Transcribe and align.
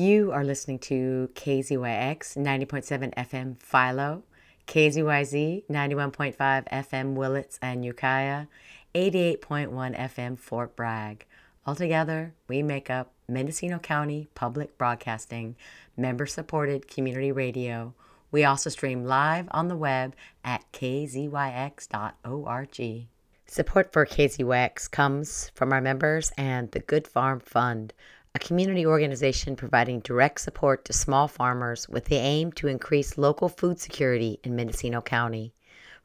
You 0.00 0.30
are 0.30 0.44
listening 0.44 0.78
to 0.90 1.28
KZYX 1.34 2.36
90.7 2.36 3.12
FM 3.16 3.60
Philo, 3.60 4.22
KZYZ 4.68 5.64
91.5 5.68 6.36
FM 6.68 7.14
Willits 7.14 7.58
and 7.60 7.84
Ukiah, 7.84 8.46
88.1 8.94 9.98
FM 9.98 10.38
Fort 10.38 10.76
Bragg. 10.76 11.26
Altogether, 11.66 12.32
we 12.46 12.62
make 12.62 12.88
up 12.88 13.10
Mendocino 13.26 13.80
County 13.80 14.28
Public 14.36 14.78
Broadcasting, 14.78 15.56
member 15.96 16.26
supported 16.26 16.86
community 16.86 17.32
radio. 17.32 17.92
We 18.30 18.44
also 18.44 18.70
stream 18.70 19.04
live 19.04 19.48
on 19.50 19.66
the 19.66 19.74
web 19.74 20.14
at 20.44 20.62
kzyx.org. 20.72 21.88
Support 23.50 23.92
for 23.92 24.06
KZYX 24.06 24.90
comes 24.92 25.50
from 25.56 25.72
our 25.72 25.80
members 25.80 26.30
and 26.38 26.70
the 26.70 26.80
Good 26.80 27.08
Farm 27.08 27.40
Fund 27.40 27.94
a 28.34 28.38
community 28.38 28.86
organization 28.86 29.56
providing 29.56 30.00
direct 30.00 30.40
support 30.40 30.84
to 30.84 30.92
small 30.92 31.28
farmers 31.28 31.88
with 31.88 32.04
the 32.06 32.16
aim 32.16 32.52
to 32.52 32.68
increase 32.68 33.18
local 33.18 33.48
food 33.48 33.80
security 33.80 34.38
in 34.44 34.56
Mendocino 34.56 35.00
County. 35.00 35.54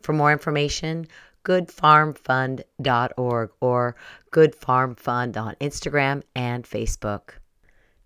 For 0.02 0.14
more 0.14 0.32
information, 0.32 1.08
goodfarmfund.org 1.44 3.52
or 3.60 3.96
Good 4.32 4.56
Farm 4.56 4.96
Fund 4.96 5.38
on 5.38 5.56
Instagram 5.56 6.24
and 6.36 6.64
Facebook. 6.64 7.32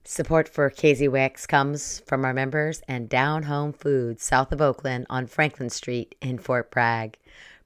Support 0.04 0.48
for 0.48 0.70
KZYX 0.70 1.48
comes 1.48 2.00
from 2.00 2.24
our 2.24 2.34
members 2.34 2.82
and 2.88 3.10
Down 3.10 3.44
Home 3.44 3.74
Foods 3.74 4.24
south 4.24 4.54
of 4.54 4.62
Oakland 4.62 5.06
on 5.10 5.28
Franklin 5.28 5.70
Street 5.70 6.16
in 6.22 6.38
Fort 6.38 6.72
Bragg, 6.72 7.18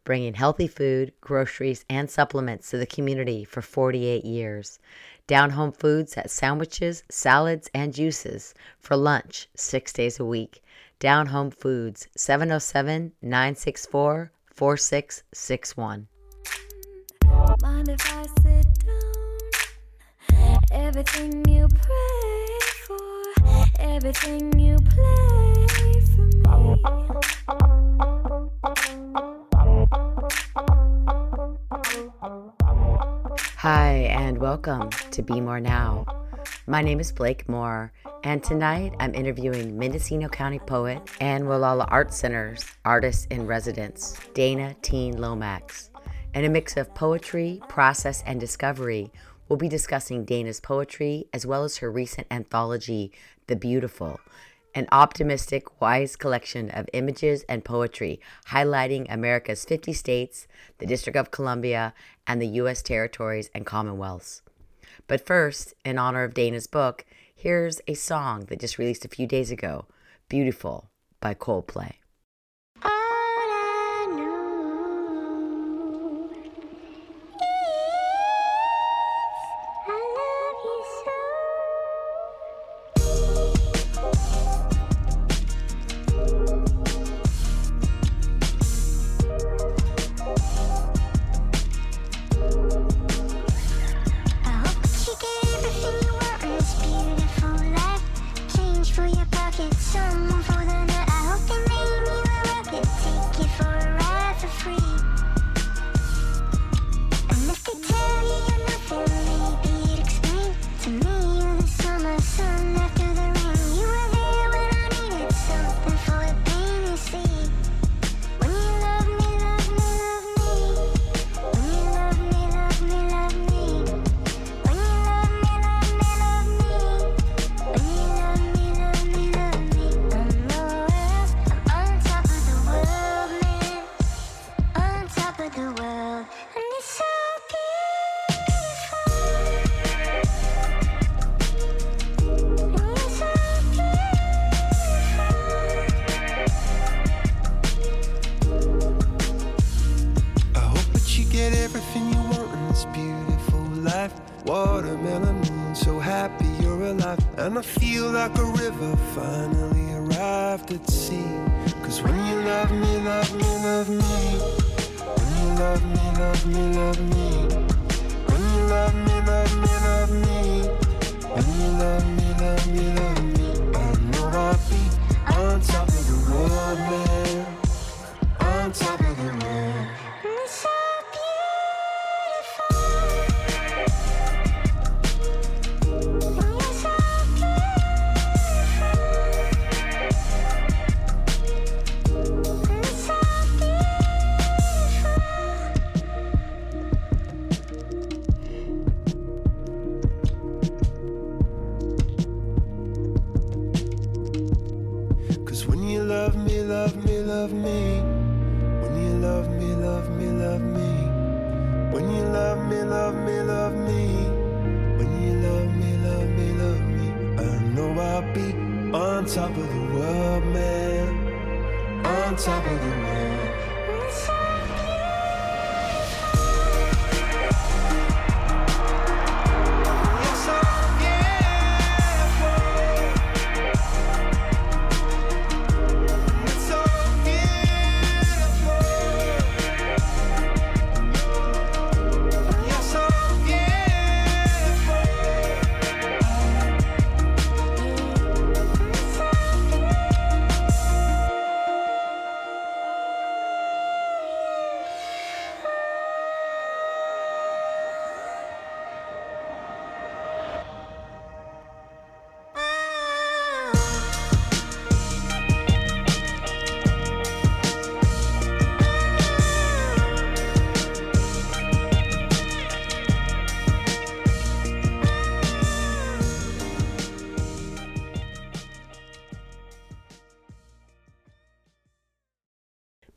bringing 0.04 0.34
healthy 0.34 0.68
food, 0.68 1.14
groceries, 1.22 1.86
and 1.88 2.10
supplements 2.10 2.72
to 2.72 2.78
the 2.78 2.88
community 2.88 3.44
for 3.44 3.62
48 3.62 4.26
years. 4.26 4.80
Down 5.28 5.52
Home 5.52 5.72
Foods 5.72 6.16
has 6.16 6.32
sandwiches, 6.32 7.04
salads, 7.10 7.70
and 7.74 7.94
juices 7.94 8.54
for 8.80 8.96
lunch 8.98 9.48
six 9.56 9.94
days 9.94 10.20
a 10.20 10.26
week. 10.26 10.64
Down 11.00 11.28
Home 11.28 11.52
Foods, 11.52 12.08
707 12.16 13.14
964 13.22 14.32
4661. 14.54 16.08
Mind 17.62 17.90
if 17.90 18.14
I 18.14 18.24
sit 18.44 18.68
down? 18.86 20.62
Everything 20.72 21.44
you 21.48 21.68
pray 21.68 22.60
for, 22.86 23.24
everything 23.80 24.60
you 24.60 24.78
play 24.78 25.68
for 26.16 26.32
Hi, 33.62 34.08
and 34.10 34.40
welcome 34.40 34.90
to 35.12 35.22
Be 35.22 35.40
More 35.40 35.60
Now. 35.60 36.08
My 36.66 36.82
name 36.82 37.00
is 37.00 37.12
Blake 37.12 37.48
Moore, 37.48 37.94
and 38.24 38.44
tonight 38.44 38.96
I'm 39.00 39.14
interviewing 39.14 39.78
Mendocino 39.78 40.30
County 40.30 40.58
poet 40.58 41.00
and 41.20 41.44
Gualala 41.44 41.86
Art 41.88 42.12
Center's 42.12 42.66
artist 42.86 43.28
in 43.30 43.46
residence, 43.46 44.18
Dana 44.34 44.76
Teen 44.82 45.22
Lomax. 45.22 45.92
In 46.34 46.44
a 46.44 46.50
mix 46.50 46.76
of 46.76 46.96
poetry, 46.96 47.62
process, 47.70 48.24
and 48.26 48.40
discovery, 48.40 49.12
we'll 49.48 49.58
be 49.58 49.70
discussing 49.70 50.26
Dana's 50.26 50.60
poetry 50.60 51.28
as 51.32 51.46
well 51.46 51.64
as 51.64 51.78
her 51.78 51.92
recent 51.92 52.26
anthology, 52.32 53.12
The 53.46 53.56
Beautiful, 53.56 54.20
an 54.74 54.88
optimistic, 54.92 55.82
wise 55.82 56.16
collection 56.16 56.70
of 56.70 56.90
images 56.94 57.44
and 57.50 57.66
poetry 57.66 58.20
highlighting 58.48 59.12
America's 59.12 59.66
50 59.66 59.94
states, 59.94 60.48
the 60.78 60.86
District 60.86 61.18
of 61.18 61.32
Columbia, 61.32 61.94
and 62.26 62.42
the 62.42 62.48
U.S. 62.48 62.82
territories 62.82 63.50
and 63.54 63.66
commonwealths. 63.66 64.42
But 65.08 65.26
first, 65.26 65.74
in 65.84 65.98
honor 65.98 66.24
of 66.24 66.34
Dana's 66.34 66.68
book, 66.68 67.06
here's 67.34 67.82
a 67.88 67.94
song 67.94 68.46
that 68.46 68.60
just 68.60 68.78
released 68.78 69.06
a 69.06 69.10
few 69.10 69.28
days 69.28 69.52
ago 69.52 69.86
Beautiful 70.30 70.90
by 71.20 71.34
Coldplay. 71.34 72.01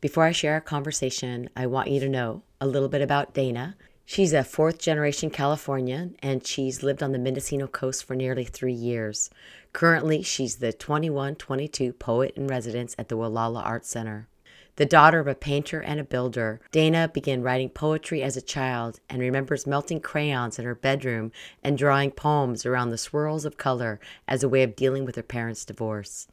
Before 0.05 0.25
I 0.25 0.33
share 0.33 0.53
our 0.53 0.61
conversation, 0.61 1.49
I 1.57 1.65
want 1.67 1.89
you 1.89 1.99
to 2.01 2.11
know 2.11 2.43
a 2.61 2.67
little 2.67 2.91
bit 2.91 3.01
about 3.01 3.33
Dana. 3.33 3.75
She's 4.05 4.35
a 4.35 4.45
fourth 4.45 4.79
generation 4.79 5.31
Californian 5.31 6.15
and 6.19 6.47
she's 6.47 6.83
lived 6.83 7.03
on 7.03 7.13
the 7.13 7.19
Mendocino 7.19 7.67
coast 7.67 8.05
for 8.05 8.15
nearly 8.15 8.45
three 8.45 8.75
years. 8.75 9.31
Currently, 9.73 10.23
she's 10.23 10.57
the 10.57 10.75
2122 10.75 11.95
poet 11.95 12.35
in 12.37 12.47
residence 12.47 12.95
at 12.99 13.09
the 13.09 13.17
Gualala 13.17 13.65
Art 13.65 13.87
Center. 13.87 14.29
The 14.77 14.85
daughter 14.85 15.21
of 15.21 15.27
a 15.27 15.35
painter 15.35 15.81
and 15.81 15.99
a 15.99 16.05
builder, 16.05 16.61
Dana 16.71 17.09
began 17.09 17.41
writing 17.41 17.71
poetry 17.71 18.23
as 18.23 18.37
a 18.37 18.43
child 18.43 19.01
and 19.09 19.23
remembers 19.23 19.67
melting 19.67 20.01
crayons 20.01 20.59
in 20.59 20.67
her 20.67 20.75
bedroom 20.75 21.33
and 21.63 21.79
drawing 21.79 22.11
poems 22.11 22.67
around 22.67 22.91
the 22.91 22.99
swirls 22.99 23.47
of 23.47 23.57
color 23.57 23.99
as 24.29 24.43
a 24.43 24.51
way 24.51 24.63
of 24.63 24.77
dealing 24.77 25.07
with 25.07 25.17
her 25.17 25.23
parents' 25.23 25.65
divorce. 25.65 26.29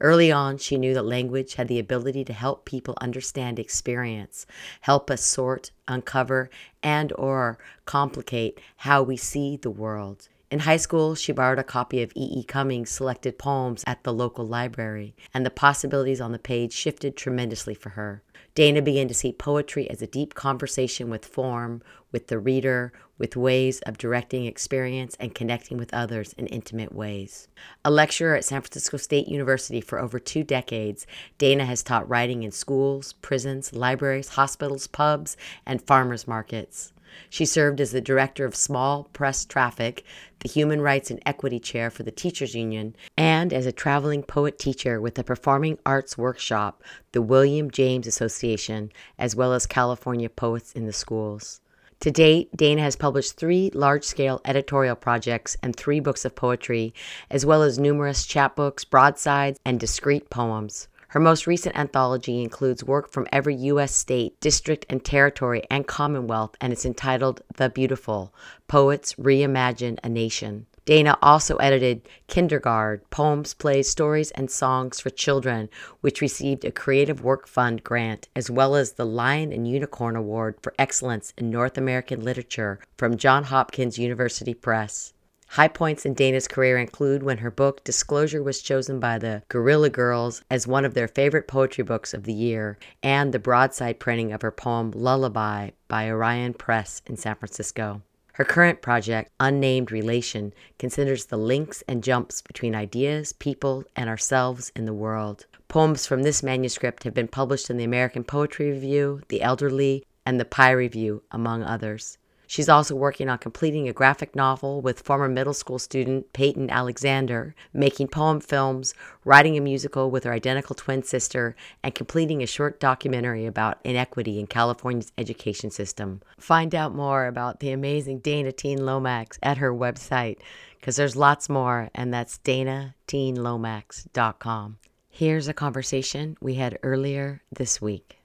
Early 0.00 0.32
on, 0.32 0.56
she 0.56 0.78
knew 0.78 0.94
that 0.94 1.02
language 1.04 1.54
had 1.54 1.68
the 1.68 1.78
ability 1.78 2.24
to 2.24 2.32
help 2.32 2.64
people 2.64 2.96
understand 3.02 3.58
experience, 3.58 4.46
help 4.80 5.10
us 5.10 5.22
sort, 5.22 5.72
uncover, 5.86 6.48
and 6.82 7.12
or 7.16 7.58
complicate 7.84 8.58
how 8.78 9.02
we 9.02 9.18
see 9.18 9.58
the 9.58 9.70
world. 9.70 10.28
In 10.50 10.60
high 10.60 10.78
school, 10.78 11.14
she 11.14 11.32
borrowed 11.32 11.58
a 11.58 11.64
copy 11.64 12.02
of 12.02 12.12
E. 12.16 12.40
E. 12.40 12.44
Cummings' 12.44 12.90
selected 12.90 13.38
poems 13.38 13.84
at 13.86 14.02
the 14.02 14.12
local 14.12 14.46
library, 14.46 15.14
and 15.34 15.44
the 15.44 15.50
possibilities 15.50 16.20
on 16.20 16.32
the 16.32 16.38
page 16.38 16.72
shifted 16.72 17.14
tremendously 17.14 17.74
for 17.74 17.90
her. 17.90 18.22
Dana 18.54 18.82
began 18.82 19.06
to 19.06 19.14
see 19.14 19.32
poetry 19.32 19.88
as 19.88 20.02
a 20.02 20.08
deep 20.08 20.34
conversation 20.34 21.08
with 21.08 21.24
form, 21.24 21.82
with 22.10 22.26
the 22.26 22.38
reader, 22.38 22.92
with 23.20 23.36
ways 23.36 23.80
of 23.82 23.98
directing 23.98 24.46
experience 24.46 25.14
and 25.20 25.34
connecting 25.34 25.76
with 25.76 25.92
others 25.92 26.32
in 26.32 26.46
intimate 26.46 26.92
ways. 26.92 27.46
A 27.84 27.90
lecturer 27.90 28.34
at 28.34 28.46
San 28.46 28.62
Francisco 28.62 28.96
State 28.96 29.28
University 29.28 29.82
for 29.82 30.00
over 30.00 30.18
two 30.18 30.42
decades, 30.42 31.06
Dana 31.36 31.66
has 31.66 31.82
taught 31.82 32.08
writing 32.08 32.42
in 32.42 32.50
schools, 32.50 33.12
prisons, 33.12 33.74
libraries, 33.74 34.30
hospitals, 34.30 34.86
pubs, 34.86 35.36
and 35.66 35.82
farmers 35.82 36.26
markets. 36.26 36.94
She 37.28 37.44
served 37.44 37.80
as 37.80 37.90
the 37.90 38.00
director 38.00 38.46
of 38.46 38.56
small 38.56 39.04
press 39.12 39.44
traffic, 39.44 40.04
the 40.38 40.48
Human 40.48 40.80
Rights 40.80 41.10
and 41.10 41.20
Equity 41.26 41.58
Chair 41.58 41.90
for 41.90 42.04
the 42.04 42.10
Teachers 42.10 42.54
Union, 42.54 42.96
and 43.18 43.52
as 43.52 43.66
a 43.66 43.72
traveling 43.72 44.22
poet 44.22 44.58
teacher 44.58 44.98
with 45.00 45.16
the 45.16 45.24
Performing 45.24 45.78
Arts 45.84 46.16
Workshop, 46.16 46.82
the 47.12 47.20
William 47.20 47.70
James 47.70 48.06
Association, 48.06 48.92
as 49.18 49.36
well 49.36 49.52
as 49.52 49.66
California 49.66 50.30
Poets 50.30 50.72
in 50.72 50.86
the 50.86 50.92
Schools. 50.92 51.60
To 52.00 52.10
date, 52.10 52.56
Dana 52.56 52.80
has 52.80 52.96
published 52.96 53.34
three 53.34 53.70
large 53.74 54.04
scale 54.04 54.40
editorial 54.46 54.96
projects 54.96 55.58
and 55.62 55.76
three 55.76 56.00
books 56.00 56.24
of 56.24 56.34
poetry, 56.34 56.94
as 57.30 57.44
well 57.44 57.62
as 57.62 57.78
numerous 57.78 58.26
chapbooks, 58.26 58.88
broadsides, 58.88 59.60
and 59.66 59.78
discrete 59.78 60.30
poems. 60.30 60.88
Her 61.08 61.20
most 61.20 61.46
recent 61.46 61.76
anthology 61.76 62.40
includes 62.42 62.82
work 62.82 63.10
from 63.10 63.26
every 63.30 63.54
U.S. 63.54 63.94
state, 63.94 64.40
district, 64.40 64.86
and 64.88 65.04
territory 65.04 65.62
and 65.70 65.86
commonwealth, 65.86 66.56
and 66.58 66.72
it's 66.72 66.86
entitled 66.86 67.42
The 67.56 67.68
Beautiful 67.68 68.32
Poets 68.66 69.16
Reimagine 69.16 69.98
a 70.02 70.08
Nation. 70.08 70.66
Dana 70.90 71.16
also 71.22 71.54
edited 71.58 72.08
Kindergarde, 72.26 73.08
poems, 73.10 73.54
plays, 73.54 73.88
stories, 73.88 74.32
and 74.32 74.50
songs 74.50 74.98
for 74.98 75.08
children, 75.08 75.68
which 76.00 76.20
received 76.20 76.64
a 76.64 76.72
Creative 76.72 77.22
Work 77.22 77.46
Fund 77.46 77.84
grant, 77.84 78.26
as 78.34 78.50
well 78.50 78.74
as 78.74 78.94
the 78.94 79.06
Lion 79.06 79.52
and 79.52 79.68
Unicorn 79.68 80.16
Award 80.16 80.56
for 80.60 80.74
Excellence 80.80 81.32
in 81.38 81.48
North 81.48 81.78
American 81.78 82.24
Literature 82.24 82.80
from 82.98 83.16
Johns 83.16 83.46
Hopkins 83.50 84.00
University 84.00 84.52
Press. 84.52 85.12
High 85.50 85.68
points 85.68 86.04
in 86.04 86.14
Dana's 86.14 86.48
career 86.48 86.76
include 86.76 87.22
when 87.22 87.38
her 87.38 87.52
book 87.52 87.84
Disclosure 87.84 88.42
was 88.42 88.60
chosen 88.60 88.98
by 88.98 89.16
the 89.16 89.44
Guerrilla 89.46 89.90
Girls 89.90 90.42
as 90.50 90.66
one 90.66 90.84
of 90.84 90.94
their 90.94 91.06
favorite 91.06 91.46
poetry 91.46 91.84
books 91.84 92.12
of 92.12 92.24
the 92.24 92.32
year, 92.32 92.80
and 93.00 93.32
the 93.32 93.38
broadside 93.38 94.00
printing 94.00 94.32
of 94.32 94.42
her 94.42 94.50
poem 94.50 94.90
Lullaby 94.90 95.70
by 95.86 96.06
Arion 96.06 96.52
Press 96.52 97.00
in 97.06 97.16
San 97.16 97.36
Francisco. 97.36 98.02
Her 98.34 98.44
current 98.44 98.80
project, 98.80 99.30
Unnamed 99.40 99.90
Relation, 99.90 100.52
considers 100.78 101.26
the 101.26 101.36
links 101.36 101.82
and 101.88 102.02
jumps 102.02 102.42
between 102.42 102.74
ideas, 102.74 103.32
people, 103.32 103.84
and 103.96 104.08
ourselves 104.08 104.70
in 104.76 104.84
the 104.84 104.94
world. 104.94 105.46
Poems 105.68 106.06
from 106.06 106.22
this 106.22 106.42
manuscript 106.42 107.04
have 107.04 107.14
been 107.14 107.28
published 107.28 107.70
in 107.70 107.76
the 107.76 107.84
American 107.84 108.24
Poetry 108.24 108.70
Review, 108.70 109.20
the 109.28 109.42
Elderly, 109.42 110.04
and 110.24 110.38
the 110.38 110.44
Pie 110.44 110.70
Review, 110.70 111.22
among 111.30 111.62
others. 111.62 112.18
She's 112.50 112.68
also 112.68 112.94
working 112.96 113.28
on 113.28 113.38
completing 113.38 113.88
a 113.88 113.92
graphic 113.92 114.34
novel 114.34 114.80
with 114.80 115.02
former 115.02 115.28
middle 115.28 115.54
school 115.54 115.78
student 115.78 116.32
Peyton 116.32 116.68
Alexander, 116.68 117.54
making 117.72 118.08
poem 118.08 118.40
films, 118.40 118.92
writing 119.24 119.56
a 119.56 119.60
musical 119.60 120.10
with 120.10 120.24
her 120.24 120.32
identical 120.32 120.74
twin 120.74 121.04
sister, 121.04 121.54
and 121.84 121.94
completing 121.94 122.42
a 122.42 122.48
short 122.48 122.80
documentary 122.80 123.46
about 123.46 123.78
inequity 123.84 124.40
in 124.40 124.48
California's 124.48 125.12
education 125.16 125.70
system. 125.70 126.22
Find 126.40 126.74
out 126.74 126.92
more 126.92 127.26
about 127.26 127.60
the 127.60 127.70
amazing 127.70 128.18
Dana 128.18 128.50
Teen 128.50 128.84
Lomax 128.84 129.38
at 129.44 129.58
her 129.58 129.72
website, 129.72 130.38
because 130.80 130.96
there's 130.96 131.14
lots 131.14 131.48
more, 131.48 131.88
and 131.94 132.12
that's 132.12 132.38
danateenlomax.com. 132.38 134.78
Here's 135.08 135.46
a 135.46 135.54
conversation 135.54 136.36
we 136.40 136.56
had 136.56 136.80
earlier 136.82 137.42
this 137.52 137.80
week. 137.80 138.19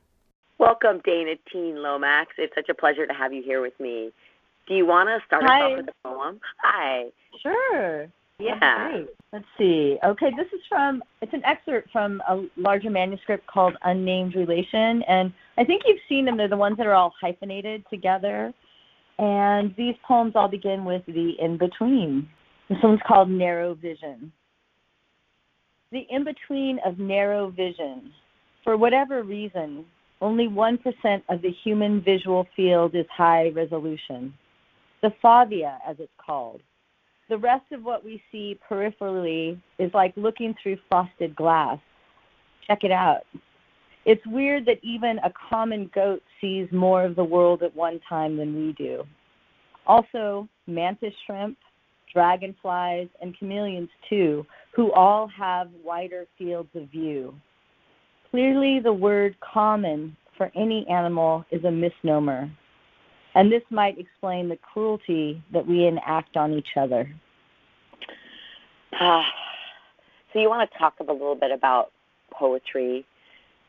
Welcome, 0.65 0.99
Dana 1.05 1.35
Teen 1.53 1.83
Lomax. 1.83 2.31
It's 2.39 2.55
such 2.55 2.69
a 2.69 2.73
pleasure 2.73 3.05
to 3.05 3.13
have 3.13 3.31
you 3.31 3.43
here 3.43 3.61
with 3.61 3.79
me. 3.79 4.09
Do 4.67 4.73
you 4.73 4.83
want 4.87 5.09
to 5.09 5.19
start 5.27 5.43
Hi. 5.45 5.59
us 5.59 5.71
off 5.71 5.77
with 5.77 5.89
a 5.89 6.07
poem? 6.07 6.39
Hi. 6.63 7.05
Sure. 7.43 8.07
Yeah. 8.39 8.89
Great. 8.89 9.09
Let's 9.31 9.45
see. 9.59 9.99
Okay, 10.03 10.31
this 10.35 10.47
is 10.47 10.61
from, 10.67 11.03
it's 11.21 11.33
an 11.33 11.45
excerpt 11.45 11.91
from 11.91 12.19
a 12.27 12.45
larger 12.57 12.89
manuscript 12.89 13.45
called 13.45 13.77
Unnamed 13.83 14.33
Relation. 14.33 15.03
And 15.03 15.31
I 15.59 15.65
think 15.65 15.83
you've 15.85 15.99
seen 16.09 16.25
them. 16.25 16.35
They're 16.35 16.47
the 16.47 16.57
ones 16.57 16.77
that 16.77 16.87
are 16.87 16.95
all 16.95 17.13
hyphenated 17.21 17.85
together. 17.91 18.51
And 19.19 19.71
these 19.77 19.93
poems 20.03 20.31
all 20.33 20.47
begin 20.47 20.83
with 20.83 21.05
the 21.05 21.35
in 21.39 21.59
between. 21.59 22.27
This 22.69 22.79
one's 22.81 23.01
called 23.07 23.29
Narrow 23.29 23.75
Vision. 23.75 24.31
The 25.91 26.07
in 26.09 26.23
between 26.23 26.79
of 26.83 26.97
narrow 26.97 27.51
vision. 27.51 28.11
For 28.63 28.77
whatever 28.77 29.21
reason, 29.21 29.85
only 30.25 30.47
1% 30.47 31.21
of 31.29 31.43
the 31.43 31.51
human 31.63 32.01
visual 32.01 32.47
field 32.55 32.95
is 32.95 33.05
high 33.15 33.49
resolution. 33.49 34.33
The 35.03 35.13
fovea, 35.23 35.77
as 35.87 35.97
it's 35.99 36.11
called. 36.17 36.61
The 37.29 37.37
rest 37.37 37.65
of 37.71 37.83
what 37.83 38.03
we 38.03 38.19
see 38.31 38.57
peripherally 38.67 39.61
is 39.77 39.91
like 39.93 40.13
looking 40.15 40.55
through 40.61 40.77
frosted 40.89 41.35
glass. 41.35 41.77
Check 42.65 42.83
it 42.83 42.91
out. 42.91 43.21
It's 44.05 44.25
weird 44.25 44.65
that 44.65 44.79
even 44.81 45.19
a 45.19 45.31
common 45.47 45.91
goat 45.93 46.23
sees 46.41 46.67
more 46.71 47.05
of 47.05 47.15
the 47.15 47.23
world 47.23 47.61
at 47.61 47.75
one 47.75 47.99
time 48.09 48.35
than 48.35 48.55
we 48.55 48.73
do. 48.73 49.03
Also, 49.85 50.49
mantis 50.65 51.13
shrimp, 51.27 51.57
dragonflies, 52.11 53.09
and 53.21 53.37
chameleons, 53.37 53.89
too, 54.09 54.43
who 54.75 54.91
all 54.93 55.27
have 55.27 55.69
wider 55.83 56.25
fields 56.35 56.69
of 56.73 56.89
view. 56.89 57.35
Clearly, 58.35 58.81
the 58.81 58.91
word 58.91 59.37
common 59.39 60.13
for 60.37 60.51
any 60.57 60.85
animal 60.89 61.45
is 61.51 61.63
a 61.63 61.71
misnomer, 61.71 62.51
and 63.33 63.49
this 63.49 63.61
might 63.69 63.97
explain 63.97 64.49
the 64.49 64.57
cruelty 64.57 65.41
that 65.53 65.65
we 65.65 65.87
enact 65.87 66.35
on 66.35 66.51
each 66.51 66.75
other. 66.75 67.09
Ah, 68.99 69.23
so, 70.33 70.39
you 70.39 70.49
want 70.49 70.69
to 70.69 70.77
talk 70.77 70.95
a 70.99 71.03
little 71.03 71.35
bit 71.35 71.51
about 71.51 71.93
poetry 72.29 73.05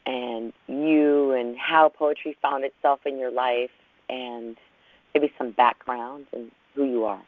and 0.04 0.52
you 0.66 1.30
and 1.30 1.56
how 1.56 1.88
poetry 1.88 2.37
found 2.42 2.64
itself 2.64 2.99
in 3.06 3.20
your 3.20 3.30
life 3.30 3.70
and 4.08 4.56
maybe 5.14 5.32
some 5.38 5.52
background 5.52 6.26
and 6.32 6.50
who 6.75 6.87
you 6.87 7.04
are? 7.04 7.23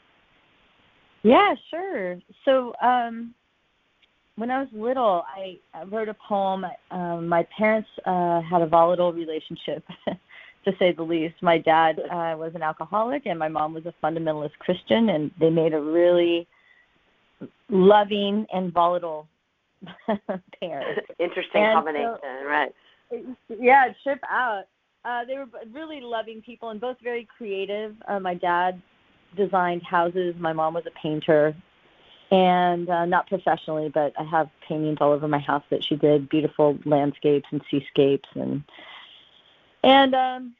Yeah, 1.23 1.54
sure. 1.71 2.18
So, 2.45 2.75
um, 2.83 3.33
when 4.38 4.50
I 4.50 4.61
was 4.61 4.68
little, 4.73 5.25
I, 5.37 5.59
I 5.75 5.83
wrote 5.85 6.09
a 6.09 6.14
poem. 6.14 6.64
Um, 6.90 7.26
my 7.28 7.47
parents 7.57 7.88
uh, 8.07 8.40
had 8.40 8.62
a 8.62 8.66
volatile 8.66 9.12
relationship, 9.12 9.85
to 10.64 10.73
say 10.78 10.92
the 10.92 11.02
least. 11.02 11.35
My 11.42 11.59
dad 11.59 11.99
uh, 11.99 12.37
was 12.38 12.52
an 12.54 12.62
alcoholic, 12.62 13.26
and 13.26 13.38
my 13.38 13.49
mom 13.49 13.75
was 13.75 13.85
a 13.87 13.95
fundamentalist 14.02 14.52
Christian, 14.61 15.09
and 15.11 15.30
they 15.40 15.50
made 15.50 15.75
a 15.75 15.80
really 15.80 16.47
loving 17.68 18.47
and 18.52 18.73
volatile 18.73 19.26
pair. 20.61 20.83
Interesting 21.18 21.64
And 21.64 21.76
combination, 21.76 22.16
so- 22.23 22.47
right? 22.47 22.73
yeah, 23.59 23.87
trip 24.02 24.21
out. 24.30 24.64
Uh, 25.04 25.25
they 25.25 25.35
were 25.38 25.47
really 25.73 26.00
loving 26.00 26.42
people 26.42 26.71
and 26.71 26.80
both 26.80 26.97
very 27.02 27.26
creative. 27.37 27.95
Uh, 28.07 28.21
my 28.21 28.35
dad 28.35 28.80
designed 29.37 29.83
houses. 29.83 30.35
My 30.38 30.52
mom 30.52 30.75
was 30.75 30.85
a 30.87 30.90
painter, 31.02 31.54
and 32.31 32.89
uh, 32.89 33.05
not 33.07 33.27
professionally, 33.29 33.91
but 33.93 34.13
I 34.19 34.25
have 34.25 34.51
paintings 34.67 34.99
all 35.01 35.13
over 35.13 35.29
my 35.29 35.39
house 35.39 35.65
that 35.71 35.83
she 35.83 35.97
did, 35.97 36.29
beautiful 36.29 36.79
landscapes 36.85 37.47
and 37.51 37.63
seascapes, 37.71 38.29
and 38.35 38.63
and 39.83 40.15
um, 40.15 40.55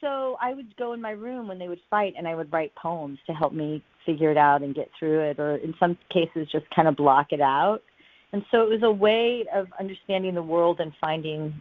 so 0.00 0.36
I 0.40 0.52
would 0.52 0.76
go 0.76 0.92
in 0.92 1.00
my 1.00 1.12
room 1.12 1.48
when 1.48 1.58
they 1.58 1.68
would 1.68 1.80
fight, 1.88 2.14
and 2.18 2.28
I 2.28 2.34
would 2.34 2.52
write 2.52 2.74
poems 2.74 3.18
to 3.26 3.32
help 3.32 3.52
me 3.52 3.82
figure 4.04 4.30
it 4.30 4.36
out 4.36 4.62
and 4.62 4.74
get 4.74 4.90
through 4.98 5.20
it, 5.20 5.38
or 5.38 5.56
in 5.56 5.74
some 5.78 5.96
cases 6.10 6.48
just 6.50 6.68
kind 6.74 6.88
of 6.88 6.96
block 6.96 7.28
it 7.32 7.40
out. 7.40 7.82
And 8.32 8.44
so 8.50 8.62
it 8.62 8.68
was 8.68 8.82
a 8.82 8.90
way 8.90 9.44
of 9.54 9.68
understanding 9.78 10.34
the 10.34 10.42
world 10.42 10.80
and 10.80 10.92
finding 11.00 11.54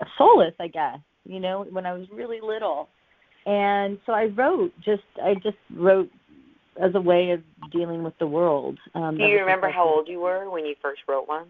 a 0.00 0.06
solace, 0.16 0.54
I 0.58 0.68
guess. 0.68 0.98
You 1.24 1.40
know, 1.40 1.66
when 1.70 1.84
I 1.84 1.92
was 1.92 2.06
really 2.10 2.40
little, 2.40 2.88
and 3.46 3.98
so 4.06 4.12
I 4.12 4.26
wrote. 4.26 4.72
Just 4.80 5.02
I 5.22 5.34
just 5.34 5.58
wrote 5.74 6.10
as 6.80 6.94
a 6.94 7.00
way 7.00 7.30
of 7.30 7.42
dealing 7.70 8.02
with 8.02 8.18
the 8.18 8.26
world. 8.26 8.78
Um, 8.94 9.18
Do 9.18 9.24
you 9.24 9.40
remember 9.40 9.70
how 9.70 9.84
old 9.84 10.08
you 10.08 10.20
were 10.20 10.48
when 10.50 10.64
you 10.64 10.74
first 10.80 11.02
wrote 11.08 11.28
one? 11.28 11.46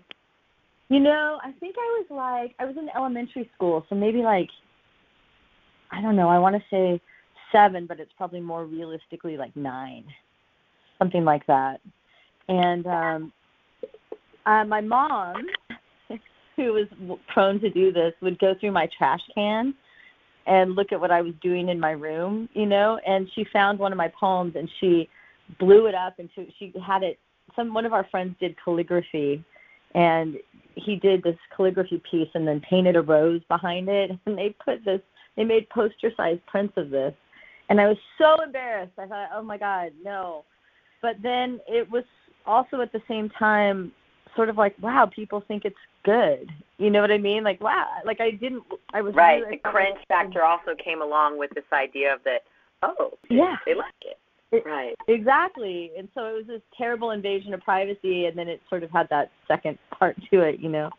You 0.88 0.98
know, 0.98 1.38
I 1.42 1.52
think 1.52 1.76
I 1.78 2.02
was 2.02 2.06
like 2.10 2.54
I 2.58 2.64
was 2.64 2.76
in 2.76 2.88
elementary 2.94 3.48
school, 3.54 3.86
so 3.88 3.94
maybe 3.94 4.18
like 4.22 4.48
I 5.92 6.00
don't 6.02 6.16
know. 6.16 6.28
I 6.28 6.38
want 6.38 6.56
to 6.56 6.62
say 6.70 7.00
seven, 7.52 7.86
but 7.86 8.00
it's 8.00 8.12
probably 8.16 8.40
more 8.40 8.64
realistically 8.64 9.36
like 9.36 9.54
nine, 9.56 10.04
something 10.98 11.24
like 11.24 11.46
that. 11.46 11.80
And 12.48 12.86
um, 12.86 13.32
uh, 14.46 14.64
my 14.64 14.80
mom, 14.80 15.46
who 16.56 16.72
was 16.72 16.86
prone 17.32 17.60
to 17.60 17.70
do 17.70 17.92
this, 17.92 18.12
would 18.20 18.38
go 18.40 18.54
through 18.58 18.72
my 18.72 18.88
trash 18.98 19.20
can 19.34 19.74
and 20.46 20.74
look 20.74 20.90
at 20.90 21.00
what 21.00 21.12
I 21.12 21.22
was 21.22 21.34
doing 21.40 21.68
in 21.68 21.78
my 21.78 21.92
room, 21.92 22.48
you 22.54 22.66
know. 22.66 22.98
And 23.06 23.30
she 23.34 23.44
found 23.52 23.78
one 23.78 23.92
of 23.92 23.98
my 23.98 24.08
poems 24.08 24.54
and 24.56 24.68
she 24.80 25.08
blew 25.58 25.86
it 25.86 25.94
up 25.94 26.18
and 26.18 26.28
she, 26.34 26.72
had 26.84 27.02
it. 27.02 27.18
Some 27.56 27.74
one 27.74 27.86
of 27.86 27.92
our 27.92 28.06
friends 28.10 28.36
did 28.40 28.56
calligraphy, 28.62 29.44
and 29.94 30.36
he 30.76 30.96
did 30.96 31.22
this 31.22 31.36
calligraphy 31.54 32.02
piece 32.10 32.28
and 32.34 32.46
then 32.46 32.60
painted 32.60 32.96
a 32.96 33.02
rose 33.02 33.42
behind 33.48 33.88
it. 33.88 34.10
And 34.26 34.38
they 34.38 34.54
put 34.64 34.84
this. 34.84 35.00
They 35.36 35.44
made 35.44 35.68
poster-sized 35.70 36.44
prints 36.46 36.74
of 36.76 36.90
this, 36.90 37.14
and 37.68 37.80
I 37.80 37.86
was 37.86 37.96
so 38.18 38.42
embarrassed. 38.42 38.92
I 38.98 39.06
thought, 39.06 39.30
oh 39.34 39.42
my 39.42 39.56
god, 39.56 39.92
no. 40.04 40.44
But 41.02 41.16
then 41.22 41.60
it 41.66 41.90
was 41.90 42.04
also 42.46 42.80
at 42.80 42.92
the 42.92 43.02
same 43.08 43.30
time 43.30 43.92
sort 44.36 44.48
of 44.48 44.56
like, 44.56 44.74
wow, 44.80 45.06
people 45.06 45.42
think 45.46 45.64
it's 45.64 45.76
good. 46.04 46.50
You 46.78 46.90
know 46.90 47.00
what 47.00 47.10
I 47.10 47.18
mean? 47.18 47.44
Like, 47.44 47.60
wow, 47.60 47.86
like 48.04 48.20
I 48.20 48.30
didn't. 48.30 48.64
I 48.92 49.02
was 49.02 49.14
right. 49.14 49.42
Really, 49.42 49.60
the 49.62 49.70
cringe 49.70 49.98
factor 50.08 50.42
also 50.42 50.74
came 50.82 51.02
along 51.02 51.38
with 51.38 51.50
this 51.54 51.64
idea 51.72 52.14
of 52.14 52.20
that. 52.24 52.42
Oh, 52.82 53.12
yeah, 53.28 53.56
they 53.66 53.74
like 53.74 53.92
it. 54.02 54.18
It, 54.52 54.64
right. 54.66 54.94
Exactly. 55.08 55.92
And 55.96 56.08
so 56.14 56.24
it 56.26 56.32
was 56.32 56.46
this 56.46 56.62
terrible 56.76 57.12
invasion 57.12 57.54
of 57.54 57.60
privacy, 57.60 58.26
and 58.26 58.36
then 58.36 58.48
it 58.48 58.60
sort 58.68 58.82
of 58.82 58.90
had 58.90 59.08
that 59.10 59.30
second 59.46 59.78
part 59.96 60.16
to 60.32 60.40
it, 60.40 60.60
you 60.60 60.68
know. 60.68 60.90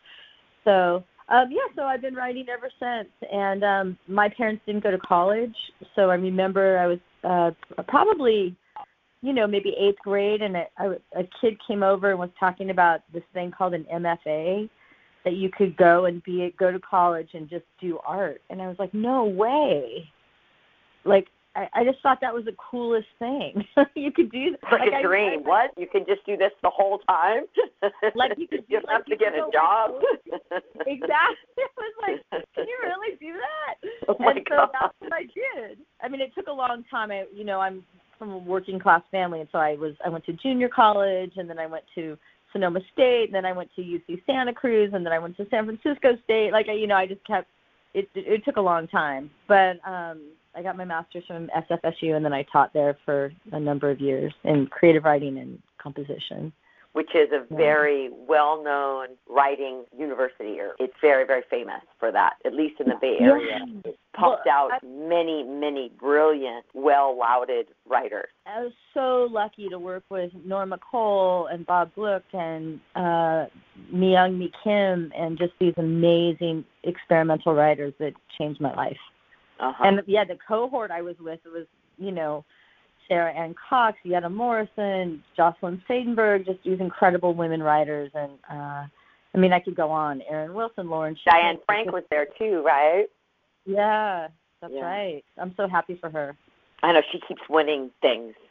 So 0.63 1.03
um, 1.27 1.49
yeah, 1.49 1.61
so 1.75 1.83
I've 1.83 2.01
been 2.01 2.15
writing 2.15 2.45
ever 2.49 2.69
since. 2.79 3.09
And 3.31 3.63
um, 3.63 3.97
my 4.07 4.29
parents 4.29 4.61
didn't 4.65 4.83
go 4.83 4.91
to 4.91 4.97
college, 4.99 5.55
so 5.95 6.09
I 6.09 6.15
remember 6.15 6.77
I 6.77 6.87
was 6.87 6.99
uh, 7.23 7.83
probably 7.87 8.55
you 9.21 9.33
know, 9.33 9.45
maybe 9.45 9.75
eighth 9.79 9.99
grade, 9.99 10.41
and 10.41 10.55
a 10.57 11.23
kid 11.39 11.55
came 11.67 11.83
over 11.83 12.09
and 12.09 12.19
was 12.19 12.29
talking 12.39 12.71
about 12.71 13.01
this 13.13 13.23
thing 13.33 13.51
called 13.51 13.75
an 13.75 13.85
MFA 13.93 14.67
that 15.23 15.33
you 15.33 15.49
could 15.55 15.77
go 15.77 16.05
and 16.05 16.23
be 16.23 16.51
go 16.57 16.71
to 16.71 16.79
college 16.79 17.29
and 17.33 17.47
just 17.47 17.65
do 17.79 17.99
art. 18.05 18.41
And 18.49 18.61
I 18.61 18.67
was 18.67 18.77
like, 18.79 18.93
no 18.93 19.25
way. 19.25 20.09
Like 21.05 21.27
I, 21.55 21.67
I 21.73 21.83
just 21.83 21.99
thought 22.01 22.19
that 22.21 22.33
was 22.33 22.45
the 22.45 22.55
coolest 22.55 23.07
thing. 23.19 23.65
you 23.95 24.11
could 24.11 24.31
do 24.31 24.55
like, 24.71 24.79
like 24.79 24.93
a 24.99 25.05
dream. 25.05 25.41
I, 25.45 25.47
what? 25.47 25.71
You 25.77 25.87
could 25.91 26.07
just 26.07 26.25
do 26.25 26.37
this 26.37 26.51
the 26.63 26.69
whole 26.69 26.99
time? 26.99 27.43
like 28.15 28.31
you 28.37 28.47
could 28.47 28.63
you 28.69 28.79
do, 28.79 28.87
have 28.87 29.01
like, 29.01 29.05
to 29.07 29.15
get 29.17 29.33
a 29.33 29.49
job. 29.51 29.91
exactly. 30.87 31.57
It 31.57 31.71
was 31.77 31.93
like, 32.01 32.43
can 32.55 32.65
you 32.67 32.77
really 32.83 33.17
do 33.19 33.33
that? 33.33 33.89
Oh 34.07 34.15
my 34.19 34.31
and 34.31 34.47
so 34.47 34.55
God. 34.55 34.69
that's 34.71 34.93
what 34.99 35.13
I 35.13 35.23
did. 35.23 35.79
I 36.01 36.07
mean, 36.07 36.21
it 36.21 36.31
took 36.35 36.47
a 36.47 36.53
long 36.53 36.85
time. 36.89 37.11
I, 37.11 37.25
you 37.33 37.43
know, 37.43 37.59
I'm 37.59 37.83
from 38.17 38.31
a 38.31 38.37
working 38.37 38.79
class 38.79 39.01
family, 39.11 39.41
and 39.41 39.49
so 39.51 39.57
I 39.57 39.75
was 39.75 39.93
I 40.05 40.09
went 40.09 40.25
to 40.25 40.33
junior 40.33 40.69
college, 40.69 41.33
and 41.35 41.49
then 41.49 41.59
I 41.59 41.65
went 41.65 41.83
to 41.95 42.17
Sonoma 42.53 42.79
State, 42.93 43.25
and 43.25 43.35
then 43.35 43.45
I 43.45 43.51
went 43.51 43.69
to 43.75 43.81
UC 43.81 44.23
Santa 44.25 44.53
Cruz, 44.53 44.91
and 44.93 45.05
then 45.05 45.11
I 45.11 45.19
went 45.19 45.35
to 45.37 45.47
San 45.49 45.65
Francisco 45.65 46.17
State. 46.23 46.51
Like 46.53 46.67
I, 46.69 46.73
you 46.73 46.87
know, 46.87 46.95
I 46.95 47.07
just 47.07 47.25
kept 47.25 47.47
it. 47.93 48.07
It, 48.15 48.25
it 48.25 48.45
took 48.45 48.55
a 48.55 48.61
long 48.61 48.87
time, 48.87 49.29
but 49.49 49.85
um, 49.85 50.21
I 50.55 50.61
got 50.61 50.77
my 50.77 50.85
master's 50.85 51.25
from 51.25 51.49
SFSU, 51.55 52.15
and 52.15 52.25
then 52.25 52.33
I 52.33 52.43
taught 52.43 52.73
there 52.73 52.97
for 53.05 53.31
a 53.51 53.59
number 53.59 53.89
of 53.89 53.99
years 53.99 54.33
in 54.43 54.67
creative 54.67 55.03
writing 55.03 55.37
and 55.37 55.61
composition 55.77 56.51
which 56.93 57.15
is 57.15 57.29
a 57.31 57.53
very 57.53 58.09
well 58.27 58.61
known 58.63 59.07
writing 59.29 59.85
university. 59.97 60.57
It's 60.79 60.93
very, 61.01 61.25
very 61.25 61.43
famous 61.49 61.81
for 61.99 62.11
that, 62.11 62.33
at 62.45 62.53
least 62.53 62.81
in 62.81 62.89
the 62.89 62.95
Bay 62.99 63.17
Area. 63.19 63.59
Yeah. 63.59 63.81
It's 63.85 63.97
pumped 64.13 64.45
well, 64.45 64.55
out 64.55 64.71
I, 64.73 64.85
many, 64.85 65.43
many 65.43 65.91
brilliant, 65.97 66.65
well 66.73 67.17
lauded 67.17 67.67
writers. 67.87 68.27
I 68.45 68.63
was 68.63 68.73
so 68.93 69.27
lucky 69.31 69.69
to 69.69 69.79
work 69.79 70.03
with 70.09 70.31
Norma 70.43 70.79
Cole 70.79 71.47
and 71.47 71.65
Bob 71.65 71.93
Gluck 71.95 72.23
and 72.33 72.79
uh, 72.95 73.45
Myung 73.93 74.37
Mi 74.37 74.51
Kim 74.63 75.13
and 75.15 75.37
just 75.37 75.53
these 75.59 75.73
amazing 75.77 76.65
experimental 76.83 77.53
writers 77.53 77.93
that 77.99 78.13
changed 78.37 78.59
my 78.59 78.73
life. 78.75 78.97
Uh-huh. 79.61 79.83
And 79.83 80.01
yeah, 80.07 80.23
the 80.25 80.37
cohort 80.45 80.91
I 80.91 81.01
was 81.01 81.15
with 81.19 81.39
was, 81.45 81.67
you 81.97 82.11
know, 82.11 82.43
Sarah 83.07 83.33
Ann 83.33 83.53
Cox, 83.69 83.97
Yedda 84.05 84.31
Morrison, 84.31 85.23
Jocelyn 85.35 85.81
Saidenberg, 85.89 86.45
just 86.45 86.59
these 86.65 86.79
incredible 86.79 87.33
women 87.33 87.61
writers. 87.61 88.11
And 88.15 88.31
uh, 88.49 88.85
I 89.33 89.37
mean, 89.37 89.53
I 89.53 89.59
could 89.59 89.75
go 89.75 89.91
on. 89.91 90.21
Erin 90.29 90.53
Wilson, 90.53 90.89
Lauren. 90.89 91.15
Diane 91.25 91.57
Frank 91.65 91.91
was 91.91 92.03
there 92.09 92.27
too, 92.37 92.63
right? 92.65 93.05
Yeah, 93.65 94.27
that's 94.61 94.73
Yeah. 94.73 94.81
right. 94.81 95.23
I'm 95.37 95.53
so 95.57 95.67
happy 95.67 95.97
for 95.99 96.09
her. 96.09 96.35
I 96.83 96.93
know 96.93 97.01
she 97.11 97.19
keeps 97.19 97.41
winning 97.49 97.91
things. 98.01 98.33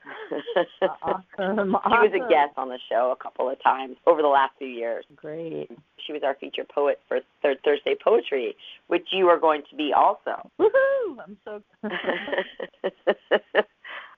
Awesome. 1.03 1.77
She 1.89 1.99
was 1.99 2.13
a 2.15 2.29
guest 2.29 2.53
on 2.57 2.69
the 2.69 2.79
show 2.89 3.15
a 3.19 3.23
couple 3.23 3.49
of 3.49 3.63
times 3.63 3.97
over 4.07 4.23
the 4.23 4.29
last 4.29 4.53
few 4.59 4.67
years. 4.69 5.05
Great. 5.15 5.71
She 6.05 6.13
was 6.13 6.23
our 6.25 6.35
feature 6.35 6.65
poet 6.65 7.01
for 7.07 7.21
Third 7.43 7.59
Thursday 7.65 7.95
Poetry, 8.03 8.57
which 8.89 9.07
you 9.13 9.29
are 9.29 9.39
going 9.39 9.63
to 9.71 9.77
be 9.77 9.93
also. 9.93 10.51
Woohoo! 10.59 11.19
I'm 11.23 11.37
so 11.45 11.63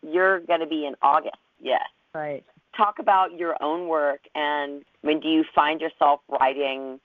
You're 0.02 0.40
going 0.40 0.60
to 0.60 0.66
be 0.66 0.86
in 0.86 0.94
August, 1.02 1.36
yes. 1.60 1.82
right. 2.14 2.44
Talk 2.76 2.98
about 2.98 3.38
your 3.38 3.62
own 3.62 3.88
work 3.88 4.20
and 4.34 4.82
when 5.02 5.20
do 5.20 5.28
you 5.28 5.44
find 5.54 5.80
yourself 5.80 6.20
writing 6.28 7.00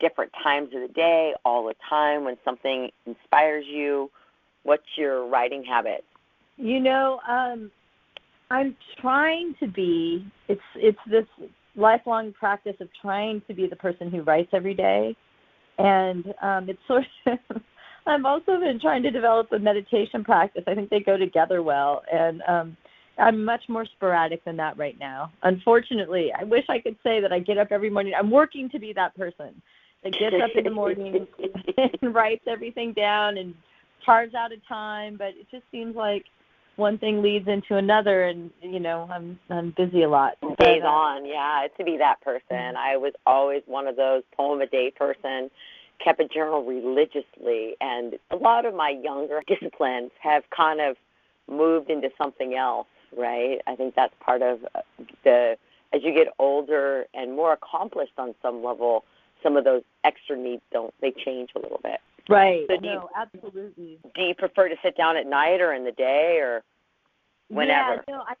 different 0.00 0.32
times 0.42 0.70
of 0.74 0.80
the 0.80 0.94
day, 0.94 1.34
all 1.44 1.66
the 1.66 1.74
time, 1.88 2.24
when 2.24 2.36
something 2.44 2.90
inspires 3.06 3.66
you? 3.66 4.10
What's 4.62 4.96
your 4.96 5.26
writing 5.26 5.64
habit? 5.64 6.04
You 6.60 6.78
know, 6.78 7.20
um, 7.26 7.70
I'm 8.50 8.76
trying 9.00 9.54
to 9.60 9.66
be. 9.66 10.26
It's 10.48 10.60
it's 10.76 10.98
this 11.10 11.24
lifelong 11.74 12.34
practice 12.38 12.76
of 12.80 12.88
trying 13.00 13.40
to 13.48 13.54
be 13.54 13.66
the 13.66 13.76
person 13.76 14.10
who 14.10 14.20
writes 14.22 14.50
every 14.52 14.74
day, 14.74 15.16
and 15.78 16.26
um, 16.42 16.68
it's 16.68 16.80
sort 16.86 17.04
of. 17.26 17.62
I've 18.06 18.24
also 18.24 18.58
been 18.60 18.78
trying 18.80 19.02
to 19.04 19.10
develop 19.10 19.52
a 19.52 19.58
meditation 19.58 20.22
practice. 20.22 20.64
I 20.66 20.74
think 20.74 20.90
they 20.90 21.00
go 21.00 21.16
together 21.16 21.62
well, 21.62 22.02
and 22.12 22.42
um, 22.46 22.76
I'm 23.18 23.42
much 23.42 23.62
more 23.68 23.86
sporadic 23.86 24.44
than 24.44 24.56
that 24.58 24.76
right 24.76 24.98
now. 24.98 25.32
Unfortunately, 25.42 26.30
I 26.38 26.44
wish 26.44 26.64
I 26.68 26.78
could 26.78 26.96
say 27.02 27.20
that 27.20 27.32
I 27.32 27.38
get 27.38 27.56
up 27.56 27.68
every 27.70 27.90
morning. 27.90 28.12
I'm 28.18 28.30
working 28.30 28.68
to 28.70 28.78
be 28.78 28.92
that 28.94 29.16
person 29.16 29.62
that 30.02 30.12
gets 30.12 30.36
up 30.42 30.50
in 30.56 30.64
the 30.64 30.70
morning 30.70 31.26
and 32.02 32.14
writes 32.14 32.44
everything 32.46 32.92
down 32.92 33.38
and 33.38 33.54
carves 34.04 34.34
out 34.34 34.52
a 34.52 34.56
time, 34.68 35.16
but 35.16 35.28
it 35.28 35.46
just 35.50 35.64
seems 35.70 35.94
like 35.94 36.24
one 36.80 36.98
thing 36.98 37.22
leads 37.22 37.46
into 37.46 37.76
another 37.76 38.24
and 38.24 38.50
you 38.60 38.80
know 38.80 39.08
i'm 39.12 39.38
i'm 39.50 39.70
busy 39.76 40.02
a 40.02 40.08
lot 40.08 40.36
Days 40.58 40.82
uh, 40.84 40.88
on, 40.88 41.24
yeah, 41.26 41.66
to 41.78 41.84
be 41.84 41.96
that 41.98 42.20
person. 42.22 42.76
I 42.76 42.96
was 42.96 43.12
always 43.26 43.62
one 43.66 43.86
of 43.86 43.96
those 43.96 44.22
poem 44.36 44.60
a 44.60 44.66
day 44.66 44.90
person, 44.90 45.50
kept 46.04 46.20
a 46.20 46.28
journal 46.28 46.64
religiously, 46.64 47.76
and 47.80 48.14
a 48.30 48.36
lot 48.36 48.66
of 48.66 48.74
my 48.74 48.90
younger 48.90 49.42
disciplines 49.46 50.10
have 50.20 50.42
kind 50.50 50.80
of 50.80 50.96
moved 51.48 51.90
into 51.90 52.10
something 52.18 52.54
else, 52.54 52.86
right? 53.16 53.60
I 53.66 53.74
think 53.76 53.94
that's 53.94 54.14
part 54.20 54.42
of 54.42 54.60
uh, 54.74 54.80
the 55.24 55.56
as 55.92 56.02
you 56.04 56.12
get 56.14 56.28
older 56.38 57.06
and 57.14 57.34
more 57.34 57.52
accomplished 57.52 58.12
on 58.18 58.34
some 58.42 58.62
level, 58.62 59.04
some 59.42 59.56
of 59.56 59.64
those 59.64 59.82
extra 60.04 60.36
needs 60.36 60.62
don't 60.72 60.92
they 61.00 61.12
change 61.12 61.50
a 61.56 61.58
little 61.58 61.80
bit. 61.82 62.00
right 62.28 62.66
So 62.68 62.76
do 62.76 62.86
you- 62.86 62.94
no 62.94 63.08
absolutely 63.16 63.98
Do 64.14 64.22
you 64.22 64.34
prefer 64.34 64.68
to 64.68 64.76
sit 64.82 64.96
down 64.96 65.16
at 65.16 65.26
night 65.26 65.60
or 65.60 65.72
in 65.72 65.84
the 65.84 65.92
day 65.92 66.38
or 66.38 66.62
whenever? 67.50 68.02
yeah 68.08 68.14
no 68.14 68.22
i 68.26 68.34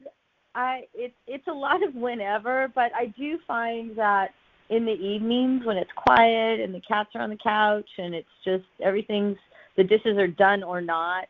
i 0.54 0.82
it's 0.94 1.14
it's 1.26 1.46
a 1.48 1.52
lot 1.52 1.82
of 1.82 1.94
whenever 1.94 2.70
but 2.74 2.90
i 2.94 3.06
do 3.18 3.38
find 3.46 3.96
that 3.96 4.30
in 4.70 4.84
the 4.84 4.92
evenings 4.92 5.64
when 5.64 5.76
it's 5.76 5.90
quiet 5.96 6.60
and 6.60 6.74
the 6.74 6.80
cats 6.80 7.10
are 7.14 7.20
on 7.20 7.30
the 7.30 7.38
couch 7.42 7.88
and 7.98 8.14
it's 8.14 8.28
just 8.44 8.64
everything's 8.82 9.36
the 9.76 9.84
dishes 9.84 10.16
are 10.16 10.28
done 10.28 10.62
or 10.62 10.80
not 10.80 11.26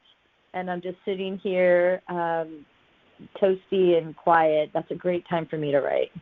and 0.54 0.70
i'm 0.70 0.80
just 0.80 0.96
sitting 1.04 1.38
here 1.42 2.02
um 2.08 2.64
toasty 3.40 3.98
and 3.98 4.16
quiet 4.16 4.70
that's 4.72 4.90
a 4.90 4.94
great 4.94 5.26
time 5.28 5.46
for 5.46 5.58
me 5.58 5.70
to 5.70 5.80
write 5.80 6.12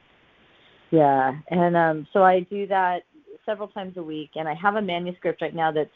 yeah 0.90 1.32
and 1.50 1.76
um 1.76 2.06
so 2.12 2.22
i 2.22 2.40
do 2.40 2.66
that 2.66 3.02
several 3.44 3.68
times 3.68 3.96
a 3.96 4.02
week 4.02 4.30
and 4.36 4.48
i 4.48 4.54
have 4.54 4.76
a 4.76 4.82
manuscript 4.82 5.42
right 5.42 5.54
now 5.54 5.70
that's 5.70 5.90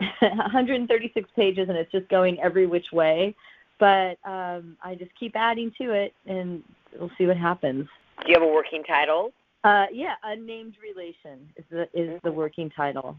136 0.20 1.30
pages 1.36 1.68
and 1.68 1.78
it's 1.78 1.92
just 1.92 2.08
going 2.08 2.40
every 2.40 2.66
which 2.66 2.86
way 2.92 3.34
but 3.82 4.16
um 4.30 4.76
i 4.84 4.94
just 4.94 5.10
keep 5.18 5.34
adding 5.34 5.72
to 5.76 5.90
it 5.90 6.12
and 6.26 6.62
we'll 6.98 7.10
see 7.18 7.26
what 7.26 7.36
happens 7.36 7.88
Do 8.24 8.28
you 8.28 8.34
have 8.38 8.48
a 8.48 8.52
working 8.52 8.84
title? 8.84 9.32
uh 9.64 9.86
yeah 9.92 10.14
unnamed 10.22 10.74
relation 10.80 11.48
is 11.56 11.64
the 11.70 11.88
is 11.92 12.20
the 12.22 12.30
working 12.32 12.70
title 12.70 13.16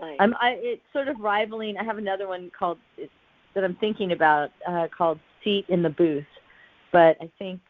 Nice. 0.00 0.16
I'm, 0.20 0.34
I, 0.34 0.50
it's 0.58 0.82
sort 0.92 1.08
of 1.08 1.18
rivaling. 1.18 1.76
I 1.76 1.82
have 1.84 1.98
another 1.98 2.28
one 2.28 2.52
called 2.56 2.78
that 3.54 3.64
I'm 3.64 3.76
thinking 3.76 4.12
about 4.12 4.50
uh, 4.68 4.86
called 4.96 5.18
"Seat 5.42 5.64
in 5.68 5.82
the 5.82 5.90
Booth," 5.90 6.24
but 6.92 7.16
I 7.20 7.28
think 7.38 7.60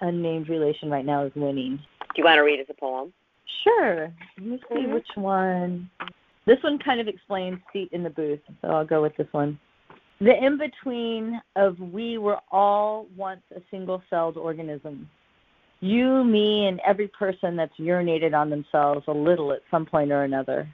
"Unnamed 0.00 0.48
Relation" 0.48 0.90
right 0.90 1.04
now 1.04 1.24
is 1.24 1.32
winning. 1.34 1.80
Do 2.00 2.22
you 2.22 2.24
want 2.24 2.36
to 2.38 2.42
read 2.42 2.60
as 2.60 2.66
a 2.70 2.74
poem? 2.74 3.12
Sure. 3.64 4.12
Let 4.38 4.46
me 4.46 4.60
see 4.68 4.74
mm-hmm. 4.76 4.92
which 4.92 5.08
one. 5.16 5.90
This 6.46 6.58
one 6.62 6.78
kind 6.78 7.00
of 7.00 7.08
explains 7.08 7.58
"Seat 7.72 7.88
in 7.90 8.04
the 8.04 8.10
Booth," 8.10 8.40
so 8.62 8.68
I'll 8.68 8.86
go 8.86 9.02
with 9.02 9.16
this 9.16 9.28
one. 9.32 9.58
The 10.20 10.32
in 10.44 10.58
between 10.58 11.40
of 11.56 11.78
we 11.78 12.16
were 12.16 12.38
all 12.50 13.06
once 13.16 13.42
a 13.54 13.60
single 13.70 14.02
celled 14.08 14.36
organism. 14.36 15.10
You, 15.80 16.24
me, 16.24 16.68
and 16.68 16.80
every 16.86 17.08
person 17.08 17.54
that's 17.54 17.76
urinated 17.78 18.34
on 18.34 18.48
themselves 18.48 19.04
a 19.08 19.12
little 19.12 19.52
at 19.52 19.60
some 19.70 19.84
point 19.84 20.10
or 20.10 20.22
another. 20.22 20.66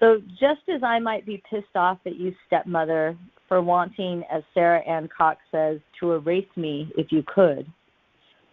So 0.00 0.22
just 0.40 0.62
as 0.74 0.82
I 0.82 0.98
might 0.98 1.26
be 1.26 1.42
pissed 1.50 1.76
off 1.76 1.98
at 2.06 2.16
you, 2.16 2.34
stepmother, 2.46 3.18
for 3.48 3.60
wanting, 3.60 4.22
as 4.32 4.42
Sarah 4.54 4.80
Ann 4.80 5.08
Cox 5.14 5.40
says, 5.50 5.78
to 6.00 6.12
erase 6.12 6.48
me 6.56 6.90
if 6.96 7.10
you 7.10 7.22
could, 7.26 7.70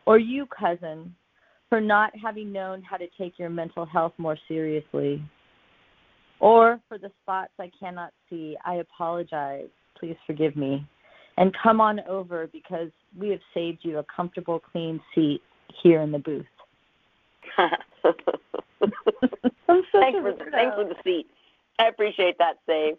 or 0.06 0.18
you, 0.18 0.46
cousin, 0.48 1.16
for 1.70 1.80
not 1.80 2.12
having 2.22 2.52
known 2.52 2.82
how 2.82 2.98
to 2.98 3.08
take 3.18 3.38
your 3.38 3.50
mental 3.50 3.86
health 3.86 4.14
more 4.18 4.38
seriously, 4.48 5.24
or 6.40 6.80
for 6.88 6.98
the 6.98 7.12
spots 7.22 7.52
I 7.60 7.72
cannot 7.80 8.12
see, 8.30 8.58
I 8.66 8.75
apologize. 8.75 9.70
Please 10.00 10.18
forgive 10.25 10.56
me. 10.56 10.86
And 11.38 11.56
come 11.62 11.82
on 11.82 12.00
over 12.08 12.48
because 12.48 12.90
we 13.18 13.30
have 13.30 13.42
saved 13.54 13.80
you 13.82 14.00
a 14.00 14.04
comfortable, 14.04 14.60
clean 14.60 15.02
seat 15.14 15.42
here 15.82 16.02
in 16.02 16.12
the 16.12 16.20
booth. 16.20 16.46
I'm 17.58 17.72
thanks, 19.92 20.20
for, 20.20 20.34
thanks 20.52 20.75
for 20.75 20.86
the 20.86 20.96
seat. 21.04 21.28
I 21.80 21.88
appreciate 21.88 22.38
that 22.38 22.60
save. 22.66 22.98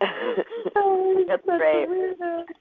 Oh, 0.76 1.24
that's 1.28 1.44
great. 1.44 1.88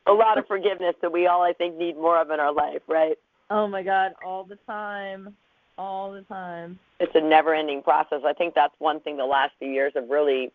A 0.06 0.14
lot 0.14 0.38
of 0.38 0.46
forgiveness 0.48 0.96
that 1.02 1.12
we 1.12 1.26
all, 1.26 1.42
I 1.42 1.52
think, 1.52 1.78
need 1.78 1.96
more 1.96 2.22
of 2.22 2.30
in 2.30 2.40
our 2.40 2.54
life, 2.54 2.82
right? 2.88 3.18
Oh 3.50 3.68
my 3.68 3.84
God, 3.84 4.14
all 4.24 4.44
the 4.44 4.58
time, 4.68 5.36
all 5.78 6.12
the 6.12 6.22
time. 6.22 6.80
It's 7.00 7.12
a 7.16 7.22
never-ending 7.22 7.82
process. 7.82 8.22
I 8.26 8.34
think 8.34 8.54
that's 8.54 8.74
one 8.80 9.00
thing 9.00 9.18
the 9.18 9.26
last 9.26 9.54
few 9.60 9.70
years 9.70 9.94
have 9.96 10.10
really 10.10 10.52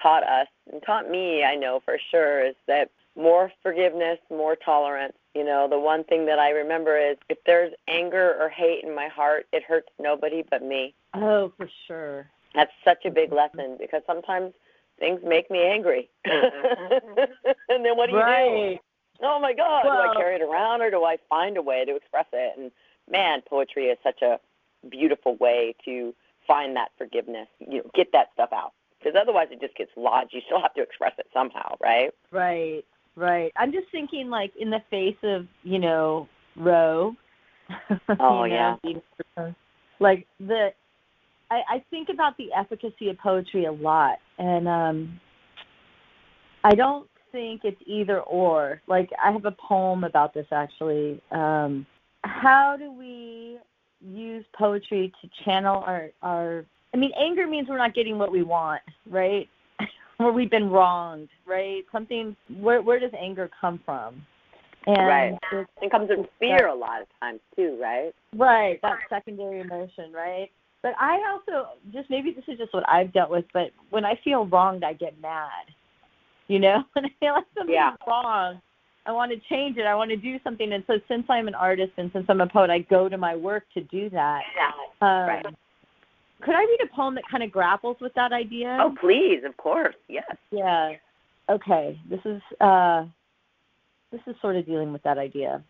taught 0.00 0.22
us 0.22 0.48
and 0.72 0.82
taught 0.82 1.10
me. 1.10 1.44
I 1.44 1.54
know 1.54 1.80
for 1.84 1.98
sure 2.10 2.44
is 2.44 2.54
that 2.66 2.90
more 3.16 3.52
forgiveness, 3.62 4.18
more 4.30 4.56
tolerance. 4.56 5.14
You 5.34 5.44
know, 5.44 5.68
the 5.68 5.78
one 5.78 6.04
thing 6.04 6.26
that 6.26 6.38
I 6.38 6.50
remember 6.50 6.98
is 6.98 7.16
if 7.28 7.38
there's 7.46 7.72
anger 7.88 8.36
or 8.40 8.48
hate 8.48 8.84
in 8.84 8.94
my 8.94 9.08
heart, 9.08 9.46
it 9.52 9.62
hurts 9.62 9.88
nobody 9.98 10.44
but 10.48 10.62
me. 10.62 10.94
Oh, 11.14 11.52
for 11.56 11.68
sure. 11.86 12.26
That's 12.54 12.72
such 12.84 13.04
a 13.04 13.10
big 13.10 13.32
lesson 13.32 13.76
because 13.78 14.02
sometimes 14.06 14.52
things 14.98 15.20
make 15.24 15.50
me 15.50 15.62
angry. 15.62 16.08
and 16.24 17.84
then 17.84 17.96
what 17.96 18.08
do 18.08 18.16
you 18.16 18.20
right. 18.20 18.74
do? 18.74 18.78
Oh 19.22 19.38
my 19.38 19.52
God, 19.52 19.84
well, 19.84 20.02
do 20.02 20.10
I 20.10 20.14
carry 20.14 20.36
it 20.36 20.42
around 20.42 20.80
or 20.80 20.90
do 20.90 21.04
I 21.04 21.18
find 21.28 21.56
a 21.56 21.62
way 21.62 21.84
to 21.84 21.94
express 21.94 22.26
it? 22.32 22.58
And 22.58 22.70
man, 23.10 23.42
poetry 23.46 23.86
is 23.86 23.98
such 24.02 24.22
a 24.22 24.40
beautiful 24.88 25.36
way 25.36 25.74
to 25.84 26.14
find 26.46 26.74
that 26.76 26.88
forgiveness, 26.96 27.48
you 27.60 27.78
know, 27.78 27.90
get 27.94 28.12
that 28.12 28.30
stuff 28.32 28.50
out. 28.52 28.72
Because 29.02 29.18
otherwise 29.20 29.48
it 29.50 29.60
just 29.60 29.76
gets 29.76 29.90
lodged. 29.96 30.32
You 30.32 30.40
still 30.46 30.60
have 30.60 30.74
to 30.74 30.82
express 30.82 31.12
it 31.18 31.26
somehow, 31.32 31.76
right? 31.82 32.10
Right, 32.30 32.82
right. 33.16 33.52
I'm 33.56 33.72
just 33.72 33.86
thinking, 33.90 34.28
like, 34.28 34.52
in 34.58 34.70
the 34.70 34.82
face 34.90 35.16
of, 35.22 35.46
you 35.62 35.78
know, 35.78 36.28
Roe. 36.56 37.14
Oh, 38.18 38.44
you 38.44 38.54
know, 38.54 38.78
yeah. 38.84 39.52
Like, 40.00 40.26
the 40.40 40.72
I, 41.50 41.62
I 41.68 41.84
think 41.90 42.08
about 42.08 42.36
the 42.36 42.52
efficacy 42.52 43.08
of 43.08 43.18
poetry 43.18 43.64
a 43.64 43.72
lot, 43.72 44.18
and 44.38 44.68
um, 44.68 45.20
I 46.64 46.74
don't 46.74 47.08
think 47.32 47.62
it's 47.64 47.80
either 47.86 48.20
or. 48.20 48.80
Like 48.86 49.10
I 49.22 49.32
have 49.32 49.44
a 49.44 49.52
poem 49.52 50.04
about 50.04 50.32
this 50.32 50.46
actually. 50.52 51.20
Um, 51.30 51.86
how 52.22 52.76
do 52.78 52.92
we 52.92 53.58
use 54.00 54.44
poetry 54.56 55.12
to 55.20 55.30
channel 55.44 55.82
our 55.84 56.10
our? 56.22 56.64
I 56.92 56.96
mean, 56.96 57.12
anger 57.18 57.46
means 57.46 57.68
we're 57.68 57.78
not 57.78 57.94
getting 57.94 58.18
what 58.18 58.32
we 58.32 58.42
want, 58.42 58.82
right? 59.08 59.48
or 60.18 60.32
we've 60.32 60.50
been 60.50 60.70
wronged, 60.70 61.28
right? 61.46 61.82
Something. 61.92 62.36
Where 62.58 62.82
where 62.82 62.98
does 62.98 63.12
anger 63.18 63.50
come 63.60 63.80
from? 63.84 64.26
And 64.86 65.06
right. 65.06 65.38
It 65.82 65.90
comes 65.90 66.08
from 66.08 66.26
fear 66.38 66.68
a 66.68 66.74
lot 66.74 67.02
of 67.02 67.08
times 67.20 67.40
too, 67.54 67.78
right? 67.80 68.12
Right. 68.34 68.80
That 68.82 68.96
secondary 69.10 69.60
emotion, 69.60 70.12
right? 70.12 70.48
But 70.82 70.92
I 70.98 71.18
also 71.30 71.68
just 71.92 72.08
maybe 72.08 72.32
this 72.32 72.44
is 72.48 72.58
just 72.58 72.72
what 72.72 72.88
I've 72.88 73.12
dealt 73.12 73.30
with, 73.30 73.44
but 73.52 73.70
when 73.90 74.04
I 74.04 74.18
feel 74.24 74.46
wronged, 74.46 74.82
I 74.82 74.94
get 74.94 75.20
mad. 75.20 75.66
You 76.48 76.58
know, 76.58 76.82
when 76.94 77.04
I 77.04 77.10
feel 77.20 77.34
like 77.34 77.44
something's 77.54 77.74
yeah. 77.74 77.94
wrong, 78.06 78.60
I 79.06 79.12
want 79.12 79.32
to 79.32 79.38
change 79.48 79.76
it. 79.76 79.86
I 79.86 79.94
want 79.94 80.10
to 80.10 80.16
do 80.16 80.38
something. 80.42 80.72
And 80.72 80.82
so 80.86 80.94
since 81.08 81.24
I'm 81.28 81.48
an 81.48 81.54
artist 81.54 81.92
and 81.96 82.10
since 82.12 82.26
I'm 82.28 82.40
a 82.40 82.46
poet, 82.46 82.70
I 82.70 82.80
go 82.80 83.08
to 83.08 83.18
my 83.18 83.36
work 83.36 83.64
to 83.74 83.82
do 83.82 84.08
that. 84.10 84.40
Yeah. 84.56 85.06
Um, 85.06 85.28
right. 85.28 85.46
Could 86.42 86.54
I 86.54 86.60
read 86.60 86.80
a 86.84 86.94
poem 86.94 87.14
that 87.16 87.24
kind 87.30 87.42
of 87.42 87.50
grapples 87.50 87.96
with 88.00 88.14
that 88.14 88.32
idea? 88.32 88.78
Oh, 88.80 88.94
please, 89.00 89.42
of 89.44 89.56
course, 89.56 89.96
yes. 90.08 90.24
Yeah. 90.50 90.92
Okay. 91.48 92.00
This 92.08 92.20
is 92.24 92.40
uh, 92.60 93.04
this 94.10 94.20
is 94.26 94.34
sort 94.40 94.56
of 94.56 94.66
dealing 94.66 94.92
with 94.92 95.02
that 95.02 95.18
idea 95.18 95.62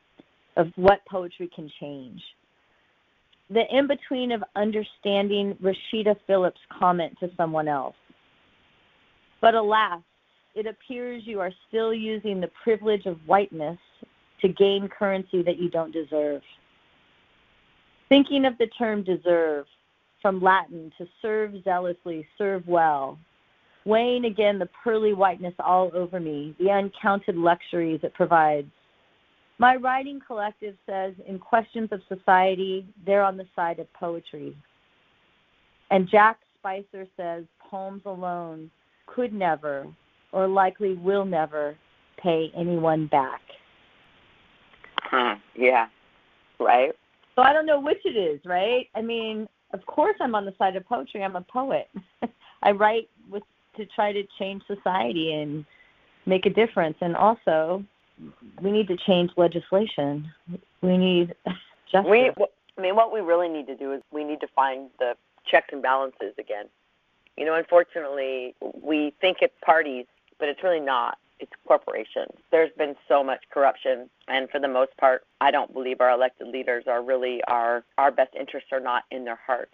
of 0.56 0.68
what 0.76 1.00
poetry 1.06 1.50
can 1.54 1.70
change 1.80 2.22
the 3.50 3.62
in 3.76 3.86
between 3.86 4.32
of 4.32 4.42
understanding 4.56 5.56
Rashida 5.62 6.16
Phillips' 6.26 6.60
comment 6.78 7.16
to 7.20 7.28
someone 7.36 7.68
else. 7.68 7.96
But 9.40 9.54
alas, 9.54 10.00
it 10.54 10.66
appears 10.66 11.22
you 11.26 11.40
are 11.40 11.52
still 11.68 11.92
using 11.92 12.40
the 12.40 12.50
privilege 12.62 13.06
of 13.06 13.18
whiteness 13.26 13.78
to 14.40 14.48
gain 14.48 14.88
currency 14.88 15.42
that 15.42 15.58
you 15.58 15.68
don't 15.68 15.92
deserve. 15.92 16.42
Thinking 18.08 18.44
of 18.44 18.56
the 18.58 18.66
term 18.78 19.02
deserve, 19.02 19.66
from 20.22 20.42
Latin 20.42 20.92
to 20.98 21.06
serve 21.22 21.52
zealously, 21.64 22.26
serve 22.36 22.66
well, 22.66 23.18
weighing 23.84 24.26
again 24.26 24.58
the 24.58 24.68
pearly 24.84 25.14
whiteness 25.14 25.54
all 25.58 25.90
over 25.94 26.20
me, 26.20 26.54
the 26.58 26.70
uncounted 26.70 27.36
luxuries 27.36 28.00
it 28.02 28.14
provides, 28.14 28.70
my 29.60 29.76
writing 29.76 30.20
collective 30.26 30.74
says 30.86 31.12
in 31.28 31.38
questions 31.38 31.90
of 31.92 32.00
society, 32.08 32.86
they're 33.04 33.22
on 33.22 33.36
the 33.36 33.46
side 33.54 33.78
of 33.78 33.92
poetry. 33.92 34.56
And 35.90 36.08
Jack 36.10 36.38
Spicer 36.58 37.06
says 37.14 37.44
poems 37.70 38.00
alone 38.06 38.70
could 39.06 39.34
never, 39.34 39.86
or 40.32 40.48
likely 40.48 40.94
will 40.94 41.26
never, 41.26 41.76
pay 42.22 42.50
anyone 42.56 43.06
back. 43.08 43.42
Huh. 45.02 45.34
Yeah. 45.54 45.88
Right. 46.58 46.92
So 47.36 47.42
I 47.42 47.52
don't 47.52 47.66
know 47.66 47.80
which 47.80 48.00
it 48.06 48.16
is, 48.16 48.40
right? 48.46 48.86
I 48.94 49.02
mean, 49.02 49.46
of 49.72 49.84
course 49.86 50.16
I'm 50.20 50.34
on 50.34 50.44
the 50.44 50.54
side 50.58 50.76
of 50.76 50.86
poetry. 50.86 51.22
I'm 51.22 51.36
a 51.36 51.42
poet. 51.42 51.88
I 52.62 52.72
write 52.72 53.08
with 53.30 53.42
to 53.76 53.86
try 53.86 54.12
to 54.12 54.22
change 54.38 54.62
society 54.66 55.32
and 55.32 55.64
make 56.26 56.44
a 56.46 56.50
difference 56.50 56.96
and 57.00 57.16
also 57.16 57.84
we 58.60 58.70
need 58.70 58.88
to 58.88 58.96
change 59.06 59.30
legislation. 59.36 60.30
We 60.82 60.98
need 60.98 61.34
justice. 61.92 62.10
We, 62.10 62.30
I 62.76 62.80
mean, 62.80 62.96
what 62.96 63.12
we 63.12 63.20
really 63.20 63.48
need 63.48 63.66
to 63.66 63.76
do 63.76 63.92
is 63.92 64.02
we 64.12 64.24
need 64.24 64.40
to 64.40 64.48
find 64.54 64.90
the 64.98 65.14
checks 65.50 65.68
and 65.72 65.82
balances 65.82 66.34
again. 66.38 66.66
You 67.36 67.46
know, 67.46 67.54
unfortunately, 67.54 68.54
we 68.82 69.14
think 69.20 69.38
it's 69.40 69.54
parties, 69.64 70.06
but 70.38 70.48
it's 70.48 70.62
really 70.62 70.80
not. 70.80 71.18
It's 71.40 71.52
corporations. 71.66 72.32
There's 72.50 72.70
been 72.76 72.94
so 73.08 73.24
much 73.24 73.40
corruption, 73.50 74.10
and 74.28 74.48
for 74.50 74.60
the 74.60 74.68
most 74.68 74.96
part, 74.98 75.24
I 75.40 75.50
don't 75.50 75.72
believe 75.72 76.00
our 76.00 76.10
elected 76.10 76.48
leaders 76.48 76.84
are 76.86 77.02
really 77.02 77.40
our 77.48 77.82
our 77.98 78.10
best 78.10 78.34
interests 78.38 78.68
are 78.72 78.80
not 78.80 79.04
in 79.10 79.24
their 79.24 79.40
hearts. 79.46 79.72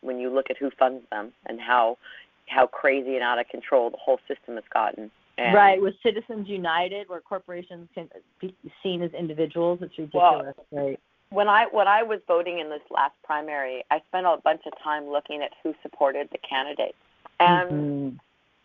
When 0.00 0.20
you 0.20 0.30
look 0.30 0.46
at 0.48 0.56
who 0.56 0.70
funds 0.78 1.04
them 1.10 1.32
and 1.46 1.60
how 1.60 1.98
how 2.46 2.66
crazy 2.66 3.14
and 3.14 3.22
out 3.22 3.38
of 3.38 3.48
control 3.48 3.90
the 3.90 3.96
whole 3.96 4.20
system 4.28 4.54
has 4.54 4.64
gotten. 4.72 5.10
And 5.38 5.54
right, 5.54 5.80
with 5.80 5.94
Citizens 6.02 6.48
United, 6.48 7.08
where 7.08 7.20
corporations 7.20 7.88
can 7.94 8.08
be 8.40 8.54
seen 8.82 9.02
as 9.02 9.12
individuals, 9.12 9.78
it's 9.82 9.96
ridiculous. 9.96 10.54
Well, 10.70 10.86
right. 10.86 11.00
When 11.30 11.48
I 11.48 11.66
when 11.70 11.86
I 11.86 12.02
was 12.02 12.20
voting 12.26 12.58
in 12.58 12.70
this 12.70 12.80
last 12.90 13.14
primary, 13.22 13.84
I 13.90 14.00
spent 14.08 14.26
a 14.26 14.36
bunch 14.42 14.62
of 14.66 14.72
time 14.82 15.08
looking 15.08 15.42
at 15.42 15.52
who 15.62 15.74
supported 15.82 16.28
the 16.32 16.38
candidates, 16.38 16.96
and 17.38 17.70
mm-hmm. 17.70 18.16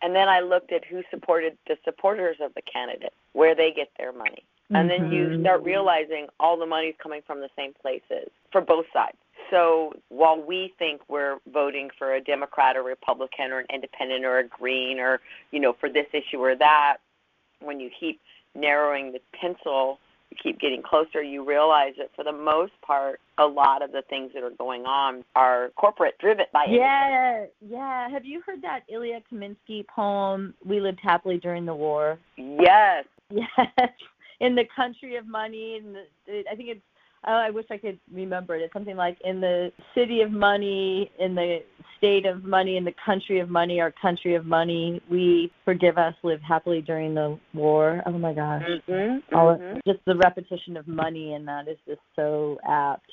And 0.04 0.16
then 0.16 0.30
I 0.30 0.42
looked 0.42 0.72
at 0.72 0.86
who 0.86 1.02
supported 1.10 1.58
the 1.68 1.78
supporters 1.84 2.38
of 2.42 2.54
the 2.54 2.62
candidate, 2.62 3.14
where 3.32 3.56
they 3.56 3.72
get 3.72 3.90
their 3.98 4.12
money, 4.12 4.44
and 4.70 4.90
mm-hmm. 4.90 5.04
then 5.04 5.12
you 5.12 5.26
mm-hmm. 5.26 5.42
start 5.42 5.64
realizing 5.64 6.28
all 6.40 6.58
the 6.58 6.66
money's 6.66 6.96
coming 7.02 7.22
from 7.26 7.40
the 7.40 7.50
same 7.56 7.74
places 7.82 8.30
for 8.52 8.62
both 8.62 8.86
sides. 8.94 9.18
So 9.50 9.94
while 10.10 10.42
we 10.42 10.74
think 10.80 11.02
we're 11.10 11.38
voting 11.52 11.90
for 11.98 12.16
a 12.16 12.22
Democrat 12.22 12.76
or 12.76 12.84
Republican 12.84 13.52
or 13.52 13.60
an 13.60 13.68
independent 13.74 14.26
or 14.26 14.40
a 14.40 14.48
green 14.48 15.00
or, 15.00 15.20
you 15.52 15.60
know, 15.60 15.74
for 15.80 15.90
this 15.90 16.08
issue 16.14 16.38
or 16.40 16.56
that, 16.56 16.98
when 17.60 17.80
you 17.80 17.90
keep 18.00 18.20
narrowing 18.56 19.12
the 19.12 19.20
pencil, 19.40 20.00
keep 20.42 20.60
getting 20.60 20.82
closer, 20.82 21.22
you 21.22 21.44
realize 21.46 21.94
that 21.98 22.10
for 22.16 22.24
the 22.24 22.32
most 22.32 22.74
part, 22.86 23.20
a 23.38 23.46
lot 23.46 23.82
of 23.82 23.92
the 23.92 24.04
things 24.10 24.32
that 24.34 24.44
are 24.44 24.52
going 24.52 24.86
on 24.86 25.24
are 25.36 25.70
corporate 25.76 26.16
driven 26.20 26.46
by 26.54 26.66
yeah 26.70 27.46
yeah. 27.68 28.10
Have 28.10 28.26
you 28.26 28.42
heard 28.46 28.62
that 28.62 28.82
ilya 28.92 29.22
kaminsky 29.32 29.86
poem 29.88 30.54
we 30.64 30.80
lived 30.80 31.00
happily 31.02 31.38
during 31.38 31.66
the 31.66 31.76
war 31.76 32.20
yes. 32.38 33.06
Yes. 33.30 33.90
In 34.40 34.56
the 34.56 34.66
country 34.76 35.16
of 35.16 35.26
money 35.26 35.78
and 35.78 35.98
i 36.52 36.56
think 36.56 36.70
it's 36.70 36.82
oh, 37.28 37.32
i 37.32 37.50
wish 37.50 37.66
i 37.72 37.78
could 37.78 38.00
remember 38.12 38.56
it 38.56 38.62
it's 38.62 38.74
something 38.74 38.96
like 38.96 39.18
in 39.24 39.42
the 39.42 39.72
city 39.96 40.22
of 40.22 40.32
money 40.32 41.10
in 41.20 41.36
the 41.36 41.60
state 41.98 42.26
of 42.26 42.44
money 42.44 42.78
in 42.78 42.84
the 42.84 42.94
country 43.06 43.40
of 43.40 43.50
money 43.50 43.80
our 43.80 43.94
country 44.02 44.36
of 44.36 44.46
money 44.46 45.02
we 45.10 45.52
forgive 45.66 45.98
us 45.98 46.14
live 46.24 46.42
happily 46.42 46.82
during 46.82 47.14
the 47.14 47.38
war 47.54 48.02
oh 48.06 48.12
my 48.12 48.34
gosh 48.34 48.64
mm-hmm, 48.88 49.36
All, 49.36 49.56
mm-hmm. 49.56 49.80
just 49.88 50.04
the 50.06 50.16
repetition 50.16 50.78
of 50.78 50.88
money 50.88 51.34
in 51.34 51.46
that 51.46 51.68
is 51.68 51.78
just 51.88 52.02
so 52.16 52.58
apt 52.68 53.10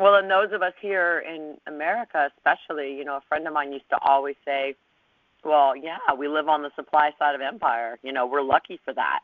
well, 0.00 0.14
and 0.14 0.30
those 0.30 0.48
of 0.52 0.62
us 0.62 0.72
here 0.80 1.22
in 1.28 1.56
America, 1.66 2.30
especially, 2.34 2.94
you 2.94 3.04
know, 3.04 3.16
a 3.16 3.20
friend 3.28 3.46
of 3.46 3.52
mine 3.52 3.70
used 3.70 3.88
to 3.90 3.98
always 4.02 4.36
say, 4.46 4.74
"Well, 5.44 5.76
yeah, 5.76 5.98
we 6.16 6.26
live 6.26 6.48
on 6.48 6.62
the 6.62 6.70
supply 6.74 7.10
side 7.18 7.34
of 7.34 7.42
empire. 7.42 7.98
You 8.02 8.12
know, 8.12 8.26
we're 8.26 8.42
lucky 8.42 8.80
for 8.82 8.94
that. 8.94 9.20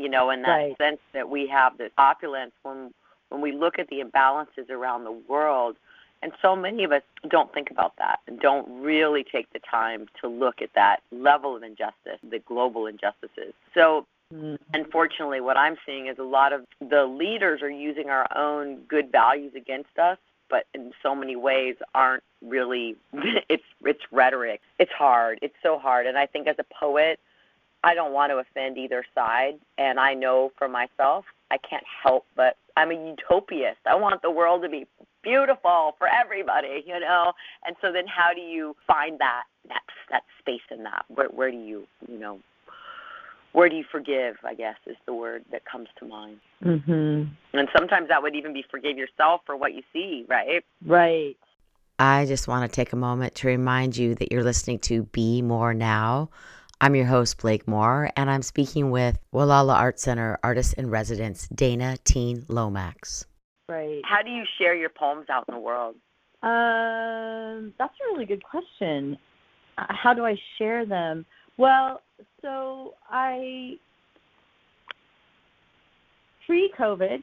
You 0.00 0.08
know, 0.08 0.30
in 0.30 0.42
that 0.42 0.48
right. 0.48 0.78
sense 0.78 1.00
that 1.12 1.28
we 1.28 1.46
have 1.48 1.78
this 1.78 1.92
opulence 1.98 2.52
when 2.62 2.92
when 3.28 3.40
we 3.40 3.52
look 3.52 3.78
at 3.78 3.88
the 3.88 4.00
imbalances 4.00 4.70
around 4.70 5.04
the 5.04 5.12
world." 5.12 5.76
And 6.22 6.32
so 6.42 6.54
many 6.54 6.84
of 6.84 6.92
us 6.92 7.02
don't 7.28 7.50
think 7.54 7.70
about 7.70 7.96
that 7.96 8.20
and 8.26 8.38
don't 8.38 8.82
really 8.82 9.24
take 9.24 9.50
the 9.54 9.58
time 9.58 10.06
to 10.20 10.28
look 10.28 10.60
at 10.60 10.68
that 10.74 10.98
level 11.10 11.56
of 11.56 11.62
injustice, 11.62 12.18
the 12.22 12.40
global 12.40 12.86
injustices. 12.86 13.54
So 13.72 14.06
Mm-hmm. 14.34 14.54
Unfortunately, 14.74 15.40
what 15.40 15.56
I'm 15.56 15.76
seeing 15.84 16.06
is 16.06 16.18
a 16.18 16.24
lot 16.24 16.52
of 16.52 16.64
the 16.80 17.04
leaders 17.04 17.62
are 17.62 17.70
using 17.70 18.10
our 18.10 18.26
own 18.36 18.76
good 18.88 19.10
values 19.10 19.52
against 19.56 19.98
us, 19.98 20.18
but 20.48 20.66
in 20.72 20.92
so 21.02 21.14
many 21.14 21.36
ways 21.36 21.76
aren't 21.94 22.22
really. 22.40 22.96
It's 23.48 23.64
it's 23.84 24.00
rhetoric. 24.12 24.60
It's 24.78 24.92
hard. 24.92 25.40
It's 25.42 25.56
so 25.62 25.78
hard. 25.78 26.06
And 26.06 26.16
I 26.16 26.26
think 26.26 26.46
as 26.46 26.56
a 26.58 26.64
poet, 26.78 27.18
I 27.82 27.94
don't 27.94 28.12
want 28.12 28.30
to 28.30 28.38
offend 28.38 28.78
either 28.78 29.04
side. 29.14 29.58
And 29.78 29.98
I 29.98 30.14
know 30.14 30.52
for 30.58 30.68
myself, 30.68 31.24
I 31.50 31.56
can't 31.58 31.84
help 32.02 32.26
but 32.36 32.56
I'm 32.76 32.90
a 32.90 32.94
utopist. 32.94 33.80
I 33.86 33.96
want 33.96 34.22
the 34.22 34.30
world 34.30 34.62
to 34.62 34.68
be 34.68 34.86
beautiful 35.22 35.94
for 35.98 36.08
everybody, 36.08 36.84
you 36.86 36.98
know. 37.00 37.32
And 37.66 37.76
so 37.80 37.92
then, 37.92 38.06
how 38.06 38.32
do 38.34 38.40
you 38.40 38.74
find 38.86 39.18
that 39.18 39.42
that 39.68 39.82
that 40.10 40.22
space 40.38 40.62
in 40.70 40.84
that? 40.84 41.04
Where 41.08 41.28
where 41.28 41.50
do 41.50 41.58
you 41.58 41.86
you 42.08 42.18
know 42.18 42.40
where 43.52 43.68
do 43.68 43.76
you 43.76 43.84
forgive 43.90 44.36
i 44.44 44.54
guess 44.54 44.76
is 44.86 44.96
the 45.06 45.14
word 45.14 45.44
that 45.50 45.64
comes 45.64 45.88
to 45.98 46.04
mind 46.04 46.38
mhm 46.62 47.28
and 47.52 47.68
sometimes 47.76 48.08
that 48.08 48.22
would 48.22 48.34
even 48.34 48.52
be 48.52 48.64
forgive 48.70 48.96
yourself 48.96 49.40
for 49.44 49.56
what 49.56 49.74
you 49.74 49.82
see 49.92 50.24
right 50.28 50.64
right 50.86 51.36
i 51.98 52.24
just 52.26 52.46
want 52.48 52.70
to 52.70 52.74
take 52.74 52.92
a 52.92 52.96
moment 52.96 53.34
to 53.34 53.48
remind 53.48 53.96
you 53.96 54.14
that 54.14 54.30
you're 54.30 54.44
listening 54.44 54.78
to 54.78 55.02
be 55.04 55.42
more 55.42 55.74
now 55.74 56.28
i'm 56.80 56.94
your 56.94 57.06
host 57.06 57.38
blake 57.38 57.66
moore 57.68 58.10
and 58.16 58.30
i'm 58.30 58.42
speaking 58.42 58.90
with 58.90 59.18
Gualala 59.34 59.74
art 59.74 60.00
center 60.00 60.38
artist 60.42 60.74
in 60.74 60.90
residence 60.90 61.48
dana 61.48 61.96
teen 62.04 62.44
lomax. 62.48 63.26
Right. 63.68 64.02
How 64.04 64.22
do 64.22 64.30
you 64.30 64.44
share 64.58 64.74
your 64.74 64.88
poems 64.88 65.26
out 65.30 65.44
in 65.48 65.54
the 65.54 65.60
world? 65.60 65.94
Um 66.42 67.74
that's 67.78 67.94
a 67.94 68.12
really 68.12 68.26
good 68.26 68.42
question. 68.42 69.18
Uh, 69.78 69.86
how 69.88 70.14
do 70.14 70.24
i 70.24 70.36
share 70.58 70.86
them? 70.86 71.26
Well 71.56 72.00
so 72.42 72.94
I 73.08 73.78
pre-COVID, 76.46 77.22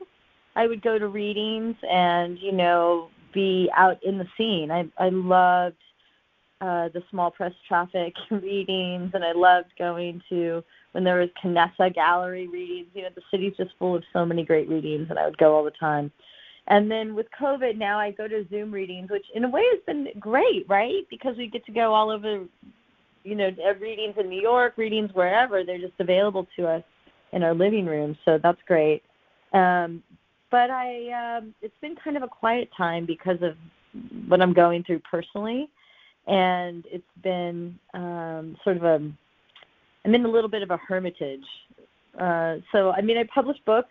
I 0.56 0.68
would 0.68 0.82
go 0.82 0.98
to 0.98 1.08
readings 1.08 1.76
and 1.90 2.38
you 2.40 2.52
know 2.52 3.10
be 3.34 3.70
out 3.76 4.02
in 4.04 4.18
the 4.18 4.28
scene. 4.38 4.72
I 4.72 4.86
I 4.98 5.10
loved 5.10 5.76
uh, 6.62 6.90
the 6.90 7.04
small 7.10 7.32
press 7.32 7.54
traffic 7.68 8.14
readings, 8.32 9.12
and 9.14 9.24
I 9.24 9.32
loved 9.34 9.72
going 9.78 10.22
to 10.30 10.64
when 10.94 11.04
there 11.04 11.20
was 11.20 11.30
Canessa 11.44 11.94
Gallery 11.94 12.48
readings. 12.48 12.88
You 12.94 13.04
know, 13.04 13.10
the 13.16 13.22
city's 13.32 13.54
just 13.58 13.72
full 13.78 13.96
of 13.96 14.04
so 14.14 14.26
many 14.26 14.44
great 14.44 14.68
readings, 14.68 15.08
and 15.10 15.20
I 15.20 15.26
would 15.26 15.38
go 15.38 15.56
all 15.56 15.64
the 15.64 15.72
time. 15.72 16.12
And 16.70 16.92
then 16.92 17.16
with 17.16 17.28
COVID, 17.40 17.78
now 17.78 17.98
I 17.98 18.12
go 18.12 18.28
to 18.28 18.46
Zoom 18.50 18.72
readings, 18.72 19.10
which 19.10 19.26
in 19.34 19.46
a 19.46 19.50
way 19.50 19.64
has 19.72 19.80
been 19.86 20.08
great, 20.20 20.68
right? 20.68 21.08
Because 21.10 21.38
we 21.38 21.48
get 21.48 21.66
to 21.66 21.72
go 21.72 21.94
all 21.94 22.10
over 22.10 22.46
you 23.28 23.36
know, 23.36 23.50
readings 23.82 24.16
in 24.18 24.30
New 24.30 24.42
York, 24.42 24.78
readings 24.78 25.12
wherever. 25.14 25.66
They're 25.66 25.78
just 25.78 26.00
available 26.00 26.48
to 26.56 26.66
us 26.66 26.84
in 27.34 27.44
our 27.44 27.54
living 27.54 27.86
room, 27.86 28.18
so 28.24 28.40
that's 28.42 28.62
great. 28.66 29.04
Um, 29.52 30.02
but 30.50 30.70
I, 30.70 31.38
um, 31.38 31.54
it's 31.62 31.76
been 31.82 31.96
kind 32.02 32.16
of 32.16 32.24
a 32.24 32.28
quiet 32.28 32.70
time 32.78 33.06
because 33.06 33.40
of 33.42 33.58
what 34.30 34.42
I'm 34.42 34.54
going 34.54 34.86
through 34.86 35.00
personally, 35.00 35.70
and 36.28 36.86
it's 36.92 37.04
been 37.24 37.80
um, 37.94 38.58
sort 38.64 38.78
of 38.78 38.84
a, 38.84 38.96
I'm 40.06 40.16
in 40.16 40.26
a 40.26 40.30
little 40.30 40.50
bit 40.50 40.62
of 40.62 40.72
a 40.72 40.78
hermitage. 40.78 41.46
Uh, 42.20 42.58
so 42.72 42.92
I 42.92 43.02
mean, 43.02 43.18
I 43.18 43.24
published 43.34 43.64
books. 43.66 43.90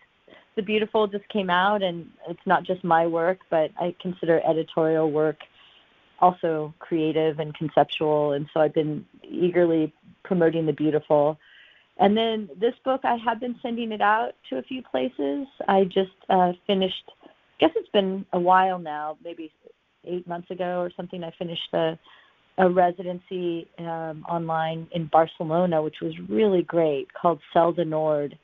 The 0.57 0.62
Beautiful 0.62 1.07
just 1.07 1.29
came 1.29 1.51
out, 1.51 1.83
and 1.83 2.09
it's 2.29 2.46
not 2.46 2.64
just 2.64 2.83
my 2.83 3.07
work, 3.07 3.38
but 3.51 3.70
I 3.79 3.94
consider 4.01 4.40
editorial 4.49 5.11
work 5.11 5.37
also 6.18 6.72
creative 6.79 7.38
and 7.38 7.55
conceptual, 7.55 8.33
and 8.33 8.46
so 8.53 8.61
I've 8.61 8.72
been 8.75 9.05
eagerly 9.22 9.92
promoting 10.25 10.66
the 10.66 10.72
beautiful. 10.72 11.38
And 11.99 12.16
then 12.16 12.49
this 12.59 12.75
book, 12.85 13.03
I 13.05 13.16
have 13.16 13.40
been 13.40 13.57
sending 13.62 13.92
it 13.92 14.01
out 14.01 14.35
to 14.51 14.59
a 14.59 14.62
few 14.62 14.83
places. 14.83 15.46
I 15.66 15.85
just 15.85 16.12
uh, 16.29 16.53
finished, 16.66 17.05
I 17.25 17.29
guess 17.61 17.70
it's 17.77 17.88
been 17.90 18.27
a 18.33 18.40
while 18.40 18.79
now, 18.79 19.16
maybe 19.25 19.53
eight 20.05 20.27
months 20.27 20.51
ago 20.51 20.81
or 20.81 20.90
something. 20.96 21.25
I 21.25 21.33
finished 21.38 21.68
a, 21.72 21.99
a 22.59 22.69
residency 22.69 23.69
um, 23.79 24.25
online 24.29 24.88
in 24.92 25.07
Barcelona, 25.07 25.83
which 25.83 25.97
was 26.01 26.14
really 26.29 26.62
great, 26.62 27.12
called 27.12 27.40
Cel 27.53 27.73
de 27.73 27.85
Nord. 27.85 28.38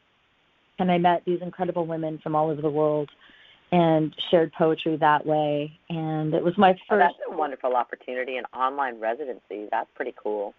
And 0.78 0.90
I 0.90 0.98
met 0.98 1.22
these 1.24 1.40
incredible 1.42 1.86
women 1.86 2.18
from 2.22 2.34
all 2.34 2.50
over 2.50 2.60
the 2.60 2.70
world 2.70 3.10
and 3.70 4.14
shared 4.30 4.52
poetry 4.52 4.96
that 4.96 5.24
way. 5.24 5.72
And 5.88 6.34
it 6.34 6.44
was 6.44 6.56
my 6.58 6.72
first. 6.72 6.82
Oh, 6.90 6.98
that's 6.98 7.14
a 7.30 7.36
wonderful 7.36 7.74
opportunity, 7.74 8.36
an 8.36 8.44
online 8.54 9.00
residency. 9.00 9.68
That's 9.70 9.88
pretty 9.94 10.14
cool. 10.22 10.54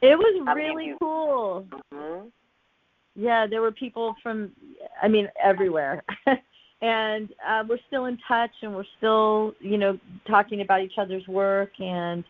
It 0.00 0.16
was 0.16 0.42
How 0.46 0.54
really 0.54 0.86
you... 0.86 0.96
cool. 0.98 1.66
Mm-hmm. 1.92 2.28
Yeah, 3.14 3.46
there 3.46 3.62
were 3.62 3.72
people 3.72 4.14
from, 4.22 4.52
I 5.02 5.08
mean, 5.08 5.28
everywhere. 5.42 6.02
and 6.82 7.28
uh, 7.46 7.64
we're 7.66 7.78
still 7.86 8.06
in 8.06 8.18
touch 8.28 8.50
and 8.62 8.74
we're 8.74 8.84
still, 8.98 9.54
you 9.60 9.78
know, 9.78 9.98
talking 10.28 10.60
about 10.60 10.82
each 10.82 10.98
other's 10.98 11.26
work. 11.26 11.70
And 11.78 12.24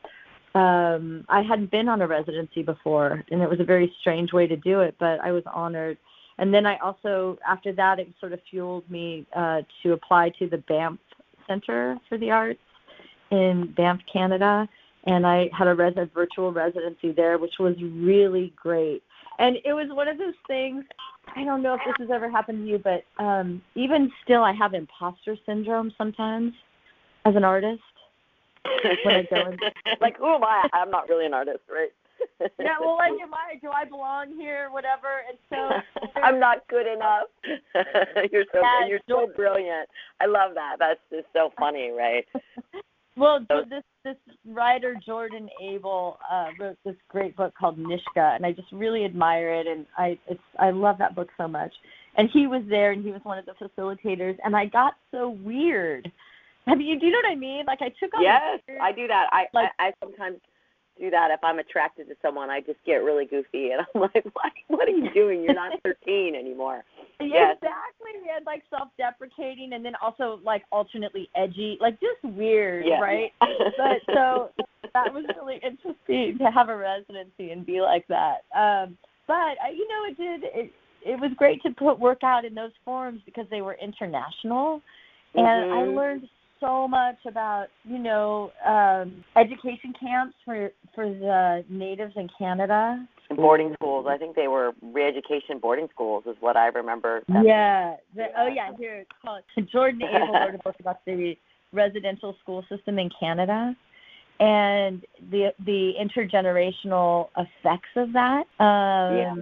um, 0.56 1.24
I 1.28 1.42
hadn't 1.42 1.70
been 1.70 1.88
on 1.88 2.02
a 2.02 2.06
residency 2.06 2.62
before, 2.62 3.24
and 3.30 3.42
it 3.42 3.48
was 3.48 3.60
a 3.60 3.64
very 3.64 3.92
strange 4.00 4.32
way 4.32 4.46
to 4.46 4.56
do 4.56 4.80
it, 4.80 4.96
but 4.98 5.20
I 5.20 5.32
was 5.32 5.42
honored 5.46 5.98
and 6.38 6.52
then 6.52 6.66
I 6.66 6.76
also 6.78 7.38
after 7.46 7.72
that 7.72 7.98
it 7.98 8.08
sort 8.20 8.32
of 8.32 8.40
fueled 8.50 8.88
me 8.90 9.26
uh, 9.34 9.62
to 9.82 9.92
apply 9.92 10.30
to 10.38 10.48
the 10.48 10.58
Banff 10.58 10.98
Center 11.46 11.98
for 12.08 12.18
the 12.18 12.30
Arts 12.30 12.60
in 13.30 13.72
Banff, 13.76 14.00
Canada, 14.12 14.68
and 15.04 15.26
I 15.26 15.48
had 15.56 15.66
a, 15.66 15.74
res- 15.74 15.96
a 15.96 16.06
virtual 16.06 16.52
residency 16.52 17.12
there, 17.12 17.38
which 17.38 17.54
was 17.58 17.74
really 17.80 18.52
great. 18.56 19.02
And 19.38 19.56
it 19.64 19.72
was 19.72 19.88
one 19.90 20.08
of 20.08 20.18
those 20.18 20.34
things. 20.46 20.84
I 21.34 21.44
don't 21.44 21.62
know 21.62 21.74
if 21.74 21.80
this 21.84 21.94
has 21.98 22.10
ever 22.10 22.30
happened 22.30 22.64
to 22.64 22.70
you, 22.70 22.78
but 22.78 23.04
um, 23.22 23.60
even 23.74 24.10
still, 24.22 24.44
I 24.44 24.52
have 24.52 24.74
imposter 24.74 25.36
syndrome 25.44 25.92
sometimes 25.98 26.52
as 27.24 27.34
an 27.34 27.44
artist. 27.44 27.82
When 29.04 29.14
I 29.14 29.22
go 29.22 29.50
in, 29.50 29.58
like, 30.00 30.18
who 30.18 30.34
am 30.34 30.44
I? 30.44 30.68
I'm 30.72 30.90
not 30.90 31.08
really 31.08 31.26
an 31.26 31.34
artist, 31.34 31.60
right? 31.70 31.90
yeah, 32.58 32.76
well, 32.80 32.96
like, 32.96 33.12
am 33.22 33.34
I? 33.34 33.58
Do 33.60 33.70
I 33.70 33.84
belong 33.84 34.34
here? 34.36 34.68
Whatever. 34.70 35.22
And 35.28 35.38
so 35.50 36.08
I'm 36.20 36.40
not 36.40 36.66
good 36.68 36.86
enough. 36.86 37.26
you're 38.32 38.44
so 38.52 38.60
yeah, 38.60 38.86
you're 38.88 39.00
so 39.08 39.28
brilliant. 39.34 39.88
I 40.20 40.26
love 40.26 40.52
that. 40.54 40.76
That's 40.78 41.00
just 41.10 41.26
so 41.32 41.52
funny, 41.58 41.90
right? 41.90 42.24
well, 43.16 43.44
so, 43.48 43.62
this 43.68 43.82
this 44.04 44.16
writer 44.46 44.96
Jordan 45.04 45.48
Abel 45.62 46.18
uh, 46.30 46.48
wrote 46.58 46.78
this 46.84 46.96
great 47.08 47.36
book 47.36 47.54
called 47.58 47.78
Nishga, 47.78 48.36
and 48.36 48.46
I 48.46 48.52
just 48.52 48.70
really 48.72 49.04
admire 49.04 49.52
it, 49.54 49.66
and 49.66 49.86
I 49.96 50.18
it's 50.28 50.40
I 50.58 50.70
love 50.70 50.98
that 50.98 51.14
book 51.14 51.28
so 51.36 51.48
much. 51.48 51.72
And 52.18 52.30
he 52.32 52.46
was 52.46 52.62
there, 52.68 52.92
and 52.92 53.04
he 53.04 53.12
was 53.12 53.20
one 53.24 53.38
of 53.38 53.44
the 53.44 53.52
facilitators, 53.52 54.36
and 54.42 54.56
I 54.56 54.66
got 54.66 54.94
so 55.10 55.36
weird. 55.42 56.10
Have 56.68 56.80
you? 56.80 56.98
Do 56.98 57.06
you 57.06 57.12
know 57.12 57.20
what 57.22 57.32
I 57.32 57.36
mean? 57.36 57.64
Like 57.66 57.80
I 57.80 57.90
took 58.00 58.12
on. 58.14 58.22
Yes, 58.22 58.60
I 58.82 58.90
do 58.92 59.06
that. 59.06 59.26
I 59.30 59.46
like, 59.54 59.70
I, 59.78 59.88
I 59.88 59.92
sometimes 60.02 60.38
do 60.98 61.10
that 61.10 61.30
if 61.30 61.38
I'm 61.44 61.58
attracted 61.58 62.08
to 62.08 62.16
someone. 62.22 62.50
I 62.50 62.60
just 62.60 62.78
get 62.84 62.96
really 62.96 63.24
goofy, 63.24 63.70
and 63.70 63.82
I'm 63.94 64.00
like, 64.14 64.24
"What? 64.32 64.52
What 64.68 64.88
are 64.88 64.92
you 64.92 65.12
doing? 65.14 65.42
You're 65.44 65.54
not 65.54 65.72
13 65.84 66.34
anymore." 66.34 66.82
Yes. 67.20 67.56
Exactly. 67.62 68.30
And 68.36 68.44
like 68.44 68.62
self-deprecating, 68.68 69.72
and 69.74 69.84
then 69.84 69.92
also 70.02 70.40
like 70.44 70.64
alternately 70.72 71.28
edgy, 71.36 71.78
like 71.80 71.98
just 72.00 72.34
weird, 72.34 72.84
yeah. 72.86 72.98
right? 73.00 73.32
but 73.40 74.02
so 74.12 74.50
that 74.92 75.12
was 75.12 75.24
really 75.36 75.60
interesting 75.62 76.38
to 76.38 76.50
have 76.50 76.68
a 76.68 76.76
residency 76.76 77.52
and 77.52 77.64
be 77.64 77.80
like 77.80 78.06
that. 78.08 78.38
Um, 78.56 78.98
but 79.28 79.34
I, 79.62 79.70
you 79.72 79.86
know, 79.88 80.04
it 80.10 80.16
did. 80.16 80.50
It, 80.52 80.72
it 81.04 81.20
was 81.20 81.30
great 81.36 81.62
to 81.62 81.70
put 81.70 82.00
work 82.00 82.24
out 82.24 82.44
in 82.44 82.52
those 82.54 82.72
forums 82.84 83.20
because 83.24 83.46
they 83.50 83.62
were 83.62 83.76
international, 83.80 84.82
and 85.36 85.46
I 85.46 85.82
Mhm. 85.86 85.94
learned 85.96 86.28
so 86.60 86.88
much 86.88 87.16
about 87.26 87.66
you 87.84 87.98
know 87.98 88.52
um, 88.64 89.24
education 89.36 89.92
camps 89.98 90.34
for 90.44 90.70
for 90.94 91.08
the 91.08 91.64
natives 91.68 92.14
in 92.16 92.28
Canada. 92.38 93.06
And 93.28 93.36
boarding 93.36 93.74
schools. 93.74 94.06
I 94.08 94.16
think 94.18 94.36
they 94.36 94.46
were 94.46 94.72
re-education 94.80 95.58
boarding 95.60 95.88
schools, 95.92 96.22
is 96.26 96.36
what 96.38 96.56
I 96.56 96.66
remember. 96.68 97.24
Yeah. 97.42 97.96
The, 98.14 98.26
oh 98.38 98.46
yeah. 98.46 98.70
Here 98.78 98.98
it's 98.98 99.10
called 99.20 99.42
Jordan 99.72 100.02
Abel 100.02 100.32
wrote 100.32 100.54
a 100.54 100.58
book 100.58 100.76
about 100.78 101.04
the 101.04 101.36
residential 101.72 102.36
school 102.42 102.64
system 102.68 102.98
in 103.00 103.10
Canada 103.18 103.74
and 104.38 105.04
the 105.30 105.52
the 105.64 105.94
intergenerational 106.00 107.28
effects 107.36 107.88
of 107.96 108.12
that. 108.12 108.46
Um, 108.60 109.16
Yeah. 109.16 109.34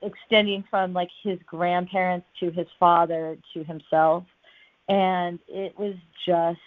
Extending 0.00 0.62
from 0.70 0.92
like 0.92 1.08
his 1.24 1.40
grandparents 1.44 2.26
to 2.38 2.52
his 2.52 2.68
father 2.78 3.36
to 3.52 3.64
himself, 3.64 4.22
and 4.88 5.38
it 5.48 5.78
was 5.78 5.94
just. 6.26 6.60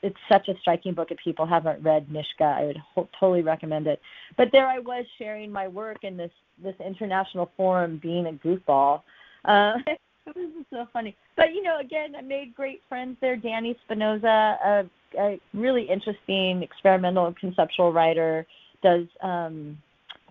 It's 0.00 0.16
such 0.30 0.46
a 0.46 0.54
striking 0.60 0.94
book. 0.94 1.08
If 1.10 1.18
people 1.24 1.44
haven't 1.44 1.82
read 1.82 2.06
Nishga, 2.06 2.56
I 2.56 2.66
would 2.66 2.76
ho- 2.94 3.08
totally 3.18 3.42
recommend 3.42 3.88
it. 3.88 4.00
But 4.36 4.50
there 4.52 4.68
I 4.68 4.78
was 4.78 5.04
sharing 5.18 5.50
my 5.50 5.66
work 5.66 6.04
in 6.04 6.16
this 6.16 6.30
this 6.62 6.76
international 6.84 7.50
forum, 7.56 7.98
being 8.00 8.26
a 8.26 8.32
goofball. 8.32 9.02
Uh, 9.44 9.72
it 9.88 10.36
was 10.36 10.64
so 10.70 10.86
funny. 10.92 11.16
But 11.36 11.52
you 11.52 11.62
know, 11.62 11.80
again, 11.80 12.14
I 12.16 12.20
made 12.20 12.54
great 12.54 12.82
friends 12.88 13.16
there. 13.20 13.36
Dani 13.36 13.74
Spinosa, 13.90 14.56
a, 14.64 14.84
a 15.18 15.40
really 15.54 15.82
interesting 15.82 16.62
experimental 16.62 17.26
and 17.26 17.36
conceptual 17.36 17.92
writer, 17.92 18.46
does 18.82 19.06
um, 19.22 19.78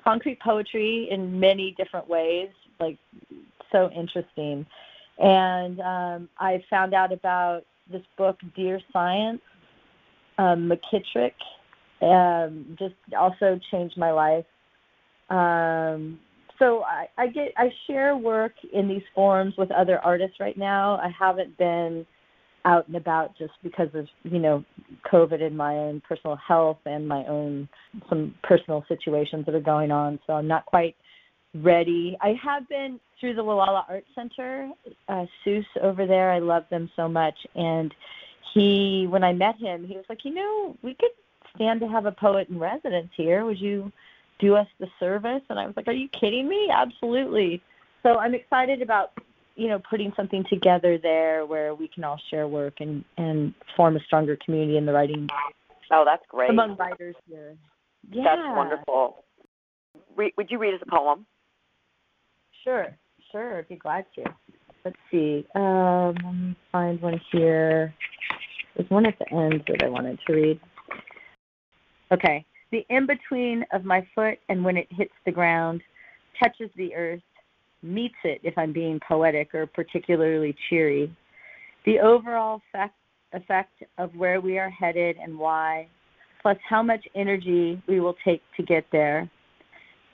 concrete 0.03 0.39
poetry 0.39 1.07
in 1.11 1.39
many 1.39 1.73
different 1.77 2.07
ways, 2.07 2.49
like 2.79 2.97
so 3.71 3.89
interesting. 3.91 4.65
And 5.19 5.79
um, 5.79 6.29
I 6.39 6.63
found 6.69 6.93
out 6.93 7.11
about 7.11 7.61
this 7.91 8.03
book, 8.17 8.37
Dear 8.55 8.79
Science, 8.93 9.41
um, 10.37 10.69
McKittrick, 10.69 11.33
um, 12.01 12.75
just 12.77 12.93
also 13.17 13.59
changed 13.71 13.97
my 13.97 14.11
life. 14.11 14.45
Um, 15.29 16.19
so 16.59 16.83
I, 16.83 17.07
I 17.17 17.27
get 17.27 17.49
I 17.57 17.69
share 17.87 18.15
work 18.17 18.53
in 18.73 18.87
these 18.87 19.01
forums 19.13 19.53
with 19.57 19.71
other 19.71 19.99
artists 19.99 20.39
right 20.39 20.57
now. 20.57 20.97
I 20.97 21.09
haven't 21.17 21.57
been 21.57 22.05
out 22.65 22.87
and 22.87 22.97
about 22.97 23.37
just 23.37 23.53
because 23.63 23.89
of 23.93 24.07
you 24.23 24.39
know 24.39 24.63
COVID 25.11 25.41
and 25.41 25.55
my 25.55 25.73
own 25.75 26.01
personal 26.07 26.35
health 26.35 26.79
and 26.85 27.07
my 27.07 27.25
own 27.25 27.69
some 28.09 28.35
personal 28.43 28.83
situations 28.87 29.45
that 29.45 29.55
are 29.55 29.61
going 29.61 29.91
on. 29.91 30.19
So 30.27 30.33
I'm 30.33 30.47
not 30.47 30.65
quite 30.65 30.95
ready. 31.63 32.17
I 32.21 32.35
have 32.43 32.67
been 32.69 32.99
through 33.19 33.35
the 33.35 33.41
Gualala 33.41 33.83
Art 33.89 34.05
Center. 34.15 34.69
Uh, 35.07 35.25
Seuss 35.45 35.65
over 35.81 36.05
there, 36.05 36.31
I 36.31 36.39
love 36.39 36.63
them 36.69 36.89
so 36.95 37.07
much. 37.07 37.35
And 37.55 37.93
he, 38.53 39.07
when 39.09 39.23
I 39.23 39.33
met 39.33 39.57
him, 39.57 39.85
he 39.85 39.95
was 39.95 40.05
like, 40.09 40.23
you 40.23 40.33
know, 40.33 40.77
we 40.81 40.95
could 40.95 41.11
stand 41.55 41.79
to 41.81 41.87
have 41.87 42.05
a 42.05 42.11
poet 42.11 42.49
in 42.49 42.59
residence 42.59 43.09
here. 43.15 43.45
Would 43.45 43.59
you 43.59 43.91
do 44.39 44.55
us 44.55 44.67
the 44.79 44.87
service? 44.99 45.41
And 45.49 45.59
I 45.59 45.65
was 45.65 45.75
like, 45.75 45.87
are 45.87 45.93
you 45.93 46.09
kidding 46.09 46.47
me? 46.47 46.69
Absolutely. 46.71 47.61
So 48.03 48.17
I'm 48.17 48.35
excited 48.35 48.81
about 48.81 49.11
you 49.55 49.67
know 49.67 49.81
putting 49.89 50.13
something 50.15 50.45
together 50.47 50.99
there 50.99 51.43
where 51.45 51.73
we 51.73 51.87
can 51.87 52.03
all 52.03 52.21
share 52.29 52.47
work 52.47 52.75
and 52.79 53.03
and 53.17 53.55
form 53.75 53.97
a 53.97 53.99
stronger 54.01 54.37
community 54.45 54.77
in 54.77 54.85
the 54.85 54.93
writing 54.93 55.27
Oh, 55.91 56.03
that's 56.05 56.23
great. 56.29 56.49
among 56.49 56.75
writers 56.75 57.15
here. 57.29 57.55
Yeah. 58.11 58.23
That's 58.23 58.55
wonderful. 58.55 59.23
Re- 60.15 60.33
would 60.37 60.51
you 60.51 60.57
read 60.57 60.73
us 60.73 60.81
a 60.85 60.89
poem? 60.89 61.25
Sure, 62.67 62.87
sure. 63.31 63.59
I'd 63.59 63.69
be 63.69 63.77
glad 63.77 64.05
to. 64.15 64.25
Let's 64.83 64.97
see. 65.09 65.47
Um, 65.55 66.15
let 66.21 66.33
me 66.33 66.55
find 66.69 67.01
one 67.01 67.21
here. 67.31 67.93
There's 68.75 68.89
one 68.89 69.05
at 69.05 69.17
the 69.19 69.33
end 69.33 69.63
that 69.67 69.85
I 69.85 69.87
wanted 69.87 70.19
to 70.27 70.33
read. 70.33 70.59
Okay. 72.11 72.45
The 72.73 72.85
in 72.89 73.07
between 73.07 73.63
of 73.71 73.85
my 73.85 74.05
foot 74.13 74.39
and 74.49 74.65
when 74.65 74.75
it 74.75 74.87
hits 74.89 75.13
the 75.25 75.31
ground 75.31 75.81
touches 76.43 76.69
the 76.75 76.93
earth, 76.93 77.21
meets 77.81 78.17
it 78.25 78.41
if 78.43 78.57
I'm 78.57 78.73
being 78.73 78.99
poetic 79.07 79.55
or 79.55 79.65
particularly 79.65 80.53
cheery. 80.69 81.15
The 81.85 81.99
overall 81.99 82.61
effect, 82.73 82.95
effect 83.31 83.81
of 83.97 84.13
where 84.13 84.41
we 84.41 84.59
are 84.59 84.69
headed 84.69 85.15
and 85.23 85.39
why, 85.39 85.87
plus 86.41 86.57
how 86.67 86.83
much 86.83 87.07
energy 87.15 87.81
we 87.87 88.01
will 88.01 88.15
take 88.25 88.41
to 88.57 88.63
get 88.63 88.83
there. 88.91 89.29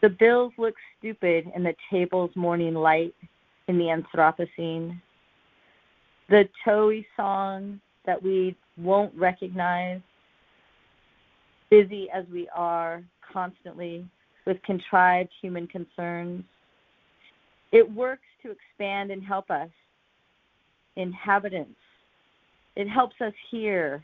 The 0.04 0.10
bills 0.10 0.52
look 0.58 0.76
stupid 1.00 1.50
in 1.56 1.63
the 1.63 1.74
table's 1.89 2.36
morning 2.36 2.74
light 2.74 3.16
in 3.70 3.78
the 3.78 3.86
Anthropocene. 3.86 5.02
The 6.28 6.44
Toei 6.68 7.06
song 7.16 7.80
that 8.06 8.22
we 8.22 8.54
won't 8.76 9.16
recognize, 9.16 10.02
busy 11.72 12.10
as 12.13 12.26
we 12.34 12.50
are 12.54 13.02
constantly 13.32 14.06
with 14.46 14.62
contrived 14.63 15.30
human 15.42 15.68
concerns. 15.68 16.44
It 17.72 17.89
works 17.89 18.28
to 18.42 18.52
expand 18.52 19.10
and 19.10 19.24
help 19.24 19.50
us, 19.50 19.70
inhabitants. 20.98 21.80
It 22.76 22.89
helps 22.89 23.16
us 23.22 23.34
hear 23.50 24.04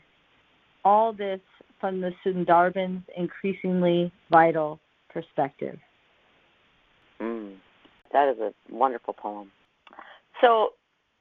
all 0.82 1.12
this 1.12 1.40
from 1.78 2.00
the 2.00 2.12
Sundarban's 2.24 3.04
increasingly 3.18 4.10
vital 4.30 4.80
perspective. 5.12 5.78
Mm, 7.20 7.56
that 8.12 8.28
is 8.28 8.38
a 8.38 8.52
wonderful 8.70 9.14
poem. 9.14 9.50
So, 10.40 10.70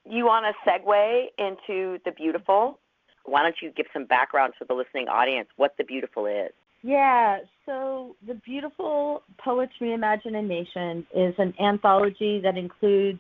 you 0.06 0.26
want 0.26 0.46
to 0.46 0.70
segue 0.70 1.26
into 1.38 2.00
the 2.06 2.12
beautiful? 2.12 2.80
Why 3.26 3.44
don't 3.44 3.56
you 3.62 3.72
give 3.72 3.86
some 3.94 4.06
background 4.06 4.54
to 4.60 4.66
the 4.66 4.74
listening 4.74 5.08
audience 5.08 5.50
what 5.58 5.76
the 5.78 5.84
beautiful 5.84 6.26
is? 6.26 6.52
Yeah, 6.82 7.40
so 7.66 8.16
the 8.26 8.36
Beautiful 8.36 9.24
Poets 9.38 9.74
Nation 9.82 11.06
is 11.14 11.36
an 11.38 11.54
anthology 11.60 12.40
that 12.40 12.58
includes 12.58 13.20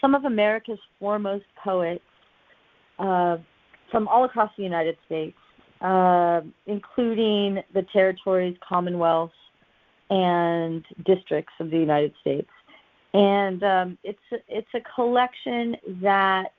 some 0.00 0.14
of 0.14 0.24
America's 0.24 0.78
foremost 0.98 1.44
poets 1.62 2.02
uh, 2.98 3.36
from 3.92 4.08
all 4.08 4.24
across 4.24 4.50
the 4.56 4.64
United 4.64 4.96
States, 5.06 5.36
uh, 5.80 6.40
including 6.66 7.62
the 7.74 7.86
territories, 7.92 8.56
commonwealths, 8.68 9.32
and 10.10 10.84
districts 11.06 11.52
of 11.60 11.70
the 11.70 11.78
United 11.78 12.12
States. 12.20 12.50
And 13.12 13.62
um, 13.64 13.98
it's 14.04 14.18
it's 14.46 14.68
a 14.74 14.80
collection 14.94 15.76
that 16.02 16.52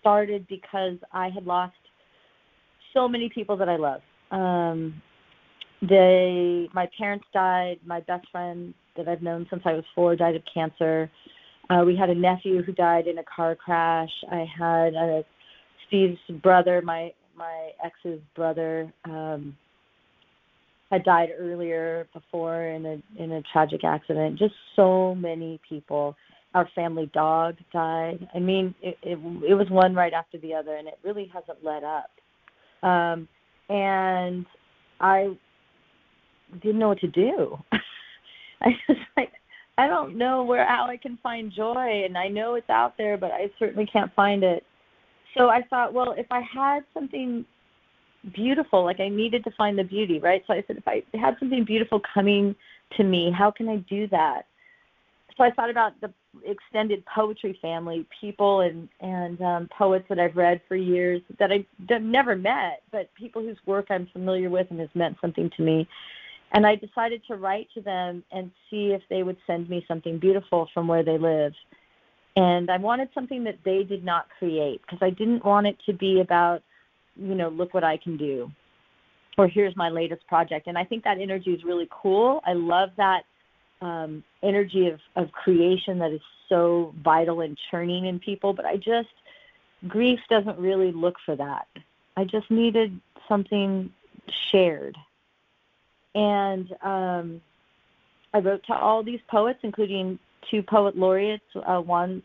started 0.00 0.46
because 0.48 0.96
I 1.12 1.28
had 1.28 1.46
lost 1.46 1.74
so 2.92 3.06
many 3.06 3.28
people 3.28 3.56
that 3.56 3.68
I 3.68 3.76
love. 3.76 4.00
Um, 4.30 5.00
they, 5.80 6.68
my 6.72 6.88
parents 6.96 7.24
died. 7.32 7.78
My 7.84 8.00
best 8.00 8.26
friend 8.30 8.74
that 8.96 9.08
I've 9.08 9.22
known 9.22 9.46
since 9.50 9.62
I 9.64 9.72
was 9.72 9.84
four 9.94 10.16
died 10.16 10.36
of 10.36 10.42
cancer. 10.52 11.10
Uh, 11.70 11.82
we 11.84 11.96
had 11.96 12.10
a 12.10 12.14
nephew 12.14 12.62
who 12.62 12.72
died 12.72 13.06
in 13.06 13.18
a 13.18 13.24
car 13.24 13.54
crash. 13.54 14.10
I 14.30 14.46
had 14.58 14.94
a 14.94 15.24
Steve's 15.86 16.18
brother, 16.42 16.82
my 16.82 17.12
my 17.36 17.70
ex's 17.84 18.20
brother, 18.36 18.92
um, 19.04 19.56
had 20.92 21.04
died 21.04 21.30
earlier 21.38 22.06
before 22.12 22.64
in 22.66 22.84
a 22.84 23.22
in 23.22 23.32
a 23.32 23.42
tragic 23.50 23.82
accident. 23.82 24.38
Just 24.38 24.54
so 24.76 25.14
many 25.14 25.58
people. 25.66 26.14
Our 26.54 26.68
family 26.74 27.10
dog 27.14 27.56
died. 27.72 28.28
I 28.34 28.38
mean, 28.38 28.74
it 28.82 28.98
it, 29.02 29.18
it 29.48 29.54
was 29.54 29.70
one 29.70 29.94
right 29.94 30.12
after 30.12 30.36
the 30.38 30.54
other, 30.54 30.76
and 30.76 30.86
it 30.86 30.98
really 31.02 31.30
hasn't 31.32 31.64
let 31.64 31.82
up. 31.82 32.10
Um, 32.86 33.26
and 33.70 34.44
I 35.00 35.34
didn't 36.60 36.78
know 36.78 36.88
what 36.88 37.00
to 37.00 37.08
do. 37.08 37.56
I 38.60 38.68
was 38.86 38.98
like, 39.16 39.32
I 39.78 39.86
don't 39.86 40.18
know 40.18 40.44
where 40.44 40.66
how 40.66 40.84
I 40.84 40.98
can 40.98 41.18
find 41.22 41.50
joy, 41.50 42.04
and 42.04 42.18
I 42.18 42.28
know 42.28 42.56
it's 42.56 42.68
out 42.68 42.98
there, 42.98 43.16
but 43.16 43.30
I 43.30 43.50
certainly 43.58 43.86
can't 43.90 44.12
find 44.14 44.44
it. 44.44 44.62
So 45.38 45.48
I 45.48 45.62
thought, 45.70 45.94
well, 45.94 46.14
if 46.18 46.26
I 46.30 46.42
had 46.54 46.80
something 46.92 47.46
beautiful, 48.34 48.84
like 48.84 49.00
I 49.00 49.08
needed 49.08 49.44
to 49.44 49.50
find 49.56 49.78
the 49.78 49.84
beauty, 49.84 50.18
right? 50.18 50.42
So 50.46 50.54
I 50.54 50.64
said, 50.66 50.76
if 50.76 50.86
I 50.86 51.02
had 51.14 51.36
something 51.38 51.64
beautiful 51.64 52.00
coming 52.14 52.54
to 52.96 53.04
me, 53.04 53.32
how 53.36 53.50
can 53.50 53.68
I 53.68 53.76
do 53.88 54.06
that? 54.08 54.42
So 55.36 55.44
I 55.44 55.50
thought 55.50 55.70
about 55.70 56.00
the 56.00 56.12
extended 56.44 57.02
poetry 57.06 57.58
family, 57.62 58.06
people 58.20 58.60
and 58.60 58.88
and 59.00 59.40
um, 59.40 59.68
poets 59.76 60.04
that 60.08 60.18
I've 60.18 60.36
read 60.36 60.60
for 60.68 60.76
years 60.76 61.22
that 61.38 61.50
I've 61.50 62.02
never 62.02 62.36
met, 62.36 62.82
but 62.90 63.08
people 63.14 63.42
whose 63.42 63.56
work 63.66 63.86
I'm 63.90 64.06
familiar 64.12 64.50
with 64.50 64.66
and 64.70 64.78
has 64.80 64.90
meant 64.94 65.16
something 65.20 65.50
to 65.56 65.62
me. 65.62 65.88
And 66.52 66.66
I 66.66 66.76
decided 66.76 67.22
to 67.28 67.36
write 67.36 67.68
to 67.74 67.80
them 67.80 68.22
and 68.30 68.50
see 68.70 68.92
if 68.92 69.00
they 69.08 69.22
would 69.22 69.38
send 69.46 69.70
me 69.70 69.84
something 69.88 70.18
beautiful 70.18 70.68
from 70.74 70.86
where 70.86 71.02
they 71.02 71.16
live. 71.16 71.54
And 72.36 72.70
I 72.70 72.76
wanted 72.78 73.08
something 73.14 73.44
that 73.44 73.58
they 73.64 73.84
did 73.84 74.04
not 74.04 74.26
create 74.38 74.80
because 74.82 74.98
I 75.02 75.10
didn't 75.10 75.44
want 75.44 75.66
it 75.66 75.76
to 75.86 75.92
be 75.92 76.20
about, 76.20 76.62
you 77.16 77.34
know, 77.34 77.48
look 77.48 77.74
what 77.74 77.84
I 77.84 77.96
can 77.96 78.16
do 78.16 78.50
or 79.38 79.48
here's 79.48 79.74
my 79.76 79.88
latest 79.88 80.26
project. 80.26 80.66
And 80.66 80.76
I 80.76 80.84
think 80.84 81.04
that 81.04 81.18
energy 81.18 81.50
is 81.50 81.64
really 81.64 81.88
cool. 81.90 82.40
I 82.46 82.52
love 82.52 82.90
that 82.96 83.22
um, 83.80 84.22
energy 84.42 84.88
of, 84.88 85.00
of 85.16 85.32
creation 85.32 85.98
that 85.98 86.12
is 86.12 86.20
so 86.48 86.94
vital 87.02 87.40
and 87.40 87.58
churning 87.70 88.06
in 88.06 88.18
people. 88.18 88.52
But 88.52 88.66
I 88.66 88.76
just, 88.76 89.08
grief 89.88 90.20
doesn't 90.28 90.58
really 90.58 90.92
look 90.92 91.16
for 91.24 91.34
that. 91.36 91.66
I 92.16 92.24
just 92.24 92.50
needed 92.50 92.98
something 93.28 93.90
shared. 94.50 94.96
And 96.14 96.70
um, 96.82 97.40
I 98.34 98.38
wrote 98.38 98.64
to 98.66 98.74
all 98.74 99.02
these 99.02 99.20
poets, 99.30 99.60
including 99.62 100.18
two 100.50 100.62
poet 100.62 100.96
laureates, 100.96 101.44
uh, 101.66 101.80
Juan 101.80 102.22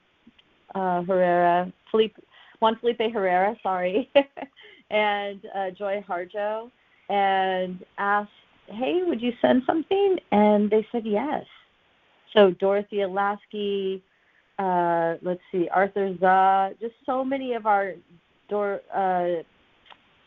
uh, 0.75 1.03
Herrera, 1.03 1.71
Felipe, 1.89 2.17
Juan 2.59 2.77
Felipe 2.81 2.99
Herrera, 3.13 3.55
sorry, 3.63 4.11
and 4.89 5.41
uh, 5.55 5.71
Joy 5.71 6.03
Harjo, 6.07 6.69
and 7.09 7.83
asked, 7.97 8.29
"Hey, 8.67 9.01
would 9.05 9.21
you 9.21 9.33
send 9.41 9.63
something?" 9.65 10.17
And 10.31 10.69
they 10.69 10.85
said 10.91 11.05
yes. 11.05 11.45
So 12.33 12.51
Dorothy 12.51 13.05
Lasky, 13.05 14.03
uh, 14.59 15.15
let's 15.21 15.41
see, 15.51 15.69
Arthur 15.73 16.13
Sze, 16.19 16.75
just 16.79 16.95
so 17.05 17.23
many 17.23 17.53
of 17.53 17.65
our 17.65 17.93
Dor, 18.49 18.81
uh, 18.93 19.43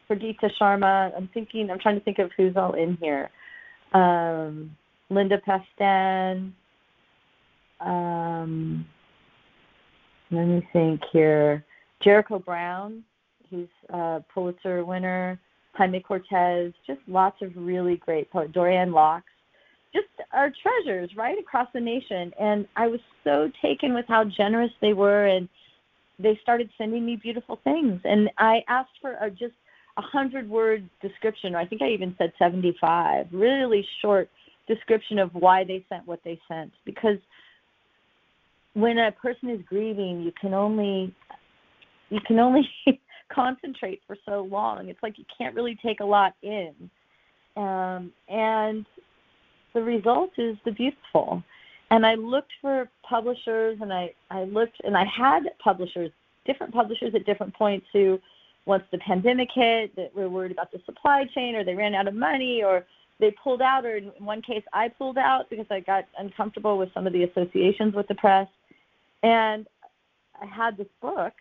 Prageeta 0.09 0.51
Sharma. 0.61 1.13
I'm 1.17 1.29
thinking, 1.33 1.71
I'm 1.71 1.79
trying 1.79 1.99
to 1.99 2.05
think 2.05 2.19
of 2.19 2.31
who's 2.37 2.57
all 2.57 2.75
in 2.75 2.97
here. 3.01 3.31
Um, 3.93 4.77
Linda 5.09 5.39
Pastan. 5.39 6.53
Um, 7.81 8.87
let 10.31 10.45
me 10.45 10.67
think 10.73 11.01
here. 11.13 11.65
Jericho 12.03 12.39
Brown, 12.39 13.05
who's 13.51 13.69
a 13.91 14.23
Pulitzer 14.33 14.85
winner. 14.85 15.39
Jaime 15.75 16.01
Cortez, 16.01 16.73
just 16.87 17.01
lots 17.07 17.41
of 17.43 17.53
really 17.55 17.97
great 17.97 18.31
poets. 18.31 18.53
Dorianne 18.53 18.93
Laux, 18.93 19.23
just 19.95 20.09
our 20.33 20.53
treasures 20.63 21.11
right 21.17 21.39
across 21.39 21.69
the 21.73 21.81
nation. 21.81 22.33
And 22.39 22.67
I 22.77 22.89
was 22.89 23.01
so 23.25 23.51
taken 23.63 23.95
with 23.95 24.05
how 24.09 24.25
generous 24.25 24.73
they 24.81 24.93
were, 24.93 25.27
and 25.27 25.49
they 26.19 26.39
started 26.43 26.71
sending 26.77 27.07
me 27.07 27.17
beautiful 27.17 27.61
things. 27.63 28.01
And 28.05 28.31
I 28.39 28.63
asked 28.69 28.99
for 29.01 29.13
a, 29.21 29.31
just 29.31 29.55
a 29.97 30.03
hundred 30.03 30.49
word 30.49 30.89
description. 31.01 31.55
or 31.55 31.59
I 31.59 31.67
think 31.67 31.83
I 31.83 31.91
even 31.91 32.15
said 32.19 32.33
75. 32.39 33.27
Really 33.33 33.87
short 34.03 34.29
description 34.71 35.19
of 35.19 35.31
why 35.35 35.65
they 35.65 35.85
sent 35.89 36.07
what 36.07 36.21
they 36.25 36.39
sent 36.47 36.71
because 36.85 37.19
when 38.75 38.99
a 38.99 39.11
person 39.11 39.51
is 39.51 39.61
grieving 39.69 40.23
you 40.23 40.33
can 40.41 40.55
only 40.55 41.13
you 42.09 42.21
can 42.25 42.39
only 42.39 42.69
concentrate 43.33 44.01
for 44.07 44.17
so 44.27 44.43
long. 44.51 44.89
It's 44.89 45.03
like 45.03 45.19
you 45.19 45.25
can't 45.37 45.55
really 45.55 45.79
take 45.83 46.01
a 46.01 46.05
lot 46.05 46.35
in. 46.43 46.75
Um, 47.57 48.13
and 48.29 48.87
the 49.75 49.83
result 49.83 50.31
is 50.39 50.57
the 50.65 50.73
beautiful. 50.73 51.43
And 51.93 52.07
i 52.07 52.15
looked 52.15 52.53
for 52.61 52.89
publishers 53.03 53.79
and 53.81 53.93
i 53.93 54.15
i 54.31 54.45
looked 54.45 54.81
and 54.85 54.97
i 54.97 55.05
had 55.05 55.41
publishers 55.59 56.13
different 56.47 56.73
publishers 56.73 57.13
at 57.17 57.27
different 57.27 57.53
points 57.53 57.85
who 57.93 58.21
once 58.65 58.85
the 58.93 58.99
pandemic 58.99 59.49
hit 59.53 59.95
that 59.97 60.15
were 60.15 60.29
worried 60.29 60.53
about 60.53 60.71
the 60.71 60.81
supply 60.87 61.25
chain 61.35 61.57
or 61.57 61.65
they 61.65 61.75
ran 61.75 61.95
out 61.95 62.07
of 62.07 62.15
money 62.15 62.63
or 62.63 62.85
they 63.21 63.31
pulled 63.31 63.63
out, 63.63 63.85
or 63.85 63.97
in 63.97 64.11
one 64.19 64.43
case, 64.43 64.65
I 64.73 64.89
pulled 64.89 65.19
out 65.19 65.49
because 65.51 65.67
I 65.71 65.81
got 65.81 66.07
uncomfortable 66.19 66.79
with 66.79 66.93
some 66.95 67.07
of 67.07 67.13
the 67.13 67.25
associations 67.25 67.95
with 67.95 68.09
the 68.09 68.15
press. 68.15 68.49
And 69.23 69.67
I 70.41 70.47
had 70.47 70.77
this 70.77 70.89
book, 71.03 71.35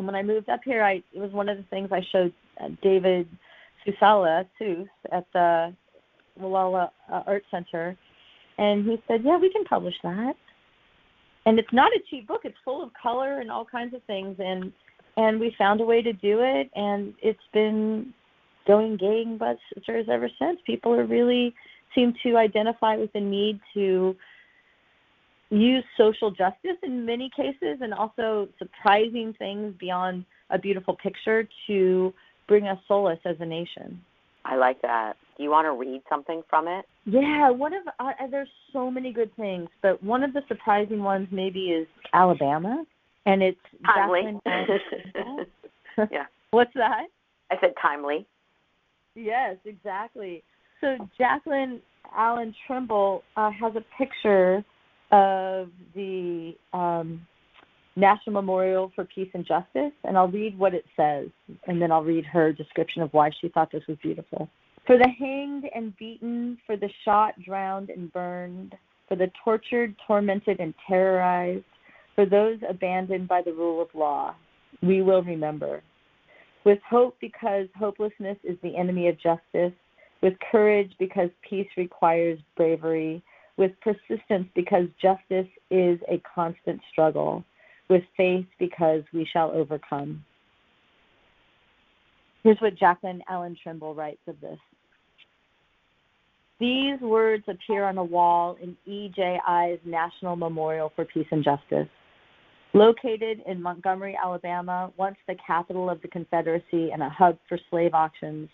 and 0.00 0.06
when 0.06 0.16
I 0.16 0.22
moved 0.22 0.48
up 0.48 0.60
here, 0.64 0.82
I 0.82 1.02
it 1.12 1.20
was 1.20 1.30
one 1.30 1.50
of 1.50 1.58
the 1.58 1.62
things 1.64 1.90
I 1.92 2.00
showed 2.10 2.32
uh, 2.58 2.68
David 2.82 3.28
Susalla 3.86 4.46
Sus 4.58 4.88
at 5.12 5.26
the 5.34 5.74
Walla 6.38 6.90
uh, 7.12 7.22
Art 7.26 7.44
Center, 7.50 7.96
and 8.56 8.86
he 8.86 9.00
said, 9.06 9.22
"Yeah, 9.22 9.36
we 9.36 9.52
can 9.52 9.64
publish 9.64 9.94
that." 10.02 10.36
And 11.44 11.58
it's 11.58 11.72
not 11.72 11.92
a 11.92 12.00
cheap 12.08 12.26
book; 12.26 12.40
it's 12.44 12.56
full 12.64 12.82
of 12.82 12.90
color 13.00 13.40
and 13.40 13.50
all 13.50 13.66
kinds 13.66 13.94
of 13.94 14.02
things, 14.04 14.36
and 14.38 14.72
and 15.18 15.38
we 15.38 15.54
found 15.58 15.82
a 15.82 15.84
way 15.84 16.00
to 16.00 16.14
do 16.14 16.40
it, 16.40 16.70
and 16.74 17.12
it's 17.22 17.38
been 17.52 18.14
going 18.66 18.96
gangbusters 18.96 20.08
ever 20.08 20.30
since. 20.38 20.60
People 20.64 20.94
are 20.94 21.04
really 21.04 21.54
seem 21.94 22.14
to 22.22 22.38
identify 22.38 22.96
with 22.96 23.12
the 23.12 23.20
need 23.20 23.60
to 23.74 24.16
use 25.50 25.84
social 25.96 26.30
justice 26.30 26.78
in 26.82 27.04
many 27.04 27.30
cases 27.34 27.78
and 27.80 27.92
also 27.92 28.48
surprising 28.58 29.34
things 29.38 29.74
beyond 29.78 30.24
a 30.50 30.58
beautiful 30.58 30.96
picture 30.96 31.48
to 31.66 32.14
bring 32.48 32.66
us 32.66 32.78
solace 32.86 33.18
as 33.24 33.36
a 33.40 33.46
nation. 33.46 34.00
I 34.44 34.56
like 34.56 34.80
that. 34.82 35.14
Do 35.36 35.42
you 35.42 35.50
want 35.50 35.66
to 35.66 35.72
read 35.72 36.02
something 36.08 36.42
from 36.48 36.66
it? 36.68 36.84
Yeah, 37.04 37.50
one 37.50 37.72
of 37.74 37.82
uh, 37.98 38.12
there's 38.30 38.48
so 38.72 38.90
many 38.90 39.12
good 39.12 39.34
things, 39.36 39.68
but 39.82 40.02
one 40.02 40.22
of 40.22 40.32
the 40.32 40.42
surprising 40.48 41.02
ones 41.02 41.28
maybe 41.30 41.70
is 41.70 41.86
Alabama, 42.14 42.84
and 43.26 43.42
it's 43.42 43.58
timely. 43.84 44.38
yeah. 46.10 46.24
What's 46.50 46.72
that? 46.74 47.04
I 47.50 47.56
said 47.60 47.74
timely. 47.80 48.26
Yes, 49.14 49.56
exactly. 49.64 50.42
So 50.80 50.96
Jacqueline 51.18 51.80
Allen 52.16 52.54
Trimble 52.66 53.22
uh, 53.36 53.50
has 53.50 53.74
a 53.76 53.84
picture 53.98 54.64
of 55.10 55.70
the 55.94 56.54
um, 56.72 57.26
National 57.96 58.34
Memorial 58.34 58.92
for 58.94 59.04
Peace 59.04 59.28
and 59.34 59.44
Justice, 59.44 59.92
and 60.04 60.16
I'll 60.16 60.28
read 60.28 60.58
what 60.58 60.74
it 60.74 60.84
says, 60.96 61.28
and 61.66 61.80
then 61.80 61.90
I'll 61.90 62.04
read 62.04 62.24
her 62.26 62.52
description 62.52 63.02
of 63.02 63.12
why 63.12 63.30
she 63.40 63.48
thought 63.48 63.70
this 63.72 63.82
was 63.88 63.98
beautiful. 64.02 64.48
For 64.86 64.96
the 64.96 65.08
hanged 65.08 65.64
and 65.74 65.96
beaten, 65.96 66.58
for 66.66 66.76
the 66.76 66.90
shot, 67.04 67.34
drowned, 67.42 67.90
and 67.90 68.12
burned, 68.12 68.74
for 69.08 69.16
the 69.16 69.30
tortured, 69.44 69.94
tormented, 70.06 70.60
and 70.60 70.74
terrorized, 70.88 71.64
for 72.14 72.26
those 72.26 72.58
abandoned 72.68 73.28
by 73.28 73.42
the 73.42 73.52
rule 73.52 73.82
of 73.82 73.88
law, 73.94 74.34
we 74.82 75.02
will 75.02 75.22
remember 75.22 75.82
with 76.64 76.78
hope 76.88 77.16
because 77.20 77.66
hopelessness 77.78 78.36
is 78.44 78.56
the 78.62 78.76
enemy 78.76 79.08
of 79.08 79.18
justice, 79.18 79.72
with 80.22 80.34
courage 80.52 80.92
because 80.98 81.30
peace 81.48 81.68
requires 81.76 82.38
bravery, 82.56 83.22
with 83.60 83.72
persistence 83.82 84.48
because 84.54 84.86
justice 85.00 85.46
is 85.70 86.00
a 86.08 86.20
constant 86.34 86.80
struggle, 86.90 87.44
with 87.90 88.02
faith 88.16 88.46
because 88.58 89.02
we 89.12 89.28
shall 89.30 89.50
overcome. 89.50 90.24
Here's 92.42 92.56
what 92.60 92.74
Jacqueline 92.74 93.22
Allen 93.28 93.54
Trimble 93.62 93.94
writes 93.94 94.22
of 94.26 94.40
this. 94.40 94.58
These 96.58 97.00
words 97.02 97.44
appear 97.48 97.84
on 97.84 97.98
a 97.98 98.04
wall 98.04 98.56
in 98.62 98.76
EJI's 98.88 99.80
National 99.84 100.36
Memorial 100.36 100.90
for 100.96 101.04
Peace 101.04 101.26
and 101.30 101.44
Justice. 101.44 101.88
Located 102.72 103.42
in 103.46 103.60
Montgomery, 103.60 104.16
Alabama, 104.22 104.90
once 104.96 105.16
the 105.28 105.36
capital 105.46 105.90
of 105.90 106.00
the 106.00 106.08
Confederacy 106.08 106.92
and 106.92 107.02
a 107.02 107.10
hub 107.10 107.36
for 107.46 107.58
slave 107.68 107.92
auctions, 107.92 108.48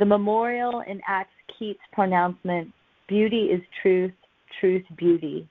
the 0.00 0.04
memorial 0.04 0.82
enacts 0.90 1.34
Keats' 1.56 1.78
pronouncement, 1.92 2.72
Beauty 3.06 3.50
is 3.52 3.60
truth, 3.82 4.12
truth, 4.60 4.84
beauty, 4.96 5.48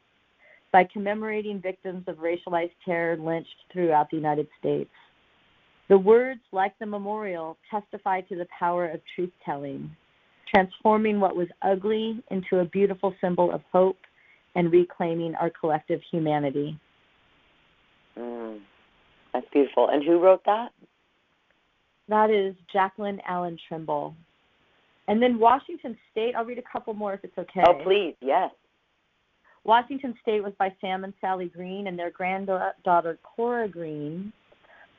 by 0.72 0.84
commemorating 0.92 1.62
victims 1.62 2.04
of 2.08 2.18
racialized 2.18 2.72
terror 2.84 3.18
lynched 3.18 3.56
throughout 3.72 4.10
the 4.10 4.18
United 4.18 4.48
States. 4.60 4.90
The 5.90 5.98
words, 5.98 6.42
like 6.52 6.78
the 6.80 6.86
memorial, 6.86 7.58
testify 7.70 8.22
to 8.22 8.36
the 8.36 8.48
power 8.58 8.88
of 8.88 9.02
truth 9.16 9.32
telling, 9.46 9.96
transforming 10.54 11.20
what 11.20 11.36
was 11.36 11.48
ugly 11.62 12.24
into 12.32 12.60
a 12.60 12.66
beautiful 12.66 13.14
symbol 13.22 13.52
of 13.52 13.62
hope 13.72 14.00
and 14.56 14.72
reclaiming 14.72 15.36
our 15.36 15.50
collective 15.50 16.00
humanity. 16.12 16.80
Mm, 18.18 18.60
that's 19.34 19.48
beautiful. 19.52 19.90
And 19.90 20.04
who 20.04 20.20
wrote 20.20 20.44
that? 20.46 20.70
That 22.10 22.30
is 22.30 22.56
Jacqueline 22.72 23.22
Allen 23.28 23.58
Trimble. 23.68 24.16
And 25.08 25.22
then 25.22 25.38
Washington 25.38 25.98
State, 26.12 26.34
I'll 26.36 26.46
read 26.46 26.60
a 26.60 26.72
couple 26.72 26.94
more 26.94 27.14
if 27.14 27.24
it's 27.24 27.38
okay. 27.38 27.62
Oh, 27.68 27.82
please, 27.84 28.16
yes. 28.22 28.52
Washington 29.66 30.14
State 30.22 30.44
was 30.44 30.54
by 30.60 30.74
Sam 30.82 31.04
and 31.04 31.14
Sally 31.22 31.52
Green, 31.54 31.88
and 31.88 31.98
their 31.98 32.12
granddaughter, 32.12 33.18
Cora 33.24 33.68
Green, 33.68 34.34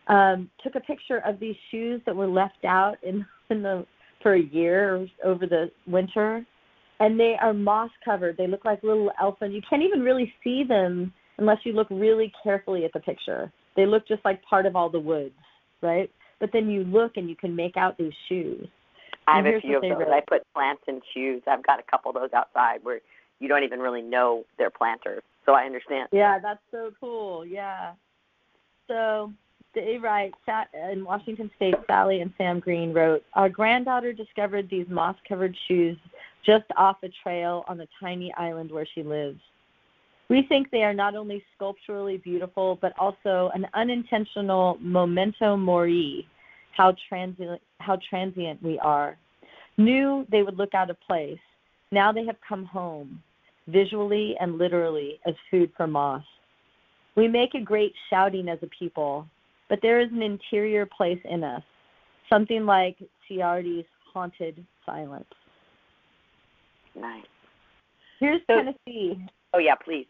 um, 0.08 0.50
took 0.62 0.74
a 0.74 0.80
picture 0.80 1.18
of 1.26 1.38
these 1.38 1.56
shoes 1.70 2.00
that 2.06 2.16
were 2.16 2.26
left 2.26 2.64
out 2.64 2.96
in, 3.02 3.24
in 3.50 3.62
the 3.62 3.86
for 4.22 4.34
a 4.34 4.42
year 4.42 5.06
over 5.22 5.46
the 5.46 5.70
winter. 5.86 6.44
And 7.00 7.20
they 7.20 7.36
are 7.40 7.52
moss 7.52 7.90
covered. 8.04 8.36
They 8.36 8.46
look 8.46 8.64
like 8.64 8.82
little 8.82 9.10
elephants. 9.20 9.54
You 9.54 9.62
can't 9.68 9.82
even 9.82 10.00
really 10.00 10.32
see 10.42 10.64
them 10.64 11.12
unless 11.38 11.58
you 11.64 11.72
look 11.72 11.88
really 11.90 12.32
carefully 12.42 12.84
at 12.84 12.92
the 12.92 13.00
picture. 13.00 13.52
They 13.76 13.86
look 13.86 14.06
just 14.08 14.24
like 14.24 14.42
part 14.44 14.66
of 14.66 14.76
all 14.76 14.88
the 14.88 15.00
woods, 15.00 15.34
right? 15.82 16.10
But 16.40 16.50
then 16.52 16.70
you 16.70 16.84
look 16.84 17.16
and 17.16 17.28
you 17.28 17.36
can 17.36 17.54
make 17.54 17.76
out 17.76 17.98
these 17.98 18.12
shoes. 18.28 18.66
I 19.26 19.36
have 19.36 19.46
a 19.46 19.60
few 19.60 19.76
of 19.76 19.82
those. 19.82 19.90
Wrote. 19.90 20.08
I 20.08 20.20
put 20.28 20.42
plants 20.54 20.82
in 20.86 21.00
shoes. 21.12 21.42
I've 21.46 21.64
got 21.66 21.80
a 21.80 21.82
couple 21.90 22.10
of 22.10 22.14
those 22.14 22.32
outside 22.34 22.80
where 22.82 23.00
you 23.44 23.48
don't 23.48 23.62
even 23.62 23.78
really 23.78 24.00
know 24.00 24.44
they're 24.56 24.70
planters. 24.70 25.22
So 25.44 25.52
I 25.52 25.64
understand. 25.64 26.08
Yeah, 26.10 26.38
that's 26.38 26.62
so 26.70 26.90
cool. 26.98 27.44
Yeah. 27.44 27.92
So 28.88 29.32
they 29.74 29.98
write 29.98 30.32
in 30.90 31.04
Washington 31.04 31.50
State, 31.56 31.74
Sally 31.86 32.22
and 32.22 32.32
Sam 32.38 32.58
Green 32.58 32.94
wrote, 32.94 33.22
Our 33.34 33.50
granddaughter 33.50 34.14
discovered 34.14 34.70
these 34.70 34.86
moss 34.88 35.16
covered 35.28 35.54
shoes 35.68 35.98
just 36.46 36.64
off 36.76 36.96
a 37.02 37.10
trail 37.22 37.64
on 37.68 37.76
the 37.76 37.88
tiny 38.00 38.32
island 38.34 38.70
where 38.70 38.86
she 38.94 39.02
lives. 39.02 39.40
We 40.30 40.42
think 40.48 40.70
they 40.70 40.84
are 40.84 40.94
not 40.94 41.14
only 41.14 41.44
sculpturally 41.54 42.16
beautiful, 42.16 42.78
but 42.80 42.94
also 42.98 43.50
an 43.54 43.66
unintentional 43.74 44.78
memento 44.80 45.56
mori, 45.56 46.26
how 46.72 46.96
how 47.78 47.98
transient 48.08 48.62
we 48.62 48.78
are. 48.78 49.18
Knew 49.76 50.26
they 50.30 50.42
would 50.42 50.56
look 50.56 50.72
out 50.72 50.88
of 50.88 50.98
place. 51.00 51.38
Now 51.92 52.10
they 52.10 52.24
have 52.24 52.36
come 52.46 52.64
home, 52.64 53.22
visually 53.68 54.36
and 54.40 54.58
literally, 54.58 55.20
as 55.26 55.34
food 55.50 55.70
for 55.76 55.86
moths. 55.86 56.26
We 57.16 57.28
make 57.28 57.54
a 57.54 57.60
great 57.60 57.92
shouting 58.10 58.48
as 58.48 58.58
a 58.62 58.66
people, 58.66 59.26
but 59.68 59.78
there 59.82 60.00
is 60.00 60.10
an 60.12 60.22
interior 60.22 60.86
place 60.86 61.20
in 61.24 61.44
us, 61.44 61.62
something 62.28 62.66
like 62.66 62.96
Ciardi's 63.30 63.86
haunted 64.12 64.64
silence. 64.84 65.24
Nice. 66.94 67.24
Here's 68.20 68.40
So- 68.46 68.56
Tennessee. 68.56 69.24
Oh 69.52 69.58
yeah, 69.58 69.74
please. 69.76 70.06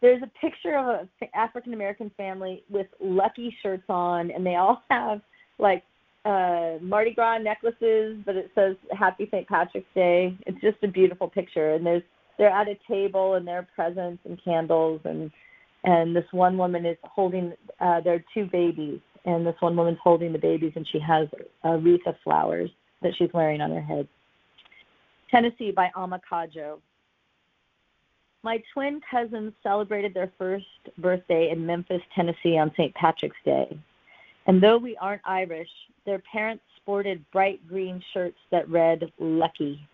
There's 0.00 0.22
a 0.22 0.30
picture 0.40 0.76
of 0.76 1.08
an 1.20 1.28
African 1.34 1.74
American 1.74 2.10
family 2.16 2.64
with 2.70 2.86
lucky 3.00 3.54
shirts 3.62 3.84
on, 3.88 4.30
and 4.30 4.44
they 4.46 4.56
all 4.56 4.82
have 4.90 5.20
like 5.58 5.84
uh 6.24 6.76
Mardi 6.80 7.12
Gras 7.12 7.38
necklaces, 7.38 8.18
but 8.24 8.36
it 8.36 8.50
says 8.54 8.76
Happy 8.98 9.26
St. 9.30 9.46
Patrick's 9.46 9.92
Day. 9.94 10.36
It's 10.46 10.60
just 10.60 10.78
a 10.82 10.88
beautiful 10.88 11.28
picture, 11.28 11.74
and 11.74 11.84
there's 11.84 12.02
they're 12.40 12.48
at 12.48 12.68
a 12.68 12.78
table 12.88 13.34
and 13.34 13.46
there 13.46 13.58
are 13.58 13.68
presents 13.74 14.22
and 14.24 14.42
candles, 14.42 15.02
and 15.04 15.30
and 15.84 16.16
this 16.16 16.24
one 16.32 16.56
woman 16.56 16.86
is 16.86 16.96
holding 17.04 17.52
uh 17.80 18.00
there 18.00 18.14
are 18.14 18.24
two 18.32 18.46
babies, 18.46 18.98
and 19.26 19.46
this 19.46 19.54
one 19.60 19.76
woman's 19.76 19.98
holding 20.02 20.32
the 20.32 20.38
babies, 20.38 20.72
and 20.74 20.88
she 20.90 20.98
has 20.98 21.28
a 21.64 21.76
wreath 21.76 22.06
of 22.06 22.14
flowers 22.24 22.70
that 23.02 23.12
she's 23.16 23.32
wearing 23.34 23.60
on 23.60 23.70
her 23.70 23.82
head. 23.82 24.08
Tennessee 25.30 25.70
by 25.70 25.90
Ama 25.94 26.18
Codjoe. 26.28 26.78
My 28.42 28.62
twin 28.72 29.02
cousins 29.10 29.52
celebrated 29.62 30.14
their 30.14 30.32
first 30.38 30.64
birthday 30.96 31.50
in 31.50 31.66
Memphis, 31.66 32.00
Tennessee 32.14 32.56
on 32.56 32.72
St. 32.72 32.94
Patrick's 32.94 33.36
Day. 33.44 33.78
And 34.46 34.62
though 34.62 34.78
we 34.78 34.96
aren't 34.96 35.20
Irish, 35.26 35.68
their 36.06 36.22
parents 36.32 36.64
sported 36.78 37.22
bright 37.32 37.60
green 37.68 38.02
shirts 38.14 38.38
that 38.50 38.66
read 38.70 39.12
Lucky. 39.18 39.86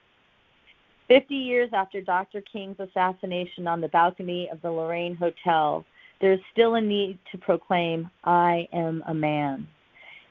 Fifty 1.09 1.37
years 1.37 1.71
after 1.73 2.01
Dr. 2.01 2.41
King's 2.41 2.81
assassination 2.81 3.69
on 3.69 3.81
the 3.81 3.89
balcony 3.89 4.49
of 4.51 4.61
the 4.63 4.71
Lorraine 4.71 5.15
Hotel, 5.15 5.85
there 6.21 6.33
is 6.33 6.41
still 6.53 6.75
a 6.75 6.81
need 6.81 7.19
to 7.31 7.39
proclaim, 7.39 8.11
I 8.25 8.67
am 8.73 9.05
a 9.07 9.15
man. 9.15 9.69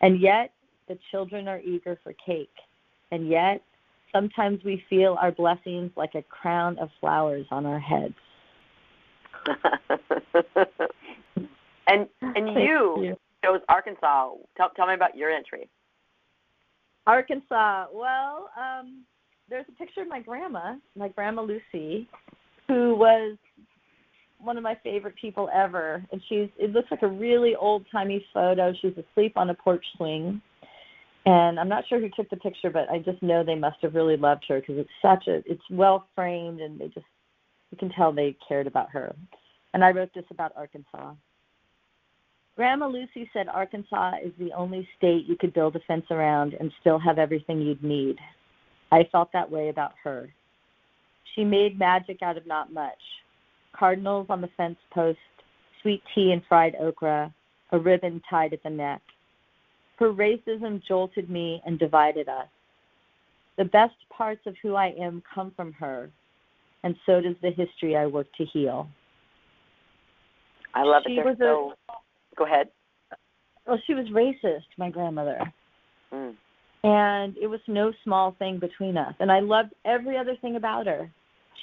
And 0.01 0.19
yet, 0.19 0.51
the 0.87 0.97
children 1.11 1.47
are 1.47 1.59
eager 1.59 1.97
for 2.03 2.13
cake. 2.25 2.49
And 3.11 3.29
yet, 3.29 3.61
sometimes 4.11 4.63
we 4.63 4.83
feel 4.89 5.17
our 5.21 5.31
blessings 5.31 5.91
like 5.95 6.15
a 6.15 6.23
crown 6.23 6.77
of 6.79 6.89
flowers 6.99 7.45
on 7.51 7.65
our 7.65 7.79
heads. 7.79 8.15
and 11.87 12.07
and 12.21 12.59
you, 12.59 13.15
chose 13.43 13.61
Arkansas. 13.69 14.31
Tell 14.57 14.69
tell 14.75 14.87
me 14.87 14.95
about 14.95 15.15
your 15.15 15.29
entry. 15.29 15.69
Arkansas. 17.05 17.85
Well, 17.93 18.49
um, 18.57 19.03
there's 19.49 19.65
a 19.69 19.71
picture 19.73 20.01
of 20.01 20.07
my 20.07 20.21
grandma, 20.21 20.75
my 20.95 21.09
grandma 21.09 21.41
Lucy, 21.41 22.07
who 22.67 22.95
was 22.95 23.37
one 24.39 24.57
of 24.57 24.63
my 24.63 24.77
favorite 24.83 25.15
people 25.19 25.49
ever. 25.53 26.03
And 26.11 26.21
she's 26.27 26.49
it 26.57 26.71
looks 26.71 26.89
like 26.91 27.03
a 27.03 27.07
really 27.07 27.55
old 27.55 27.85
timey 27.91 28.25
photo. 28.33 28.73
She's 28.81 28.93
asleep 28.97 29.33
on 29.35 29.49
a 29.49 29.53
porch 29.53 29.85
swing. 29.97 30.41
And 31.25 31.59
I'm 31.59 31.69
not 31.69 31.87
sure 31.87 31.99
who 31.99 32.09
took 32.15 32.29
the 32.29 32.37
picture, 32.37 32.69
but 32.69 32.89
I 32.89 32.99
just 32.99 33.21
know 33.23 33.43
they 33.43 33.55
must 33.55 33.77
have 33.81 33.95
really 33.95 34.17
loved 34.17 34.45
her 34.47 34.59
because 34.59 34.77
it's 34.77 34.89
such 35.01 35.27
a 35.27 35.41
it's 35.51 35.63
well 35.69 36.07
framed 36.15 36.61
and 36.61 36.79
they 36.79 36.87
just 36.87 37.05
you 37.71 37.77
can 37.77 37.89
tell 37.89 38.11
they 38.11 38.37
cared 38.47 38.67
about 38.67 38.91
her. 38.91 39.15
And 39.73 39.83
I 39.83 39.91
wrote 39.91 40.11
this 40.13 40.25
about 40.31 40.53
Arkansas. 40.55 41.13
Grandma 42.55 42.87
Lucy 42.87 43.29
said 43.33 43.49
Arkansas 43.49 44.13
is 44.23 44.31
the 44.39 44.53
only 44.53 44.87
state 44.97 45.25
you 45.27 45.35
could 45.35 45.53
build 45.53 45.75
a 45.75 45.79
fence 45.81 46.05
around 46.09 46.53
and 46.53 46.71
still 46.79 46.97
have 46.97 47.19
everything 47.19 47.59
you'd 47.59 47.83
need. 47.83 48.17
I 48.91 49.03
felt 49.11 49.31
that 49.33 49.49
way 49.49 49.69
about 49.69 49.93
her. 50.03 50.29
She 51.33 51.43
made 51.43 51.77
magic 51.77 52.21
out 52.21 52.37
of 52.37 52.45
not 52.47 52.71
much 52.71 52.99
cardinals 53.77 54.27
on 54.29 54.41
the 54.41 54.49
fence 54.55 54.77
post, 54.93 55.19
sweet 55.81 56.01
tea 56.13 56.31
and 56.31 56.41
fried 56.47 56.75
okra, 56.79 57.33
a 57.71 57.79
ribbon 57.79 58.21
tied 58.29 58.53
at 58.53 58.63
the 58.63 58.69
neck. 58.69 59.01
Her 59.97 60.13
racism 60.13 60.81
jolted 60.87 61.29
me 61.29 61.61
and 61.65 61.77
divided 61.77 62.29
us. 62.29 62.47
The 63.57 63.65
best 63.65 63.95
parts 64.09 64.41
of 64.45 64.55
who 64.61 64.75
I 64.75 64.87
am 64.99 65.23
come 65.33 65.51
from 65.55 65.73
her, 65.73 66.09
and 66.83 66.95
so 67.05 67.21
does 67.21 67.35
the 67.41 67.51
history 67.51 67.95
I 67.95 68.05
work 68.05 68.27
to 68.37 68.45
heal. 68.45 68.87
I 70.73 70.83
love 70.83 71.03
She 71.07 71.13
it. 71.17 71.25
Was 71.25 71.39
a- 71.39 71.95
Go 72.35 72.45
ahead. 72.45 72.69
Well, 73.65 73.79
she 73.87 73.93
was 73.93 74.05
racist, 74.07 74.65
my 74.77 74.89
grandmother. 74.89 75.39
Mm. 76.13 76.35
And 76.85 77.35
it 77.37 77.47
was 77.47 77.59
no 77.67 77.91
small 78.03 78.35
thing 78.37 78.59
between 78.59 78.95
us. 78.95 79.15
And 79.19 79.31
I 79.31 79.39
loved 79.39 79.73
every 79.85 80.17
other 80.17 80.35
thing 80.39 80.55
about 80.55 80.85
her. 80.85 81.09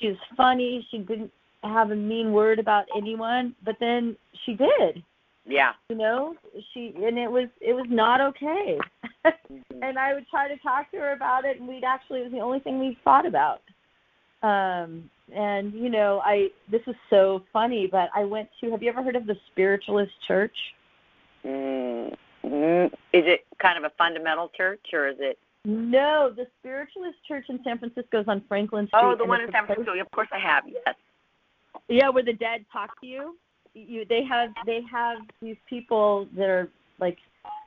She 0.00 0.08
was 0.08 0.16
funny. 0.36 0.84
She 0.90 0.98
didn't 0.98 1.30
have 1.62 1.92
a 1.92 1.96
mean 1.96 2.32
word 2.32 2.58
about 2.58 2.86
anyone, 2.96 3.54
but 3.64 3.76
then 3.78 4.16
she 4.44 4.54
did. 4.54 5.04
Yeah. 5.44 5.72
You 5.88 5.96
know, 5.96 6.34
she 6.74 6.92
and 6.96 7.18
it 7.18 7.30
was 7.30 7.48
it 7.60 7.72
was 7.72 7.86
not 7.88 8.20
okay. 8.20 8.78
Mhm. 9.24 9.60
and 9.82 9.98
I 9.98 10.14
would 10.14 10.26
try 10.28 10.48
to 10.48 10.56
talk 10.58 10.90
to 10.90 10.96
her 10.98 11.12
about 11.12 11.44
it, 11.44 11.58
and 11.60 11.68
we'd 11.68 11.84
actually 11.84 12.20
it 12.20 12.24
was 12.24 12.32
the 12.32 12.40
only 12.40 12.58
thing 12.60 12.80
we 12.80 12.98
thought 13.04 13.26
about. 13.26 13.60
Um, 14.42 15.08
and 15.34 15.72
you 15.72 15.88
know, 15.88 16.20
I 16.24 16.48
this 16.70 16.82
is 16.88 16.96
so 17.10 17.42
funny, 17.52 17.88
but 17.90 18.08
I 18.14 18.24
went 18.24 18.48
to. 18.60 18.70
Have 18.72 18.82
you 18.82 18.90
ever 18.90 19.02
heard 19.02 19.16
of 19.16 19.26
the 19.26 19.36
Spiritualist 19.52 20.12
Church? 20.26 20.54
Mm, 21.44 22.14
is 22.44 22.90
it 23.12 23.40
kind 23.60 23.78
of 23.78 23.84
a 23.84 23.92
fundamental 23.96 24.50
church, 24.56 24.80
or 24.92 25.08
is 25.08 25.16
it? 25.20 25.38
No, 25.64 26.32
the 26.34 26.46
Spiritualist 26.60 27.18
Church 27.26 27.44
in 27.48 27.60
San 27.62 27.78
Francisco 27.78 28.20
is 28.20 28.28
on 28.28 28.42
Franklin 28.48 28.88
Street. 28.88 29.00
Oh, 29.02 29.14
the 29.16 29.24
one 29.24 29.40
in 29.40 29.50
San 29.52 29.66
Francisco. 29.66 29.98
Of 29.98 30.10
course, 30.10 30.28
I 30.32 30.38
have. 30.40 30.64
Yes. 30.66 30.94
Yeah, 31.88 32.08
where 32.08 32.24
the 32.24 32.32
dead 32.32 32.64
talk 32.72 33.00
to 33.00 33.06
you. 33.06 33.36
You 33.74 34.04
they 34.08 34.22
have 34.24 34.50
they 34.66 34.80
have 34.90 35.18
these 35.40 35.56
people 35.68 36.26
that 36.36 36.48
are 36.48 36.68
like 36.98 37.16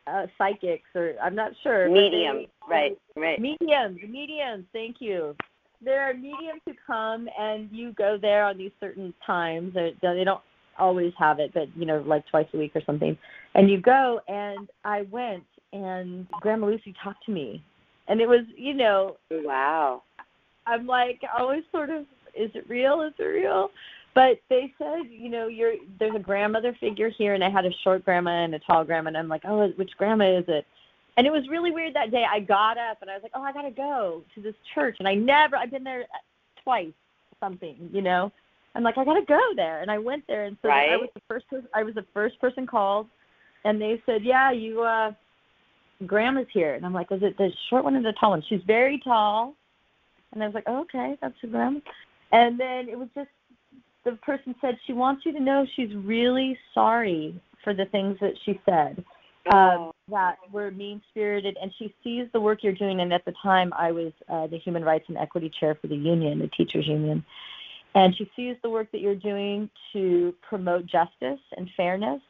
uh, 0.07 0.27
psychics 0.37 0.87
or 0.93 1.13
I'm 1.23 1.35
not 1.35 1.51
sure. 1.63 1.87
but 1.87 1.93
Medium. 1.93 2.37
they- 2.37 2.49
Right. 2.67 2.97
Right. 3.15 3.39
Mediums, 3.39 3.99
mediums. 4.07 4.65
Thank 4.73 4.97
you. 4.99 5.35
There 5.83 6.01
are 6.01 6.13
mediums 6.13 6.61
who 6.65 6.73
come 6.85 7.29
and 7.39 7.69
you 7.71 7.91
go 7.93 8.17
there 8.19 8.43
on 8.43 8.57
these 8.57 8.71
certain 8.79 9.13
times. 9.25 9.73
They 9.75 10.23
don't 10.23 10.41
always 10.77 11.13
have 11.17 11.39
it, 11.39 11.53
but 11.53 11.67
you 11.75 11.85
know, 11.85 12.03
like 12.05 12.25
twice 12.27 12.47
a 12.53 12.57
week 12.57 12.71
or 12.75 12.81
something. 12.85 13.17
And 13.53 13.69
you 13.69 13.79
go, 13.79 14.19
and 14.27 14.69
I 14.83 15.03
went, 15.03 15.43
and 15.73 16.27
Grandma 16.41 16.67
Lucy 16.67 16.93
talked 17.03 17.25
to 17.25 17.31
me, 17.31 17.63
and 18.07 18.19
it 18.21 18.27
was, 18.27 18.41
you 18.55 18.73
know, 18.73 19.17
Wow. 19.31 20.03
I'm 20.67 20.87
like 20.87 21.21
always 21.37 21.63
sort 21.71 21.89
of, 21.89 22.03
is 22.35 22.51
it 22.53 22.67
real? 22.67 23.01
Is 23.01 23.13
it 23.19 23.23
real? 23.23 23.69
But 24.15 24.39
they 24.49 24.73
said, 24.77 25.09
you 25.09 25.29
know, 25.29 25.47
you're 25.47 25.75
there's 25.99 26.15
a 26.15 26.19
grandmother 26.19 26.75
figure 26.79 27.09
here, 27.09 27.33
and 27.33 27.43
I 27.43 27.49
had 27.49 27.65
a 27.65 27.71
short 27.83 28.05
grandma 28.05 28.45
and 28.45 28.55
a 28.55 28.59
tall 28.59 28.83
grandma, 28.83 29.09
and 29.09 29.17
I'm 29.17 29.27
like, 29.27 29.43
oh, 29.45 29.67
which 29.75 29.91
grandma 29.97 30.39
is 30.39 30.45
it? 30.47 30.65
And 31.17 31.27
it 31.27 31.31
was 31.31 31.47
really 31.49 31.71
weird 31.71 31.93
that 31.95 32.11
day. 32.11 32.25
I 32.29 32.39
got 32.39 32.77
up 32.77 32.97
and 33.01 33.09
I 33.09 33.13
was 33.13 33.23
like, 33.23 33.31
oh, 33.35 33.41
I 33.41 33.53
gotta 33.53 33.71
go 33.71 34.23
to 34.33 34.41
this 34.41 34.55
church, 34.73 34.97
and 34.99 35.07
I 35.07 35.15
never, 35.15 35.55
I've 35.55 35.71
been 35.71 35.83
there 35.83 36.05
twice, 36.63 36.93
something, 37.39 37.89
you 37.91 38.01
know. 38.01 38.31
I'm 38.75 38.83
like, 38.83 38.97
I 38.97 39.05
gotta 39.05 39.25
go 39.25 39.39
there, 39.55 39.81
and 39.81 39.89
I 39.89 39.97
went 39.97 40.25
there, 40.27 40.45
and 40.45 40.57
so 40.61 40.69
I 40.69 40.97
was 40.97 41.09
the 41.15 41.21
first, 41.27 41.47
person, 41.49 41.67
I 41.73 41.83
was 41.83 41.95
the 41.95 42.05
first 42.13 42.39
person 42.39 42.67
called, 42.67 43.07
and 43.63 43.81
they 43.81 44.01
said, 44.05 44.23
yeah, 44.23 44.51
you, 44.51 44.81
uh, 44.81 45.11
grandma's 46.05 46.47
here, 46.53 46.75
and 46.75 46.85
I'm 46.85 46.93
like, 46.93 47.09
was 47.09 47.23
it 47.23 47.37
the 47.37 47.49
short 47.69 47.85
one 47.85 47.95
or 47.95 48.01
the 48.01 48.13
tall 48.19 48.31
one? 48.31 48.43
She's 48.49 48.61
very 48.67 48.99
tall, 49.03 49.55
and 50.33 50.43
I 50.43 50.45
was 50.45 50.53
like, 50.53 50.65
oh, 50.67 50.81
okay, 50.81 51.17
that's 51.21 51.35
your 51.41 51.51
grandma. 51.51 51.79
And 52.31 52.59
then 52.59 52.89
it 52.89 52.99
was 52.99 53.07
just 53.15 53.29
the 54.03 54.13
person 54.23 54.53
said 54.61 54.77
she 54.85 54.93
wants 54.93 55.25
you 55.25 55.31
to 55.33 55.39
know 55.39 55.65
she's 55.75 55.93
really 55.95 56.57
sorry 56.73 57.39
for 57.63 57.73
the 57.73 57.85
things 57.85 58.17
that 58.21 58.33
she 58.45 58.59
said 58.65 59.03
um, 59.51 59.91
that 60.09 60.37
were 60.51 60.71
mean 60.71 61.01
spirited, 61.11 61.57
and 61.61 61.71
she 61.77 61.93
sees 62.03 62.27
the 62.33 62.39
work 62.39 62.59
you're 62.61 62.73
doing. 62.73 63.01
And 63.01 63.13
at 63.13 63.25
the 63.25 63.33
time, 63.41 63.73
I 63.73 63.91
was 63.91 64.11
uh, 64.29 64.47
the 64.47 64.57
Human 64.57 64.83
Rights 64.83 65.05
and 65.07 65.17
Equity 65.17 65.51
Chair 65.59 65.75
for 65.79 65.87
the 65.87 65.95
union, 65.95 66.39
the 66.39 66.47
teachers 66.49 66.87
union, 66.87 67.23
and 67.95 68.15
she 68.15 68.29
sees 68.35 68.55
the 68.61 68.69
work 68.69 68.91
that 68.91 69.01
you're 69.01 69.15
doing 69.15 69.69
to 69.93 70.33
promote 70.47 70.85
justice 70.85 71.39
and 71.57 71.69
fairness. 71.75 72.21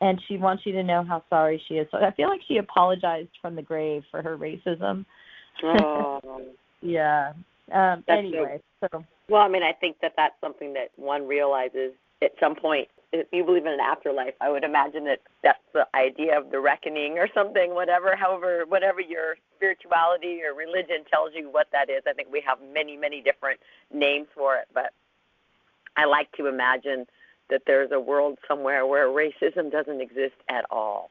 And 0.00 0.20
she 0.26 0.38
wants 0.38 0.64
you 0.64 0.72
to 0.72 0.82
know 0.82 1.04
how 1.04 1.22
sorry 1.28 1.62
she 1.68 1.74
is. 1.74 1.86
So 1.90 1.98
I 1.98 2.10
feel 2.12 2.28
like 2.28 2.40
she 2.48 2.56
apologized 2.56 3.28
from 3.42 3.54
the 3.54 3.60
grave 3.60 4.02
for 4.10 4.22
her 4.22 4.36
racism. 4.36 5.04
Oh. 5.62 6.20
Yeah. 6.82 7.34
Um, 7.70 8.02
That's 8.08 8.20
anyway, 8.20 8.58
so 8.80 9.04
Well, 9.28 9.42
I 9.42 9.48
mean, 9.48 9.62
I 9.62 9.72
think 9.72 9.96
that 10.00 10.14
that's 10.16 10.34
something 10.40 10.72
that 10.72 10.88
one 10.96 11.28
realizes 11.28 11.92
at 12.22 12.30
some 12.40 12.56
point 12.56 12.88
if 13.12 13.26
you 13.32 13.44
believe 13.44 13.66
in 13.66 13.72
an 13.72 13.80
afterlife, 13.80 14.34
I 14.40 14.50
would 14.50 14.64
imagine 14.64 15.04
that 15.04 15.18
that's 15.42 15.58
the 15.72 15.86
idea 15.94 16.38
of 16.38 16.50
the 16.50 16.60
reckoning 16.60 17.18
or 17.18 17.28
something, 17.34 17.74
whatever, 17.74 18.14
however, 18.14 18.64
whatever 18.68 19.00
your 19.00 19.36
spirituality 19.56 20.40
or 20.42 20.54
religion 20.54 21.04
tells 21.10 21.32
you 21.34 21.50
what 21.50 21.66
that 21.72 21.90
is. 21.90 22.02
I 22.08 22.12
think 22.12 22.28
we 22.32 22.42
have 22.46 22.58
many, 22.72 22.96
many 22.96 23.20
different 23.20 23.58
names 23.92 24.28
for 24.34 24.56
it, 24.56 24.68
but 24.72 24.92
I 26.00 26.06
like 26.06 26.32
to 26.32 26.46
imagine 26.46 27.06
that 27.50 27.62
there's 27.66 27.90
a 27.92 28.00
world 28.00 28.38
somewhere 28.48 28.86
where 28.86 29.08
racism 29.08 29.70
doesn't 29.70 30.00
exist 30.00 30.36
at 30.48 30.64
all. 30.70 31.10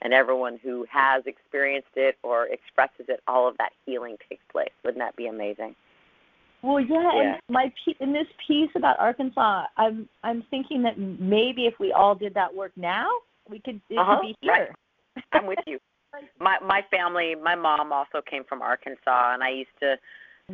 And 0.00 0.12
everyone 0.12 0.58
who 0.62 0.86
has 0.90 1.22
experienced 1.26 1.94
it 1.96 2.16
or 2.22 2.46
expresses 2.46 3.06
it, 3.08 3.20
all 3.28 3.46
of 3.46 3.56
that 3.58 3.72
healing 3.84 4.16
takes 4.28 4.42
place. 4.50 4.70
Wouldn't 4.84 5.00
that 5.00 5.16
be 5.16 5.26
amazing? 5.26 5.76
Well, 6.62 6.80
yeah, 6.80 6.88
yeah. 7.02 7.22
and 7.22 7.40
my 7.48 7.72
in 8.00 8.12
this 8.12 8.26
piece 8.46 8.70
about 8.76 8.98
Arkansas, 9.00 9.64
I'm 9.76 10.08
I'm 10.22 10.44
thinking 10.50 10.82
that 10.84 10.96
maybe 10.96 11.66
if 11.66 11.74
we 11.80 11.92
all 11.92 12.14
did 12.14 12.34
that 12.34 12.54
work 12.54 12.72
now, 12.76 13.08
we 13.48 13.58
could 13.58 13.80
it 13.90 13.98
uh-huh, 13.98 14.16
could 14.16 14.22
be 14.22 14.36
here. 14.40 14.74
Right. 15.16 15.24
I'm 15.32 15.46
with 15.46 15.58
you. 15.66 15.78
my 16.40 16.58
my 16.64 16.82
family, 16.90 17.34
my 17.34 17.56
mom 17.56 17.92
also 17.92 18.22
came 18.28 18.44
from 18.44 18.62
Arkansas, 18.62 19.34
and 19.34 19.42
I 19.42 19.50
used 19.50 19.76
to 19.80 19.96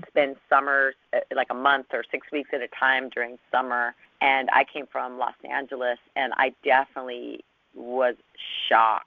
spend 0.09 0.36
summers 0.49 0.94
uh, 1.12 1.20
like 1.34 1.49
a 1.51 1.55
month 1.55 1.86
or 1.92 2.05
six 2.11 2.26
weeks 2.32 2.51
at 2.53 2.61
a 2.61 2.68
time 2.68 3.09
during 3.09 3.38
summer. 3.51 3.94
And 4.20 4.49
I 4.53 4.64
came 4.64 4.86
from 4.86 5.18
Los 5.18 5.34
Angeles, 5.49 5.99
and 6.16 6.32
I 6.36 6.53
definitely 6.64 7.44
was 7.74 8.16
shocked 8.68 9.07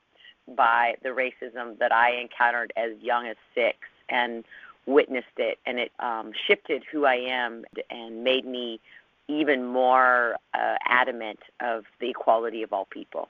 by 0.55 0.95
the 1.03 1.09
racism 1.09 1.77
that 1.79 1.91
I 1.91 2.15
encountered 2.15 2.73
as 2.75 2.91
young 3.01 3.27
as 3.27 3.35
six, 3.53 3.77
and 4.09 4.43
witnessed 4.85 5.27
it, 5.37 5.59
and 5.65 5.79
it 5.79 5.91
um, 5.99 6.31
shifted 6.47 6.83
who 6.91 7.05
I 7.05 7.15
am 7.15 7.63
and 7.89 8.23
made 8.23 8.45
me 8.45 8.79
even 9.27 9.65
more 9.65 10.35
uh, 10.53 10.75
adamant 10.85 11.39
of 11.59 11.85
the 11.99 12.09
equality 12.09 12.63
of 12.63 12.73
all 12.73 12.85
people. 12.85 13.29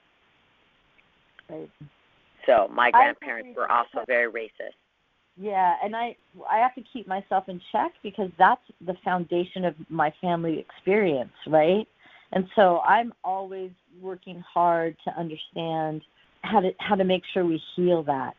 Right. 1.48 1.70
So 2.46 2.68
my 2.72 2.90
grandparents 2.90 3.56
were 3.56 3.70
also 3.70 4.04
very 4.06 4.30
racist. 4.30 4.74
Yeah, 5.36 5.74
and 5.82 5.96
I 5.96 6.16
I 6.50 6.58
have 6.58 6.74
to 6.74 6.82
keep 6.92 7.08
myself 7.08 7.48
in 7.48 7.60
check 7.72 7.92
because 8.02 8.30
that's 8.38 8.60
the 8.86 8.94
foundation 9.04 9.64
of 9.64 9.74
my 9.88 10.12
family 10.20 10.58
experience, 10.58 11.32
right? 11.46 11.88
And 12.32 12.46
so 12.54 12.80
I'm 12.80 13.12
always 13.24 13.70
working 14.00 14.42
hard 14.52 14.96
to 15.04 15.18
understand 15.18 16.02
how 16.42 16.60
to 16.60 16.72
how 16.78 16.96
to 16.96 17.04
make 17.04 17.22
sure 17.32 17.44
we 17.44 17.62
heal 17.76 18.02
that 18.04 18.34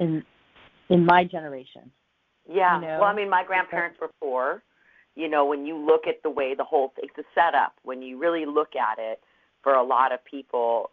in 0.00 0.24
in 0.88 1.04
my 1.04 1.24
generation. 1.24 1.90
Yeah. 2.48 2.76
You 2.76 2.86
know? 2.86 2.98
Well, 3.00 3.08
I 3.08 3.14
mean, 3.14 3.30
my 3.30 3.44
grandparents 3.44 3.98
were 4.00 4.10
poor. 4.20 4.62
You 5.14 5.28
know, 5.28 5.44
when 5.46 5.64
you 5.64 5.76
look 5.76 6.06
at 6.08 6.22
the 6.22 6.30
way 6.30 6.54
the 6.54 6.64
whole 6.64 6.92
it's 6.98 7.16
a 7.18 7.24
setup, 7.34 7.74
when 7.84 8.02
you 8.02 8.18
really 8.18 8.44
look 8.44 8.74
at 8.74 8.98
it, 8.98 9.20
for 9.62 9.74
a 9.74 9.82
lot 9.82 10.12
of 10.12 10.24
people, 10.24 10.90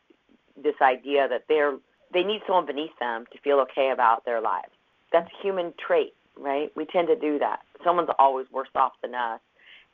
this 0.61 0.75
idea 0.81 1.27
that 1.27 1.45
they're 1.47 1.77
they 2.13 2.23
need 2.23 2.41
someone 2.45 2.65
beneath 2.65 2.97
them 2.99 3.25
to 3.31 3.39
feel 3.39 3.59
okay 3.59 3.91
about 3.91 4.25
their 4.25 4.41
lives. 4.41 4.71
That's 5.11 5.27
a 5.27 5.41
human 5.43 5.73
trait, 5.85 6.13
right? 6.37 6.71
We 6.75 6.85
tend 6.85 7.07
to 7.07 7.15
do 7.15 7.39
that. 7.39 7.59
Someone's 7.83 8.09
always 8.17 8.47
worse 8.51 8.69
off 8.75 8.93
than 9.01 9.15
us. 9.15 9.39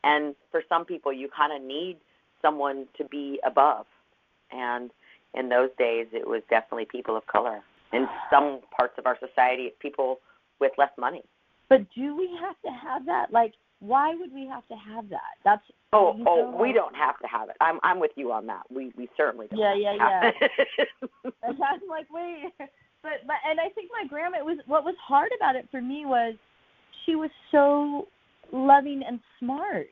And 0.03 0.35
for 0.51 0.61
some 0.69 0.85
people, 0.85 1.11
you 1.11 1.29
kind 1.35 1.53
of 1.53 1.67
need 1.67 1.97
someone 2.41 2.87
to 2.97 3.03
be 3.05 3.39
above. 3.45 3.85
And 4.51 4.91
in 5.33 5.49
those 5.49 5.69
days, 5.77 6.07
it 6.13 6.27
was 6.27 6.41
definitely 6.49 6.85
people 6.85 7.17
of 7.17 7.25
color. 7.27 7.61
In 7.93 8.07
some 8.31 8.59
parts 8.75 8.93
of 8.97 9.05
our 9.05 9.17
society, 9.19 9.63
it's 9.63 9.75
people 9.79 10.19
with 10.59 10.71
less 10.77 10.91
money. 10.97 11.23
But 11.69 11.81
do 11.95 12.15
we 12.15 12.29
have 12.39 12.55
to 12.65 12.71
have 12.71 13.05
that? 13.05 13.31
Like, 13.31 13.53
why 13.79 14.15
would 14.15 14.33
we 14.33 14.47
have 14.47 14.67
to 14.69 14.75
have 14.75 15.09
that? 15.09 15.37
That's 15.43 15.61
oh 15.93 16.19
oh 16.25 16.55
we 16.59 16.73
don't 16.73 16.95
have 16.95 17.19
to 17.19 17.27
have 17.27 17.49
it. 17.49 17.55
I'm 17.61 17.79
I'm 17.83 17.99
with 17.99 18.11
you 18.15 18.31
on 18.31 18.47
that. 18.47 18.63
We 18.71 18.91
we 18.97 19.07
certainly 19.15 19.47
don't. 19.47 19.59
Yeah 19.59 19.75
yeah 19.75 19.93
yeah. 19.93 20.31
I'm 21.43 21.81
like 21.87 22.07
wait, 22.11 22.51
but 23.03 23.25
but 23.25 23.35
and 23.49 23.59
I 23.59 23.69
think 23.69 23.89
my 23.91 24.07
grandma 24.07 24.43
was 24.43 24.57
what 24.65 24.83
was 24.83 24.95
hard 25.05 25.31
about 25.35 25.55
it 25.55 25.67
for 25.71 25.81
me 25.81 26.05
was 26.05 26.35
she 27.05 27.15
was 27.15 27.29
so 27.51 28.07
loving 28.51 29.03
and 29.07 29.19
smart 29.39 29.87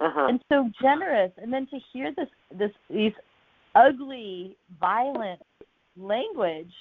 uh-huh. 0.00 0.26
and 0.28 0.40
so 0.48 0.70
generous, 0.80 1.32
and 1.38 1.52
then 1.52 1.66
to 1.68 1.78
hear 1.92 2.12
this 2.16 2.28
this 2.56 2.72
these 2.90 3.12
ugly 3.74 4.56
violent 4.80 5.40
language 5.96 6.72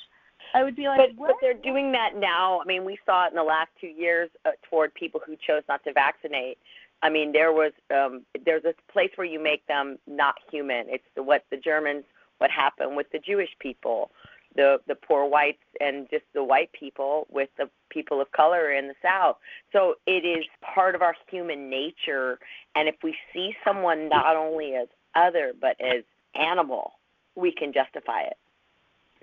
I 0.53 0.63
would 0.63 0.76
be 0.76 0.88
like, 0.88 0.97
but, 0.97 1.18
what? 1.18 1.28
but 1.30 1.36
they're 1.41 1.53
doing 1.53 1.91
that 1.91 2.11
now. 2.16 2.61
I 2.61 2.66
mean, 2.66 2.86
we 2.86 2.97
saw 3.05 3.26
it 3.26 3.32
in 3.32 3.36
the 3.36 3.43
last 3.43 3.70
two 3.80 3.88
years 3.88 4.30
uh, 4.45 4.51
toward 4.70 4.93
people 4.93 5.22
who 5.26 5.36
chose 5.45 5.63
not 5.68 5.84
to 5.84 5.93
vaccinate. 5.93 6.57
I 7.03 7.09
mean, 7.09 7.34
there 7.34 7.51
was 7.51 7.74
um, 7.93 8.24
there's 8.45 8.63
a 8.63 8.74
place 8.91 9.11
where 9.16 9.28
you 9.28 9.41
make 9.41 9.68
them 9.68 9.97
not 10.07 10.36
human. 10.49 10.86
It's 10.88 11.03
the, 11.16 11.24
what 11.24 11.43
the 11.51 11.57
Germans, 11.57 12.05
what 12.38 12.49
happened 12.51 12.95
with 12.95 13.07
the 13.11 13.20
Jewish 13.20 13.49
people, 13.59 14.11
the 14.55 14.79
the 14.87 14.95
poor 14.95 15.27
whites, 15.27 15.63
and 15.79 16.07
just 16.09 16.25
the 16.33 16.43
white 16.43 16.71
people 16.73 17.27
with 17.29 17.49
the 17.57 17.69
people 17.89 18.21
of 18.21 18.31
color 18.31 18.71
in 18.71 18.87
the 18.87 18.95
South. 19.01 19.37
So 19.71 19.95
it 20.05 20.25
is 20.25 20.45
part 20.61 20.95
of 20.95 21.01
our 21.01 21.15
human 21.29 21.69
nature. 21.69 22.39
And 22.75 22.87
if 22.87 22.95
we 23.03 23.15
see 23.33 23.55
someone 23.63 24.09
not 24.09 24.35
only 24.35 24.75
as 24.75 24.87
other 25.15 25.53
but 25.59 25.79
as 25.79 26.03
animal, 26.33 26.93
we 27.35 27.51
can 27.51 27.73
justify 27.73 28.21
it 28.21 28.37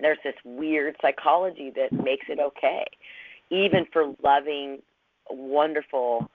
there's 0.03 0.19
this 0.23 0.35
weird 0.43 0.95
psychology 1.01 1.71
that 1.75 1.91
makes 1.91 2.25
it 2.29 2.39
okay, 2.39 2.85
even 3.49 3.85
for 3.91 4.13
loving, 4.21 4.79
wonderful, 5.29 6.29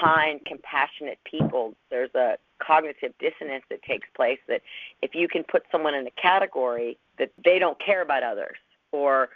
kind, 0.00 0.40
compassionate 0.44 1.18
people. 1.24 1.74
There's 1.90 2.14
a 2.14 2.36
cognitive 2.58 3.12
dissonance 3.20 3.64
that 3.70 3.82
takes 3.82 4.08
place 4.16 4.38
that 4.48 4.62
if 5.02 5.14
you 5.14 5.28
can 5.28 5.44
put 5.44 5.62
someone 5.70 5.94
in 5.94 6.06
a 6.06 6.10
category 6.20 6.98
that 7.18 7.30
they 7.44 7.58
don't 7.58 7.78
care 7.84 8.02
about 8.02 8.22
others 8.22 8.56
or 8.92 9.28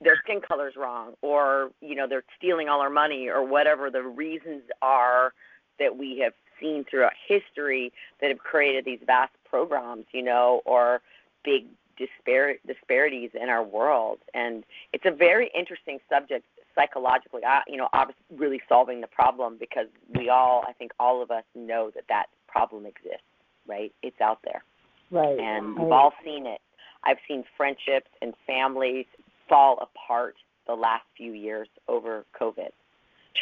their 0.00 0.16
skin 0.24 0.40
color's 0.40 0.74
wrong 0.76 1.12
or 1.22 1.70
you 1.80 1.94
know 1.94 2.06
they're 2.08 2.24
stealing 2.36 2.68
all 2.68 2.80
our 2.80 2.90
money 2.90 3.28
or 3.28 3.44
whatever 3.44 3.90
the 3.90 4.02
reasons 4.02 4.62
are 4.82 5.32
that 5.78 5.96
we 5.96 6.18
have 6.18 6.32
seen 6.60 6.84
throughout 6.90 7.12
history 7.28 7.92
that 8.20 8.30
have 8.30 8.38
created 8.38 8.84
these 8.84 8.98
vast 9.06 9.32
programs 9.48 10.04
you 10.12 10.22
know 10.22 10.60
or 10.64 11.00
big 11.44 11.66
dispar- 11.96 12.58
disparities 12.66 13.30
in 13.40 13.48
our 13.48 13.62
world, 13.62 14.18
and 14.34 14.64
it's 14.92 15.04
a 15.06 15.10
very 15.10 15.50
interesting 15.56 15.98
subject 16.08 16.44
psychologically. 16.74 17.42
I, 17.44 17.62
you 17.66 17.76
know, 17.76 17.88
obviously, 17.92 18.24
really 18.36 18.60
solving 18.68 19.00
the 19.00 19.06
problem 19.06 19.56
because 19.58 19.86
we 20.14 20.28
all, 20.28 20.64
I 20.68 20.72
think, 20.72 20.92
all 21.00 21.22
of 21.22 21.30
us 21.30 21.44
know 21.54 21.90
that 21.94 22.04
that 22.08 22.26
problem 22.46 22.86
exists. 22.86 23.22
Right? 23.66 23.92
It's 24.02 24.20
out 24.20 24.38
there, 24.44 24.62
right? 25.10 25.38
And 25.38 25.76
we've 25.76 25.90
all 25.90 26.12
seen 26.24 26.46
it. 26.46 26.60
I've 27.06 27.18
seen 27.28 27.44
friendships 27.56 28.10
and 28.20 28.34
families 28.46 29.06
fall 29.48 29.78
apart 29.80 30.34
the 30.66 30.74
last 30.74 31.04
few 31.16 31.32
years 31.32 31.68
over 31.88 32.24
COVID. 32.38 32.70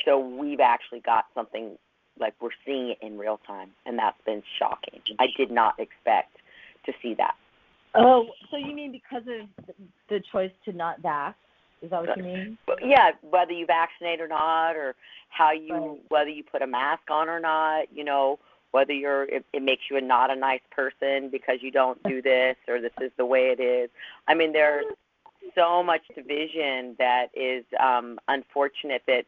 So 0.05 0.19
we've 0.19 0.61
actually 0.61 1.01
got 1.01 1.25
something 1.35 1.79
like 2.19 2.35
we're 2.41 2.51
seeing 2.65 2.91
it 2.91 2.99
in 3.01 3.19
real 3.19 3.41
time, 3.47 3.71
and 3.87 3.99
that's 3.99 4.21
been 4.27 4.43
shocking. 4.59 5.01
I 5.19 5.27
did 5.37 5.51
not 5.51 5.79
expect 5.81 6.37
to 6.87 6.93
see 7.03 7.15
that. 7.15 7.35
Oh, 7.95 8.27
so 8.51 8.57
you 8.57 8.75
mean 8.75 8.93
because 8.93 9.23
of 9.23 9.67
the 10.09 10.21
choice 10.33 10.51
to 10.65 10.73
not 10.73 11.01
vax? 11.03 11.35
Is 11.81 11.91
that 11.91 12.07
what 12.07 12.17
you 12.17 12.23
mean? 12.23 12.59
Yeah, 12.83 13.11
whether 13.29 13.53
you 13.53 13.67
vaccinate 13.67 14.21
or 14.21 14.29
not, 14.29 14.73
or 14.73 14.95
how 15.29 15.53
you 15.53 15.75
right. 15.75 16.01
whether 16.09 16.31
you 16.31 16.43
put 16.43 16.63
a 16.63 16.67
mask 16.67 17.03
on 17.11 17.29
or 17.29 17.41
not. 17.41 17.87
You 17.95 18.05
know, 18.05 18.39
whether 18.75 18.93
you're 18.93 19.23
it, 19.27 19.45
it 19.53 19.63
makes 19.63 19.85
you 19.89 19.97
a 19.97 20.01
not 20.01 20.33
a 20.33 20.37
nice 20.37 20.61
person 20.73 21.29
because 21.31 21.59
you 21.61 21.71
don't 21.71 22.03
do 22.03 22.21
this 22.21 22.57
or 22.67 22.81
this 22.81 22.91
is 23.01 23.13
the 23.17 23.25
way 23.25 23.55
it 23.57 23.61
is. 23.61 23.89
I 24.27 24.35
mean, 24.35 24.53
there's 24.53 24.85
so 25.55 25.81
much 25.85 26.03
division 26.13 26.97
that 26.99 27.29
is 27.35 27.65
um, 27.79 28.19
unfortunate. 28.27 29.03
That 29.07 29.27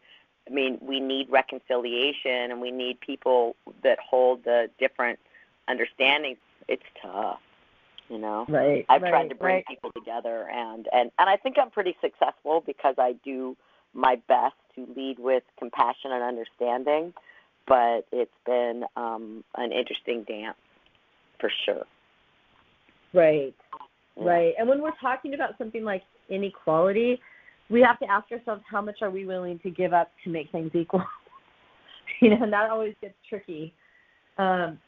I 0.48 0.52
mean, 0.52 0.78
we 0.80 0.98
need 0.98 1.30
reconciliation 1.30 2.50
and 2.50 2.60
we 2.60 2.72
need 2.72 2.98
people 2.98 3.54
that 3.84 4.00
hold 4.00 4.42
the 4.42 4.68
different 4.80 5.20
understandings. 5.68 6.38
It's 6.66 6.82
tough 7.00 7.38
you 8.08 8.18
know 8.18 8.46
right 8.48 8.86
i've 8.88 9.02
right, 9.02 9.10
tried 9.10 9.28
to 9.28 9.34
bring 9.34 9.56
right. 9.56 9.66
people 9.66 9.90
together 9.90 10.48
and 10.48 10.86
and 10.92 11.10
and 11.18 11.28
i 11.28 11.36
think 11.36 11.56
i'm 11.60 11.70
pretty 11.70 11.96
successful 12.00 12.62
because 12.64 12.94
i 12.98 13.16
do 13.24 13.56
my 13.94 14.14
best 14.28 14.54
to 14.76 14.86
lead 14.94 15.18
with 15.18 15.42
compassion 15.58 16.12
and 16.12 16.22
understanding 16.22 17.12
but 17.66 18.06
it's 18.12 18.30
been 18.44 18.84
um 18.96 19.44
an 19.56 19.72
interesting 19.72 20.24
dance 20.24 20.56
for 21.40 21.50
sure 21.64 21.84
right 23.12 23.54
right 24.16 24.54
and 24.58 24.68
when 24.68 24.82
we're 24.82 24.90
talking 25.00 25.34
about 25.34 25.56
something 25.58 25.84
like 25.84 26.02
inequality 26.28 27.20
we 27.68 27.80
have 27.80 27.98
to 27.98 28.10
ask 28.10 28.30
ourselves 28.30 28.62
how 28.70 28.80
much 28.80 28.96
are 29.02 29.10
we 29.10 29.26
willing 29.26 29.58
to 29.60 29.70
give 29.70 29.92
up 29.92 30.10
to 30.24 30.30
make 30.30 30.50
things 30.52 30.70
equal 30.74 31.02
you 32.20 32.30
know 32.30 32.42
and 32.42 32.52
that 32.52 32.70
always 32.70 32.94
gets 33.00 33.14
tricky 33.28 33.72
um 34.38 34.78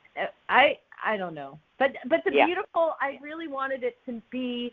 i 0.49 0.77
I 1.05 1.17
don't 1.17 1.35
know. 1.35 1.59
But 1.79 1.93
but 2.09 2.21
the 2.25 2.33
yeah. 2.35 2.47
beautiful, 2.47 2.95
I 3.01 3.19
really 3.23 3.49
wanted 3.49 3.83
it 3.83 3.97
to 4.07 4.21
be 4.31 4.73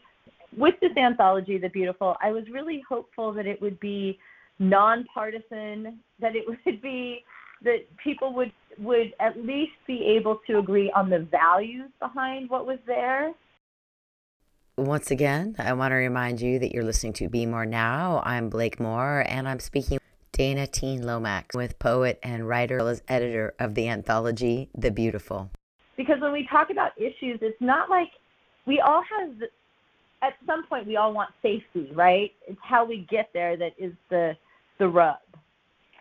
with 0.58 0.76
this 0.82 0.92
anthology, 0.98 1.58
the 1.58 1.70
beautiful. 1.70 2.16
I 2.22 2.32
was 2.32 2.44
really 2.52 2.84
hopeful 2.88 3.32
that 3.34 3.46
it 3.46 3.62
would 3.62 3.80
be 3.80 4.18
nonpartisan, 4.60 6.00
that 6.20 6.36
it 6.36 6.46
would 6.66 6.82
be 6.82 7.24
that 7.66 7.80
people 8.02 8.34
would 8.34 8.52
would 8.78 9.14
at 9.20 9.38
least 9.38 9.74
be 9.88 10.04
able 10.18 10.40
to 10.48 10.60
agree 10.60 10.92
on 10.92 11.10
the 11.10 11.20
values 11.20 11.90
behind 12.00 12.50
what 12.50 12.66
was 12.66 12.80
there. 12.86 13.34
Once 14.78 15.12
again, 15.12 15.56
I 15.58 15.72
want 15.74 15.92
to 15.92 15.96
remind 15.96 16.42
you 16.42 16.60
that 16.60 16.74
you're 16.74 16.84
listening 16.84 17.14
to 17.14 17.30
Be 17.30 17.46
More 17.46 17.66
Now. 17.66 18.22
I'm 18.26 18.50
Blake 18.50 18.78
Moore, 18.78 19.24
and 19.28 19.48
I'm 19.48 19.62
speaking 19.62 20.00
Dana 20.34 20.68
Teen 20.68 21.04
Lomax 21.04 21.56
with 21.56 21.80
poet 21.80 22.20
and 22.22 22.46
writer 22.46 22.86
as 22.86 23.02
editor 23.08 23.54
of 23.58 23.76
the 23.76 23.88
anthology 23.88 24.70
The 24.78 24.92
Beautiful. 24.92 25.50
Because 25.96 26.20
when 26.20 26.34
we 26.34 26.46
talk 26.52 26.70
about 26.70 26.92
issues, 26.98 27.40
it's 27.42 27.62
not 27.62 27.90
like 27.90 28.10
we 28.68 28.82
all 28.82 29.02
have 29.18 29.30
at 30.22 30.34
some 30.46 30.66
point 30.68 30.88
we 30.88 30.98
all 30.98 31.14
want 31.14 31.30
safety, 31.42 31.90
right? 31.94 32.32
It's 32.48 32.60
how 32.62 32.86
we 32.86 33.08
get 33.10 33.30
there 33.34 33.56
that 33.56 33.74
is 33.78 33.94
the 34.10 34.34
the 34.78 34.90
rub, 34.90 35.20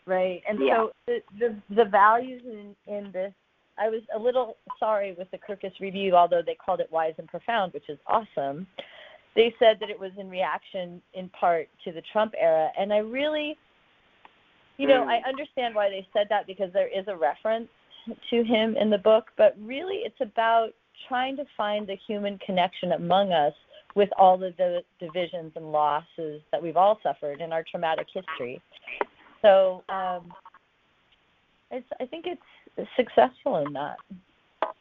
right? 0.06 0.42
And 0.48 0.58
yeah. 0.60 0.76
so 0.76 0.90
the, 1.06 1.18
the 1.38 1.74
the 1.74 1.84
values 1.84 2.42
in 2.44 2.74
in 2.92 3.12
this, 3.12 3.32
I 3.78 3.88
was 3.88 4.02
a 4.14 4.18
little 4.18 4.56
sorry 4.78 5.14
with 5.16 5.30
the 5.30 5.38
Kirkus 5.38 5.78
review, 5.80 6.16
although 6.16 6.42
they 6.44 6.56
called 6.56 6.80
it 6.80 6.90
wise 6.90 7.14
and 7.18 7.28
profound, 7.28 7.72
which 7.72 7.88
is 7.88 7.98
awesome. 8.06 8.66
They 9.36 9.52
said 9.58 9.78
that 9.80 9.90
it 9.90 9.98
was 9.98 10.12
in 10.16 10.30
reaction 10.30 11.02
in 11.14 11.28
part 11.30 11.68
to 11.84 11.92
the 11.92 12.02
Trump 12.12 12.34
era, 12.38 12.70
and 12.78 12.92
I 12.92 12.98
really 12.98 13.58
you 14.76 14.88
know, 14.88 15.04
I 15.04 15.20
mm. 15.24 15.28
understand 15.28 15.74
why 15.74 15.88
they 15.88 16.06
said 16.12 16.26
that 16.30 16.46
because 16.46 16.72
there 16.72 16.88
is 16.88 17.04
a 17.08 17.16
reference 17.16 17.68
to 18.30 18.44
him 18.44 18.76
in 18.76 18.90
the 18.90 18.98
book, 18.98 19.26
but 19.36 19.56
really 19.60 20.00
it's 20.04 20.20
about 20.20 20.70
trying 21.08 21.36
to 21.36 21.44
find 21.56 21.86
the 21.86 21.96
human 22.06 22.38
connection 22.38 22.92
among 22.92 23.32
us 23.32 23.52
with 23.94 24.08
all 24.18 24.42
of 24.42 24.56
the 24.56 24.80
divisions 24.98 25.52
and 25.54 25.70
losses 25.70 26.42
that 26.50 26.60
we've 26.60 26.76
all 26.76 26.98
suffered 27.02 27.40
in 27.40 27.52
our 27.52 27.64
traumatic 27.70 28.06
history. 28.12 28.60
So 29.44 29.84
um, 29.90 30.32
it's, 31.70 31.86
I 32.00 32.06
think 32.06 32.26
it's 32.26 32.88
successful 32.96 33.58
in 33.58 33.74
that. 33.74 33.98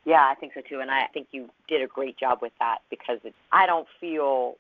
Yeah, 0.06 0.28
I 0.30 0.36
think 0.40 0.54
so 0.54 0.62
too, 0.62 0.80
and 0.80 0.90
I 0.90 1.08
think 1.14 1.28
you 1.32 1.50
did 1.68 1.82
a 1.82 1.88
great 1.88 2.18
job 2.18 2.40
with 2.42 2.54
that 2.60 2.80
because 2.90 3.20
it's, 3.24 3.36
I 3.52 3.66
don't 3.66 3.88
feel 4.00 4.56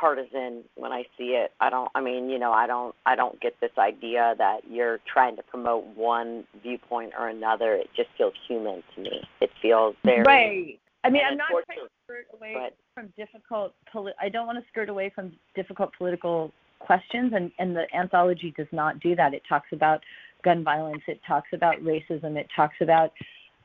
partisan 0.00 0.64
when 0.76 0.92
I 0.92 1.04
see 1.16 1.30
it. 1.30 1.52
I 1.60 1.70
don't 1.70 1.90
I 1.94 2.00
mean, 2.00 2.28
you 2.28 2.38
know, 2.38 2.52
I 2.52 2.66
don't 2.66 2.94
I 3.06 3.16
don't 3.16 3.40
get 3.40 3.54
this 3.60 3.70
idea 3.78 4.34
that 4.38 4.60
you're 4.68 4.98
trying 5.10 5.36
to 5.36 5.42
promote 5.42 5.86
one 5.96 6.44
viewpoint 6.62 7.12
or 7.18 7.28
another. 7.28 7.74
It 7.74 7.88
just 7.96 8.10
feels 8.18 8.34
human 8.46 8.82
to 8.94 9.00
me. 9.00 9.22
It 9.40 9.50
feels 9.62 9.94
very 10.04 10.22
Right. 10.22 10.78
I 11.04 11.10
mean, 11.10 11.22
I'm 11.26 11.38
not 11.38 11.48
trying 11.48 11.78
to 11.78 11.88
skirt 12.04 12.26
away 12.34 12.54
but, 12.54 12.76
from 12.94 13.12
difficult 13.16 13.72
poli- 13.90 14.12
I 14.20 14.28
don't 14.28 14.46
want 14.46 14.58
to 14.58 14.64
skirt 14.70 14.88
away 14.88 15.10
from 15.14 15.32
difficult 15.54 15.90
political 15.96 16.52
questions 16.78 17.32
and 17.34 17.50
and 17.58 17.76
the 17.76 17.84
anthology 17.94 18.52
does 18.56 18.66
not 18.72 19.00
do 19.00 19.14
that. 19.16 19.34
It 19.34 19.42
talks 19.48 19.68
about 19.72 20.02
gun 20.44 20.62
violence, 20.62 21.02
it 21.08 21.20
talks 21.26 21.48
about 21.52 21.82
racism, 21.82 22.36
it 22.36 22.48
talks 22.54 22.76
about 22.80 23.12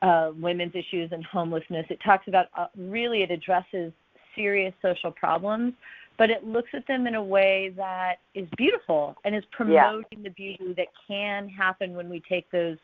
uh, 0.02 0.32
women's 0.38 0.74
issues 0.74 1.10
and 1.12 1.24
homelessness. 1.24 1.86
It 1.88 2.00
talks 2.04 2.28
about 2.28 2.46
uh, 2.56 2.66
really 2.76 3.22
it 3.22 3.30
addresses 3.30 3.92
serious 4.34 4.74
social 4.82 5.12
problems 5.12 5.74
but 6.16 6.30
it 6.30 6.44
looks 6.44 6.70
at 6.74 6.86
them 6.86 7.06
in 7.06 7.14
a 7.14 7.22
way 7.22 7.72
that 7.76 8.16
is 8.34 8.46
beautiful 8.56 9.16
and 9.24 9.34
is 9.34 9.44
promoting 9.50 10.04
yeah. 10.18 10.22
the 10.22 10.30
beauty 10.30 10.74
that 10.76 10.88
can 11.08 11.48
happen 11.48 11.94
when 11.94 12.08
we 12.08 12.22
take 12.28 12.50
those 12.50 12.78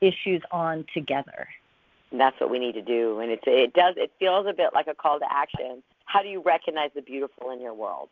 issues 0.00 0.42
on 0.50 0.84
together. 0.92 1.48
And 2.10 2.20
that's 2.20 2.38
what 2.40 2.50
we 2.50 2.58
need 2.58 2.72
to 2.72 2.82
do, 2.82 3.20
and 3.20 3.30
it's 3.30 3.42
it 3.46 3.74
does 3.74 3.94
it 3.98 4.10
feels 4.18 4.46
a 4.48 4.54
bit 4.54 4.70
like 4.72 4.86
a 4.86 4.94
call 4.94 5.18
to 5.18 5.26
action. 5.30 5.82
How 6.06 6.22
do 6.22 6.28
you 6.28 6.40
recognize 6.40 6.90
the 6.94 7.02
beautiful 7.02 7.50
in 7.50 7.60
your 7.60 7.74
world? 7.74 8.08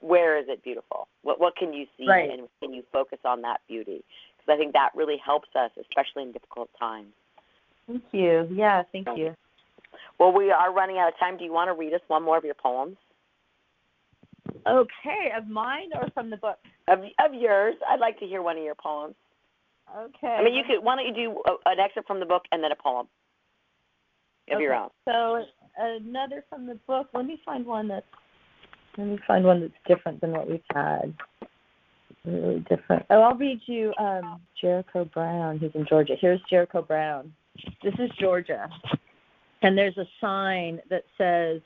Where 0.00 0.38
is 0.38 0.46
it 0.48 0.62
beautiful? 0.64 1.08
What 1.22 1.40
what 1.40 1.56
can 1.56 1.72
you 1.72 1.86
see, 1.96 2.06
right. 2.08 2.30
and 2.30 2.48
can 2.60 2.72
you 2.72 2.82
focus 2.92 3.18
on 3.24 3.42
that 3.42 3.60
beauty? 3.68 4.04
Because 4.36 4.54
I 4.54 4.56
think 4.56 4.72
that 4.72 4.90
really 4.94 5.16
helps 5.24 5.48
us, 5.54 5.70
especially 5.80 6.22
in 6.22 6.32
difficult 6.32 6.70
times. 6.78 7.12
Thank 7.86 8.02
you. 8.12 8.48
Yeah, 8.50 8.82
thank 8.92 9.06
you. 9.16 9.34
Well, 10.18 10.32
we 10.32 10.50
are 10.50 10.72
running 10.72 10.98
out 10.98 11.08
of 11.08 11.18
time. 11.18 11.36
Do 11.36 11.44
you 11.44 11.52
want 11.52 11.68
to 11.68 11.74
read 11.74 11.94
us 11.94 12.00
one 12.08 12.22
more 12.22 12.36
of 12.36 12.44
your 12.44 12.54
poems? 12.54 12.96
Okay, 14.66 15.30
of 15.36 15.48
mine 15.48 15.90
or 15.94 16.08
from 16.14 16.30
the 16.30 16.36
book? 16.36 16.58
Of 16.88 17.00
of 17.24 17.34
yours. 17.34 17.74
I'd 17.88 18.00
like 18.00 18.18
to 18.20 18.26
hear 18.26 18.42
one 18.42 18.56
of 18.56 18.64
your 18.64 18.74
poems. 18.74 19.14
Okay. 19.96 20.26
I 20.26 20.42
mean, 20.42 20.54
you 20.54 20.64
could. 20.64 20.82
Why 20.82 20.96
don't 20.96 21.06
you 21.06 21.14
do 21.14 21.42
a, 21.46 21.70
an 21.70 21.78
excerpt 21.78 22.06
from 22.06 22.20
the 22.20 22.26
book 22.26 22.42
and 22.50 22.62
then 22.62 22.72
a 22.72 22.76
poem 22.76 23.06
of 24.50 24.54
okay. 24.54 24.62
your 24.62 24.74
own? 24.74 24.88
So 25.04 25.44
another 25.78 26.44
from 26.48 26.66
the 26.66 26.74
book. 26.86 27.08
Let 27.14 27.26
me 27.26 27.40
find 27.44 27.64
one 27.64 27.88
that's. 27.88 28.06
Let 28.96 29.06
me 29.06 29.18
find 29.26 29.44
one 29.44 29.60
that's 29.60 29.72
different 29.86 30.20
than 30.20 30.32
what 30.32 30.48
we've 30.48 30.60
had. 30.72 31.14
Really 32.24 32.60
different. 32.68 33.06
Oh, 33.10 33.22
I'll 33.22 33.36
read 33.36 33.60
you 33.66 33.92
um, 33.98 34.40
Jericho 34.60 35.04
Brown, 35.04 35.58
who's 35.58 35.70
in 35.74 35.86
Georgia. 35.86 36.14
Here's 36.20 36.40
Jericho 36.50 36.82
Brown. 36.82 37.32
This 37.82 37.94
is 37.98 38.10
Georgia, 38.18 38.68
and 39.62 39.78
there's 39.78 39.96
a 39.96 40.06
sign 40.20 40.80
that 40.90 41.04
says 41.16 41.60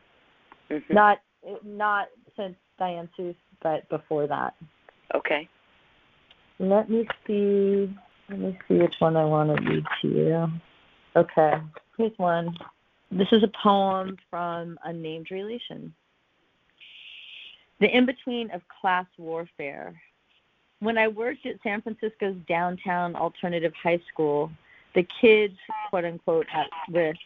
Mm-hmm. 0.70 0.95
Not 0.95 1.18
not 1.64 2.09
since 2.37 2.57
Diane 2.78 3.09
Seuss, 3.18 3.37
but 3.62 3.89
before 3.89 4.26
that. 4.26 4.55
Okay. 5.14 5.49
Let 6.59 6.91
me 6.91 7.07
see. 7.26 7.95
Let 8.28 8.39
me 8.39 8.59
see 8.68 8.74
which 8.74 8.95
one 8.99 9.16
I 9.16 9.24
want 9.24 9.57
to 9.57 9.70
read 9.70 9.85
to 10.03 10.09
you. 10.09 10.47
Okay, 11.16 11.55
here's 11.97 12.16
one. 12.18 12.57
This 13.11 13.26
is 13.33 13.43
a 13.43 13.51
poem 13.62 14.16
from 14.31 14.78
Unnamed 14.85 15.33
Relation. 15.33 15.93
The 17.81 17.89
in 17.97 18.07
between 18.07 18.51
of 18.53 18.61
class 18.81 19.07
warfare. 19.18 20.01
When 20.81 20.97
I 20.97 21.09
worked 21.09 21.45
at 21.45 21.62
San 21.62 21.83
Francisco's 21.83 22.37
downtown 22.49 23.14
alternative 23.14 23.72
high 23.83 24.01
school, 24.11 24.51
the 24.95 25.07
kids, 25.20 25.55
quote 25.91 26.07
unquote, 26.07 26.47
at 26.53 26.68
risk, 26.91 27.20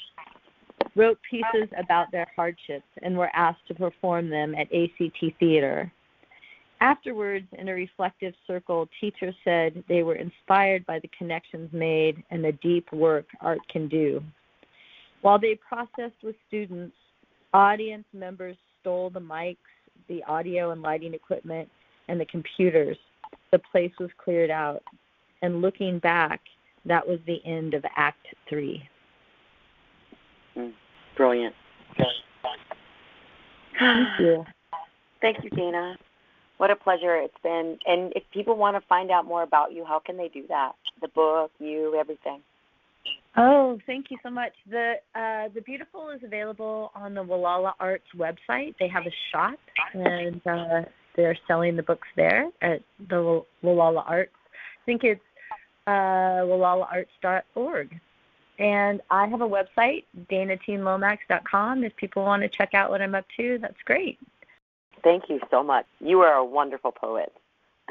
wrote 0.97 1.19
pieces 1.29 1.69
about 1.79 2.11
their 2.11 2.27
hardships 2.35 2.87
and 3.03 3.17
were 3.17 3.31
asked 3.33 3.67
to 3.69 3.75
perform 3.75 4.29
them 4.29 4.55
at 4.57 4.73
ACT 4.75 5.39
Theater. 5.39 5.93
Afterwards, 6.81 7.47
in 7.57 7.69
a 7.69 7.75
reflective 7.75 8.35
circle, 8.47 8.89
teachers 9.01 9.35
said 9.45 9.85
they 9.89 10.03
were 10.03 10.17
inspired 10.17 10.85
by 10.85 10.99
the 10.99 11.11
connections 11.17 11.73
made 11.73 12.23
and 12.31 12.45
the 12.45 12.53
deep 12.53 12.93
work 12.93 13.27
art 13.41 13.61
can 13.69 13.89
do. 13.89 14.23
While 15.23 15.39
they 15.39 15.55
processed 15.55 16.23
with 16.23 16.35
students, 16.49 16.97
audience 17.55 18.05
members 18.13 18.57
stole 18.81 19.11
the 19.11 19.21
mics, 19.21 19.57
the 20.09 20.23
audio 20.25 20.73
and 20.73 20.83
lighting 20.83 21.15
equipment, 21.15 21.71
and 22.09 22.21
the 22.21 22.27
computers. 22.27 22.99
The 23.53 23.59
place 23.59 23.93
was 23.99 24.11
cleared 24.23 24.51
out. 24.51 24.83
And 25.43 25.61
looking 25.61 25.99
back, 25.99 26.41
that 26.85 27.07
was 27.07 27.19
the 27.27 27.45
end 27.45 27.75
of 27.75 27.85
Act 27.97 28.27
Three. 28.49 28.89
Mm, 30.57 30.73
brilliant. 31.17 31.55
Thank 33.79 34.21
you. 34.21 34.45
Thank 35.21 35.43
you, 35.43 35.51
Dana. 35.51 35.97
What 36.59 36.71
a 36.71 36.77
pleasure 36.77 37.17
it's 37.17 37.35
been. 37.43 37.79
And 37.87 38.13
if 38.15 38.23
people 38.33 38.57
want 38.57 38.77
to 38.77 38.87
find 38.89 39.11
out 39.11 39.25
more 39.25 39.43
about 39.43 39.73
you, 39.73 39.85
how 39.85 39.99
can 39.99 40.17
they 40.17 40.29
do 40.29 40.45
that? 40.49 40.73
The 41.01 41.09
book, 41.09 41.51
you, 41.59 41.97
everything. 41.99 42.41
Oh, 43.37 43.79
thank 43.87 44.11
you 44.11 44.19
so 44.23 44.31
much. 44.31 44.53
The 44.71 44.95
uh, 45.15 45.49
the 45.55 45.61
beautiful 45.63 46.11
is 46.11 46.21
available 46.23 46.93
on 46.95 47.15
the 47.15 47.25
Gualala 47.25 47.73
Arts 47.81 48.05
website. 48.17 48.75
They 48.79 48.89
have 48.89 49.05
a 49.07 49.15
shop, 49.33 49.59
and 49.93 50.41
uh, 50.47 50.83
they're 51.15 51.37
selling 51.47 51.77
the 51.77 51.83
books 51.83 52.09
there 52.17 52.49
at 52.61 52.83
the 53.09 53.43
Gualala 53.63 54.05
Arts. 54.07 54.33
I 54.53 54.85
think 54.85 55.05
it's 55.05 55.21
uh, 55.87 55.91
gualalaarts.org. 56.47 58.01
And 58.59 59.01
I 59.11 59.27
have 59.27 59.41
a 59.41 59.49
website, 59.49 60.05
danateenlomax.com. 60.31 61.85
If 61.85 61.97
people 61.97 62.25
want 62.25 62.43
to 62.43 62.49
check 62.49 62.73
out 62.75 62.91
what 62.91 63.03
I'm 63.03 63.15
up 63.15 63.27
to, 63.37 63.59
that's 63.59 63.81
great. 63.85 64.19
Thank 65.03 65.25
you 65.29 65.41
so 65.51 65.63
much. 65.63 65.87
You 66.01 66.21
are 66.21 66.35
a 66.35 66.45
wonderful 66.45 66.93
poet. 66.93 67.33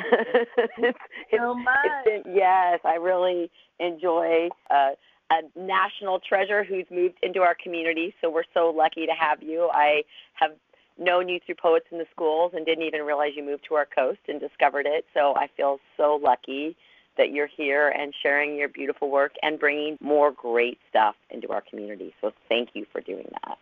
it's, 0.78 0.98
so 1.38 1.54
much. 1.54 1.76
It's 2.06 2.28
yes, 2.32 2.80
I 2.84 2.96
really 2.96 3.52
enjoy 3.80 4.50
uh, 4.72 4.92
a 5.30 5.60
national 5.60 6.20
treasure 6.20 6.64
who's 6.64 6.86
moved 6.90 7.18
into 7.22 7.42
our 7.42 7.56
community. 7.62 8.16
So 8.22 8.30
we're 8.30 8.44
so 8.54 8.74
lucky 8.76 9.06
to 9.06 9.14
have 9.14 9.44
you. 9.44 9.70
I 9.72 10.04
have 10.34 10.52
known 10.98 11.30
you 11.30 11.40
through 11.46 11.56
Poets 11.56 11.86
in 11.92 11.98
the 11.98 12.06
Schools 12.12 12.54
and 12.56 12.66
didn't 12.66 12.84
even 12.84 13.02
realize 13.02 13.32
you 13.36 13.44
moved 13.44 13.66
to 13.70 13.76
our 13.76 13.86
coast 13.86 14.20
and 14.28 14.40
discovered 14.40 14.86
it. 14.86 15.06
So 15.14 15.36
I 15.36 15.50
feel 15.56 15.80
so 15.98 16.20
lucky 16.22 16.76
that 17.18 17.32
you're 17.32 17.48
here 17.48 17.90
and 17.90 18.14
sharing 18.22 18.56
your 18.56 18.70
beautiful 18.70 19.10
work 19.10 19.34
and 19.44 19.60
bringing 19.60 19.98
more 20.02 20.32
great 20.32 20.80
stuff 20.90 21.16
into 21.30 21.50
our 21.50 21.62
community. 21.62 22.14
So 22.22 22.32
thank 22.50 22.70
you 22.74 22.86
for 22.92 23.02
doing 23.02 23.28
that. 23.46 23.58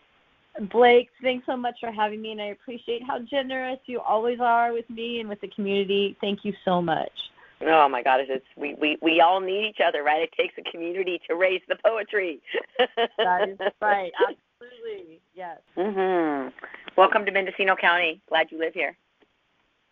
Blake, 0.69 1.09
thanks 1.21 1.45
so 1.45 1.55
much 1.55 1.75
for 1.79 1.91
having 1.91 2.21
me, 2.21 2.31
and 2.33 2.41
I 2.41 2.47
appreciate 2.47 3.01
how 3.05 3.19
generous 3.19 3.79
you 3.85 4.01
always 4.01 4.39
are 4.41 4.73
with 4.73 4.89
me 4.89 5.21
and 5.21 5.29
with 5.29 5.39
the 5.39 5.47
community. 5.47 6.17
Thank 6.19 6.43
you 6.43 6.53
so 6.65 6.81
much. 6.81 7.11
Oh 7.65 7.87
my 7.87 8.01
God! 8.01 8.21
It's 8.21 8.45
we 8.57 8.75
we 8.81 8.97
we 9.01 9.21
all 9.21 9.39
need 9.39 9.69
each 9.69 9.79
other, 9.85 10.03
right? 10.03 10.23
It 10.23 10.31
takes 10.35 10.55
a 10.57 10.71
community 10.71 11.21
to 11.29 11.35
raise 11.35 11.61
the 11.69 11.75
poetry. 11.83 12.41
that 13.17 13.49
is 13.49 13.57
right. 13.81 14.11
Absolutely, 14.61 15.21
yes. 15.33 15.59
Mhm. 15.75 16.53
Welcome 16.95 17.25
to 17.25 17.31
Mendocino 17.31 17.75
County. 17.75 18.21
Glad 18.27 18.51
you 18.51 18.59
live 18.59 18.75
here. 18.75 18.95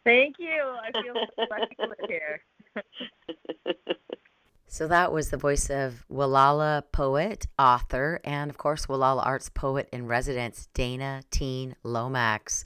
Thank 0.03 0.36
you. 0.38 0.61
I 0.61 0.91
feel 0.91 1.15
so 1.36 1.45
lucky 1.49 1.76
to 1.76 1.88
live 1.88 2.09
here. 2.09 2.41
So 4.72 4.88
that 4.88 5.11
was 5.11 5.32
the 5.32 5.38
voice 5.38 5.72
of 5.72 6.05
Gualala 6.11 6.84
poet, 6.91 7.47
author, 7.57 8.22
and 8.24 8.51
of 8.51 8.59
course, 8.59 8.86
Gualala 8.86 9.26
Arts 9.26 9.49
poet 9.49 9.89
in 9.91 10.05
residence, 10.05 10.67
Dana 10.76 11.24
Teen 11.32 11.76
Lomax. 11.82 12.65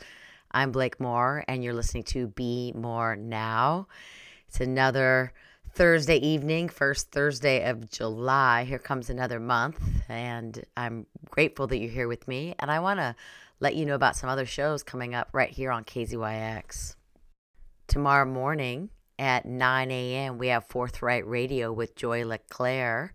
I'm 0.52 0.74
Blake 0.74 1.00
Moore, 1.00 1.46
and 1.48 1.64
you're 1.64 1.74
listening 1.74 2.04
to 2.04 2.28
Be 2.28 2.74
More 2.76 3.16
Now. 3.16 3.88
It's 4.50 4.60
another 4.60 5.32
Thursday 5.76 6.18
evening, 6.18 6.70
first 6.70 7.12
Thursday 7.12 7.68
of 7.68 7.90
July. 7.90 8.64
Here 8.64 8.78
comes 8.78 9.10
another 9.10 9.40
month, 9.40 9.80
and 10.08 10.64
I'm 10.78 11.08
grateful 11.32 11.66
that 11.66 11.78
you're 11.78 11.90
here 11.90 12.08
with 12.08 12.28
me. 12.28 12.54
And 12.60 12.70
I 12.70 12.80
want 12.80 13.00
to 13.00 13.16
let 13.60 13.76
you 13.76 13.88
know 13.88 13.96
about 13.96 14.16
some 14.16 14.30
other 14.30 14.46
shows 14.46 14.84
coming 14.84 15.16
up 15.16 15.30
right 15.34 15.50
here 15.50 15.72
on 15.72 15.84
KZYX. 15.84 16.96
Tomorrow 17.88 18.26
morning, 18.26 18.92
at 19.18 19.46
9 19.46 19.90
a.m. 19.90 20.38
We 20.38 20.50
have 20.50 20.68
Forthright 20.68 21.26
Radio 21.26 21.72
with 21.72 21.96
Joy 21.96 22.24
LeClaire. 22.24 23.14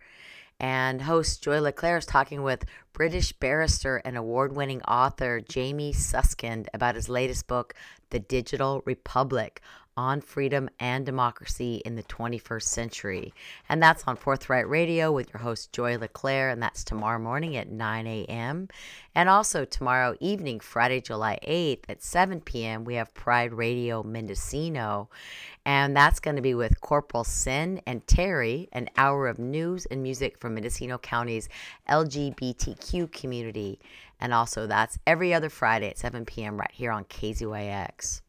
And 0.58 1.02
host 1.02 1.40
Joy 1.40 1.60
LeClaire 1.60 1.98
is 1.98 2.06
talking 2.06 2.42
with 2.42 2.64
British 2.92 3.32
barrister 3.32 3.98
and 3.98 4.16
award 4.16 4.56
winning 4.56 4.82
author 4.82 5.40
Jamie 5.40 5.92
Susskind 5.92 6.68
about 6.74 6.96
his 6.96 7.08
latest 7.08 7.46
book, 7.46 7.74
The 8.10 8.18
Digital 8.18 8.82
Republic 8.84 9.62
on 9.98 10.20
freedom 10.20 10.70
and 10.78 11.04
democracy 11.04 11.82
in 11.84 11.96
the 11.96 12.04
21st 12.04 12.62
century. 12.62 13.34
And 13.68 13.82
that's 13.82 14.04
on 14.06 14.14
Forthright 14.14 14.68
Radio 14.68 15.10
with 15.10 15.34
your 15.34 15.42
host, 15.42 15.72
Joy 15.72 15.98
LeClaire, 15.98 16.50
and 16.50 16.62
that's 16.62 16.84
tomorrow 16.84 17.18
morning 17.18 17.56
at 17.56 17.68
9 17.68 18.06
a.m. 18.06 18.68
And 19.16 19.28
also 19.28 19.64
tomorrow 19.64 20.14
evening, 20.20 20.60
Friday, 20.60 21.00
July 21.00 21.40
8th 21.42 21.82
at 21.88 22.04
7 22.04 22.40
p.m., 22.42 22.84
we 22.84 22.94
have 22.94 23.12
Pride 23.12 23.52
Radio 23.52 24.04
Mendocino. 24.04 25.10
And 25.66 25.96
that's 25.96 26.20
going 26.20 26.36
to 26.36 26.42
be 26.42 26.54
with 26.54 26.80
Corporal 26.80 27.24
Sin 27.24 27.82
and 27.84 28.06
Terry, 28.06 28.68
an 28.72 28.88
hour 28.96 29.26
of 29.26 29.40
news 29.40 29.84
and 29.86 30.00
music 30.00 30.38
from 30.38 30.54
Mendocino 30.54 30.98
County's 30.98 31.48
LGBTQ 31.88 33.10
community. 33.10 33.80
And 34.20 34.32
also, 34.32 34.68
that's 34.68 34.96
every 35.08 35.34
other 35.34 35.50
Friday 35.50 35.88
at 35.90 35.98
7 35.98 36.24
p.m. 36.24 36.56
right 36.56 36.70
here 36.72 36.92
on 36.92 37.04
KZYX 37.04 38.20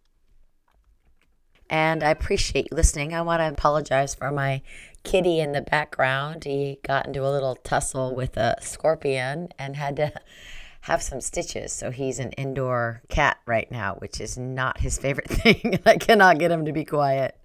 and 1.69 2.03
I 2.03 2.09
appreciate 2.09 2.67
you 2.71 2.77
listening. 2.77 3.13
I 3.13 3.21
want 3.21 3.41
to 3.41 3.47
apologize 3.47 4.15
for 4.15 4.31
my 4.31 4.61
kitty 5.03 5.39
in 5.39 5.51
the 5.51 5.61
background. 5.61 6.43
He 6.43 6.79
got 6.83 7.05
into 7.05 7.25
a 7.25 7.29
little 7.29 7.55
tussle 7.55 8.15
with 8.15 8.37
a 8.37 8.57
scorpion 8.61 9.49
and 9.57 9.75
had 9.75 9.95
to 9.97 10.13
have 10.81 11.01
some 11.01 11.21
stitches. 11.21 11.73
So 11.73 11.91
he's 11.91 12.19
an 12.19 12.31
indoor 12.33 13.01
cat 13.09 13.37
right 13.45 13.69
now, 13.69 13.95
which 13.95 14.19
is 14.19 14.37
not 14.37 14.79
his 14.79 14.97
favorite 14.97 15.29
thing. 15.29 15.79
I 15.85 15.97
cannot 15.97 16.39
get 16.39 16.51
him 16.51 16.65
to 16.65 16.73
be 16.73 16.85
quiet. 16.85 17.37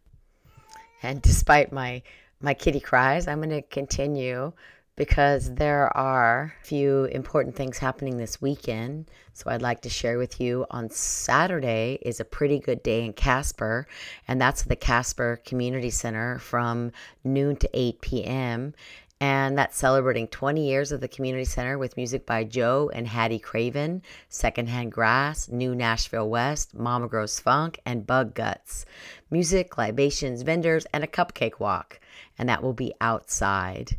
and 1.02 1.22
despite 1.22 1.72
my 1.72 2.02
my 2.42 2.54
kitty 2.54 2.80
cries, 2.80 3.28
I'm 3.28 3.38
going 3.38 3.50
to 3.50 3.60
continue 3.60 4.54
because 5.00 5.54
there 5.54 5.96
are 5.96 6.54
a 6.60 6.66
few 6.66 7.06
important 7.06 7.56
things 7.56 7.78
happening 7.78 8.18
this 8.18 8.42
weekend. 8.42 9.10
So 9.32 9.48
I'd 9.48 9.62
like 9.62 9.80
to 9.80 9.88
share 9.88 10.18
with 10.18 10.42
you 10.42 10.66
on 10.70 10.90
Saturday 10.90 11.98
is 12.02 12.20
a 12.20 12.24
pretty 12.26 12.58
good 12.58 12.82
day 12.82 13.06
in 13.06 13.14
Caspar, 13.14 13.86
and 14.28 14.38
that's 14.38 14.64
the 14.64 14.76
Caspar 14.76 15.36
Community 15.36 15.88
Center 15.88 16.38
from 16.38 16.92
noon 17.24 17.56
to 17.56 17.70
8 17.72 18.02
p.m. 18.02 18.74
And 19.22 19.56
that's 19.56 19.78
celebrating 19.78 20.28
20 20.28 20.68
years 20.68 20.92
of 20.92 21.00
the 21.00 21.08
community 21.08 21.46
center 21.46 21.78
with 21.78 21.96
music 21.96 22.26
by 22.26 22.44
Joe 22.44 22.90
and 22.92 23.08
Hattie 23.08 23.38
Craven, 23.38 24.02
Secondhand 24.28 24.92
Grass, 24.92 25.48
New 25.48 25.74
Nashville 25.74 26.28
West, 26.28 26.74
Mama 26.74 27.08
Grows 27.08 27.40
Funk, 27.40 27.80
and 27.86 28.06
Bug 28.06 28.34
Guts. 28.34 28.84
Music, 29.30 29.78
libations, 29.78 30.42
vendors, 30.42 30.84
and 30.92 31.02
a 31.02 31.06
cupcake 31.06 31.58
walk. 31.58 32.00
And 32.36 32.50
that 32.50 32.62
will 32.62 32.74
be 32.74 32.92
outside. 33.00 33.96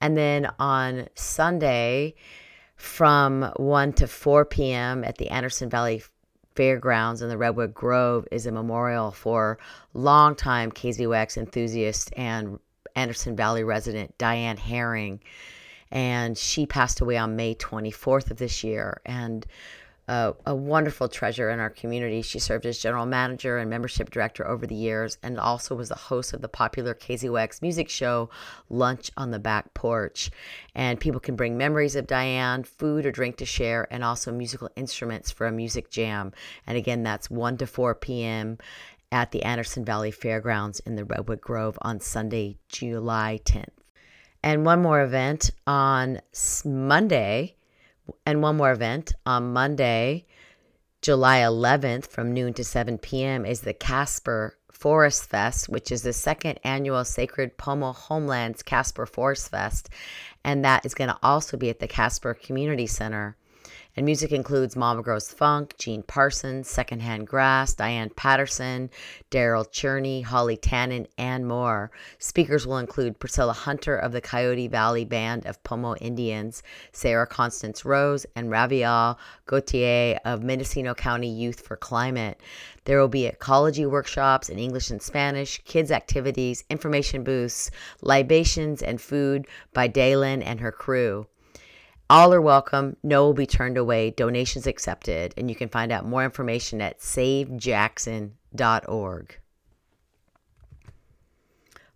And 0.00 0.16
then 0.16 0.48
on 0.58 1.08
Sunday 1.14 2.14
from 2.76 3.52
1 3.56 3.92
to 3.94 4.06
4 4.06 4.44
p.m. 4.46 5.04
at 5.04 5.18
the 5.18 5.28
Anderson 5.28 5.68
Valley 5.68 6.02
Fairgrounds 6.54 7.22
in 7.22 7.28
the 7.28 7.38
Redwood 7.38 7.74
Grove 7.74 8.26
is 8.32 8.46
a 8.46 8.52
memorial 8.52 9.10
for 9.10 9.58
longtime 9.94 10.72
KZYX 10.72 11.36
enthusiast 11.36 12.10
and 12.16 12.58
Anderson 12.96 13.36
Valley 13.36 13.64
resident 13.64 14.16
Diane 14.18 14.56
Herring. 14.56 15.20
And 15.90 16.36
she 16.36 16.66
passed 16.66 17.00
away 17.00 17.16
on 17.16 17.36
May 17.36 17.54
24th 17.54 18.30
of 18.30 18.38
this 18.38 18.64
year. 18.64 19.00
And 19.04 19.46
a, 20.10 20.34
a, 20.44 20.54
wonderful 20.56 21.08
treasure 21.08 21.50
in 21.50 21.60
our 21.60 21.70
community. 21.70 22.20
She 22.20 22.40
served 22.40 22.66
as 22.66 22.80
general 22.80 23.06
manager 23.06 23.58
and 23.58 23.70
membership 23.70 24.10
director 24.10 24.44
over 24.44 24.66
the 24.66 24.74
years 24.74 25.16
and 25.22 25.38
also 25.38 25.76
was 25.76 25.88
the 25.88 25.94
host 25.94 26.34
of 26.34 26.42
the 26.42 26.48
popular 26.48 26.94
KZYX 26.94 27.62
music 27.62 27.88
show 27.88 28.28
Lunch 28.68 29.12
on 29.16 29.30
the 29.30 29.38
Back 29.38 29.72
Porch. 29.72 30.32
And 30.74 30.98
people 30.98 31.20
can 31.20 31.36
bring 31.36 31.56
memories 31.56 31.94
of 31.94 32.08
Diane, 32.08 32.64
food 32.64 33.06
or 33.06 33.12
drink 33.12 33.36
to 33.36 33.46
share, 33.46 33.86
and 33.88 34.02
also 34.02 34.32
musical 34.32 34.68
instruments 34.74 35.30
for 35.30 35.46
a 35.46 35.52
music 35.52 35.90
jam. 35.90 36.32
And 36.66 36.76
again, 36.76 37.04
that's 37.04 37.30
1 37.30 37.58
to 37.58 37.66
4 37.68 37.94
p.m. 37.94 38.58
at 39.12 39.30
the 39.30 39.44
Anderson 39.44 39.84
Valley 39.84 40.10
Fairgrounds 40.10 40.80
in 40.80 40.96
the 40.96 41.04
Redwood 41.04 41.40
Grove 41.40 41.78
on 41.82 42.00
Sunday, 42.00 42.58
July 42.68 43.38
10th. 43.44 43.68
And 44.42 44.66
one 44.66 44.82
more 44.82 45.02
event 45.02 45.52
on 45.68 46.20
Monday 46.64 47.54
and 48.26 48.42
one 48.42 48.56
more 48.56 48.72
event 48.72 49.12
on 49.24 49.52
Monday, 49.52 50.26
July 51.02 51.38
11th 51.38 52.06
from 52.06 52.32
noon 52.32 52.52
to 52.54 52.64
7 52.64 52.98
p.m. 52.98 53.46
is 53.46 53.62
the 53.62 53.72
Caspar 53.72 54.56
Forest 54.70 55.28
Fest, 55.28 55.68
which 55.68 55.92
is 55.92 56.02
the 56.02 56.12
second 56.12 56.58
annual 56.64 57.04
Sacred 57.04 57.56
Pomo 57.56 57.92
Homelands 57.92 58.62
Caspar 58.62 59.06
Forest 59.06 59.50
Fest. 59.50 59.90
And 60.44 60.64
that 60.64 60.86
is 60.86 60.94
going 60.94 61.08
to 61.08 61.18
also 61.22 61.56
be 61.56 61.70
at 61.70 61.80
the 61.80 61.88
Caspar 61.88 62.34
Community 62.34 62.86
Center. 62.86 63.36
And 63.96 64.06
music 64.06 64.30
includes 64.30 64.76
Mama 64.76 65.02
Grows 65.02 65.32
Funk, 65.32 65.74
Gene 65.76 66.04
Parsons, 66.04 66.68
Secondhand 66.68 67.26
Grass, 67.26 67.74
Diane 67.74 68.10
Patterson, 68.14 68.88
Darryl 69.32 69.68
Cherney, 69.68 70.22
Holly 70.22 70.56
Tannen, 70.56 71.06
and 71.18 71.46
more. 71.46 71.90
Speakers 72.18 72.66
will 72.68 72.78
include 72.78 73.18
Priscilla 73.18 73.52
Hunter 73.52 73.96
of 73.96 74.12
the 74.12 74.20
Coyote 74.20 74.68
Valley 74.68 75.04
Band 75.04 75.44
of 75.44 75.62
Pomo 75.64 75.96
Indians, 75.96 76.62
Sarah 76.92 77.26
Constance 77.26 77.84
Rose, 77.84 78.24
and 78.36 78.48
Ravial 78.48 79.18
Gautier 79.46 80.20
of 80.24 80.44
Mendocino 80.44 80.94
County 80.94 81.28
Youth 81.28 81.60
for 81.60 81.76
Climate. 81.76 82.40
There 82.84 83.00
will 83.00 83.08
be 83.08 83.26
ecology 83.26 83.86
workshops 83.86 84.48
in 84.48 84.58
English 84.58 84.90
and 84.90 85.02
Spanish, 85.02 85.60
kids' 85.64 85.90
activities, 85.90 86.62
information 86.70 87.24
booths, 87.24 87.72
libations, 88.02 88.82
and 88.82 89.00
food 89.00 89.48
by 89.74 89.88
Daylin 89.88 90.42
and 90.44 90.60
her 90.60 90.72
crew. 90.72 91.26
All 92.10 92.34
are 92.34 92.40
welcome. 92.40 92.96
No 93.04 93.24
will 93.24 93.34
be 93.34 93.46
turned 93.46 93.78
away. 93.78 94.10
Donations 94.10 94.66
accepted. 94.66 95.32
And 95.36 95.48
you 95.48 95.54
can 95.54 95.68
find 95.68 95.92
out 95.92 96.04
more 96.04 96.24
information 96.24 96.80
at 96.80 96.98
savejackson.org. 96.98 99.38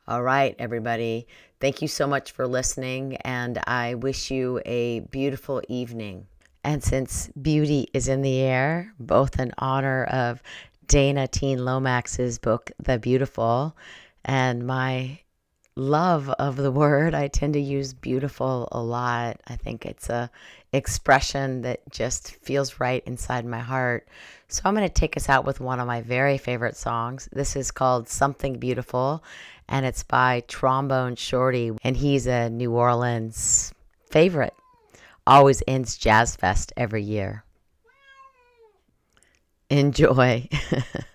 All 0.06 0.22
right, 0.22 0.54
everybody. 0.56 1.26
Thank 1.58 1.82
you 1.82 1.88
so 1.88 2.06
much 2.06 2.30
for 2.30 2.46
listening, 2.46 3.16
and 3.22 3.58
I 3.66 3.94
wish 3.94 4.30
you 4.30 4.60
a 4.64 5.00
beautiful 5.00 5.60
evening. 5.68 6.28
And 6.62 6.84
since 6.84 7.28
beauty 7.42 7.88
is 7.92 8.06
in 8.06 8.22
the 8.22 8.38
air, 8.38 8.94
both 9.00 9.40
in 9.40 9.50
honor 9.58 10.04
of 10.04 10.44
Dana 10.86 11.26
Teen 11.26 11.64
Lomax's 11.64 12.38
book, 12.38 12.70
The 12.78 13.00
Beautiful, 13.00 13.76
and 14.24 14.64
my 14.64 15.18
love 15.76 16.28
of 16.30 16.56
the 16.56 16.70
word. 16.70 17.14
I 17.14 17.28
tend 17.28 17.54
to 17.54 17.60
use 17.60 17.92
beautiful 17.92 18.68
a 18.70 18.80
lot. 18.80 19.40
I 19.46 19.56
think 19.56 19.84
it's 19.84 20.08
a 20.08 20.30
expression 20.72 21.62
that 21.62 21.80
just 21.90 22.36
feels 22.36 22.80
right 22.80 23.02
inside 23.06 23.44
my 23.44 23.58
heart. 23.58 24.08
So 24.48 24.62
I'm 24.64 24.74
going 24.74 24.86
to 24.88 24.92
take 24.92 25.16
us 25.16 25.28
out 25.28 25.44
with 25.44 25.60
one 25.60 25.80
of 25.80 25.86
my 25.86 26.02
very 26.02 26.38
favorite 26.38 26.76
songs. 26.76 27.28
This 27.32 27.56
is 27.56 27.70
called 27.70 28.08
Something 28.08 28.58
Beautiful 28.58 29.24
and 29.68 29.86
it's 29.86 30.02
by 30.02 30.44
Trombone 30.46 31.16
Shorty 31.16 31.72
and 31.82 31.96
he's 31.96 32.26
a 32.26 32.50
New 32.50 32.72
Orleans 32.72 33.72
favorite. 34.10 34.54
Always 35.26 35.62
ends 35.66 35.96
Jazz 35.96 36.36
Fest 36.36 36.72
every 36.76 37.02
year. 37.02 37.44
Enjoy. 39.70 40.48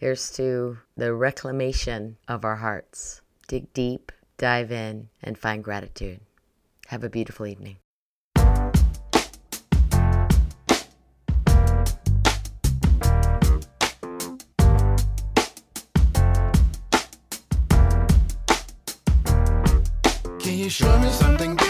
Here's 0.00 0.30
to 0.30 0.78
the 0.96 1.12
reclamation 1.12 2.16
of 2.26 2.42
our 2.42 2.56
hearts. 2.56 3.20
Dig 3.48 3.70
deep, 3.74 4.12
dive 4.38 4.72
in, 4.72 5.10
and 5.22 5.36
find 5.36 5.62
gratitude. 5.62 6.20
Have 6.86 7.04
a 7.04 7.10
beautiful 7.10 7.46
evening. 7.46 7.76
Can 20.38 20.56
you 20.56 20.70
show 20.70 20.98
me 20.98 21.10
something? 21.10 21.69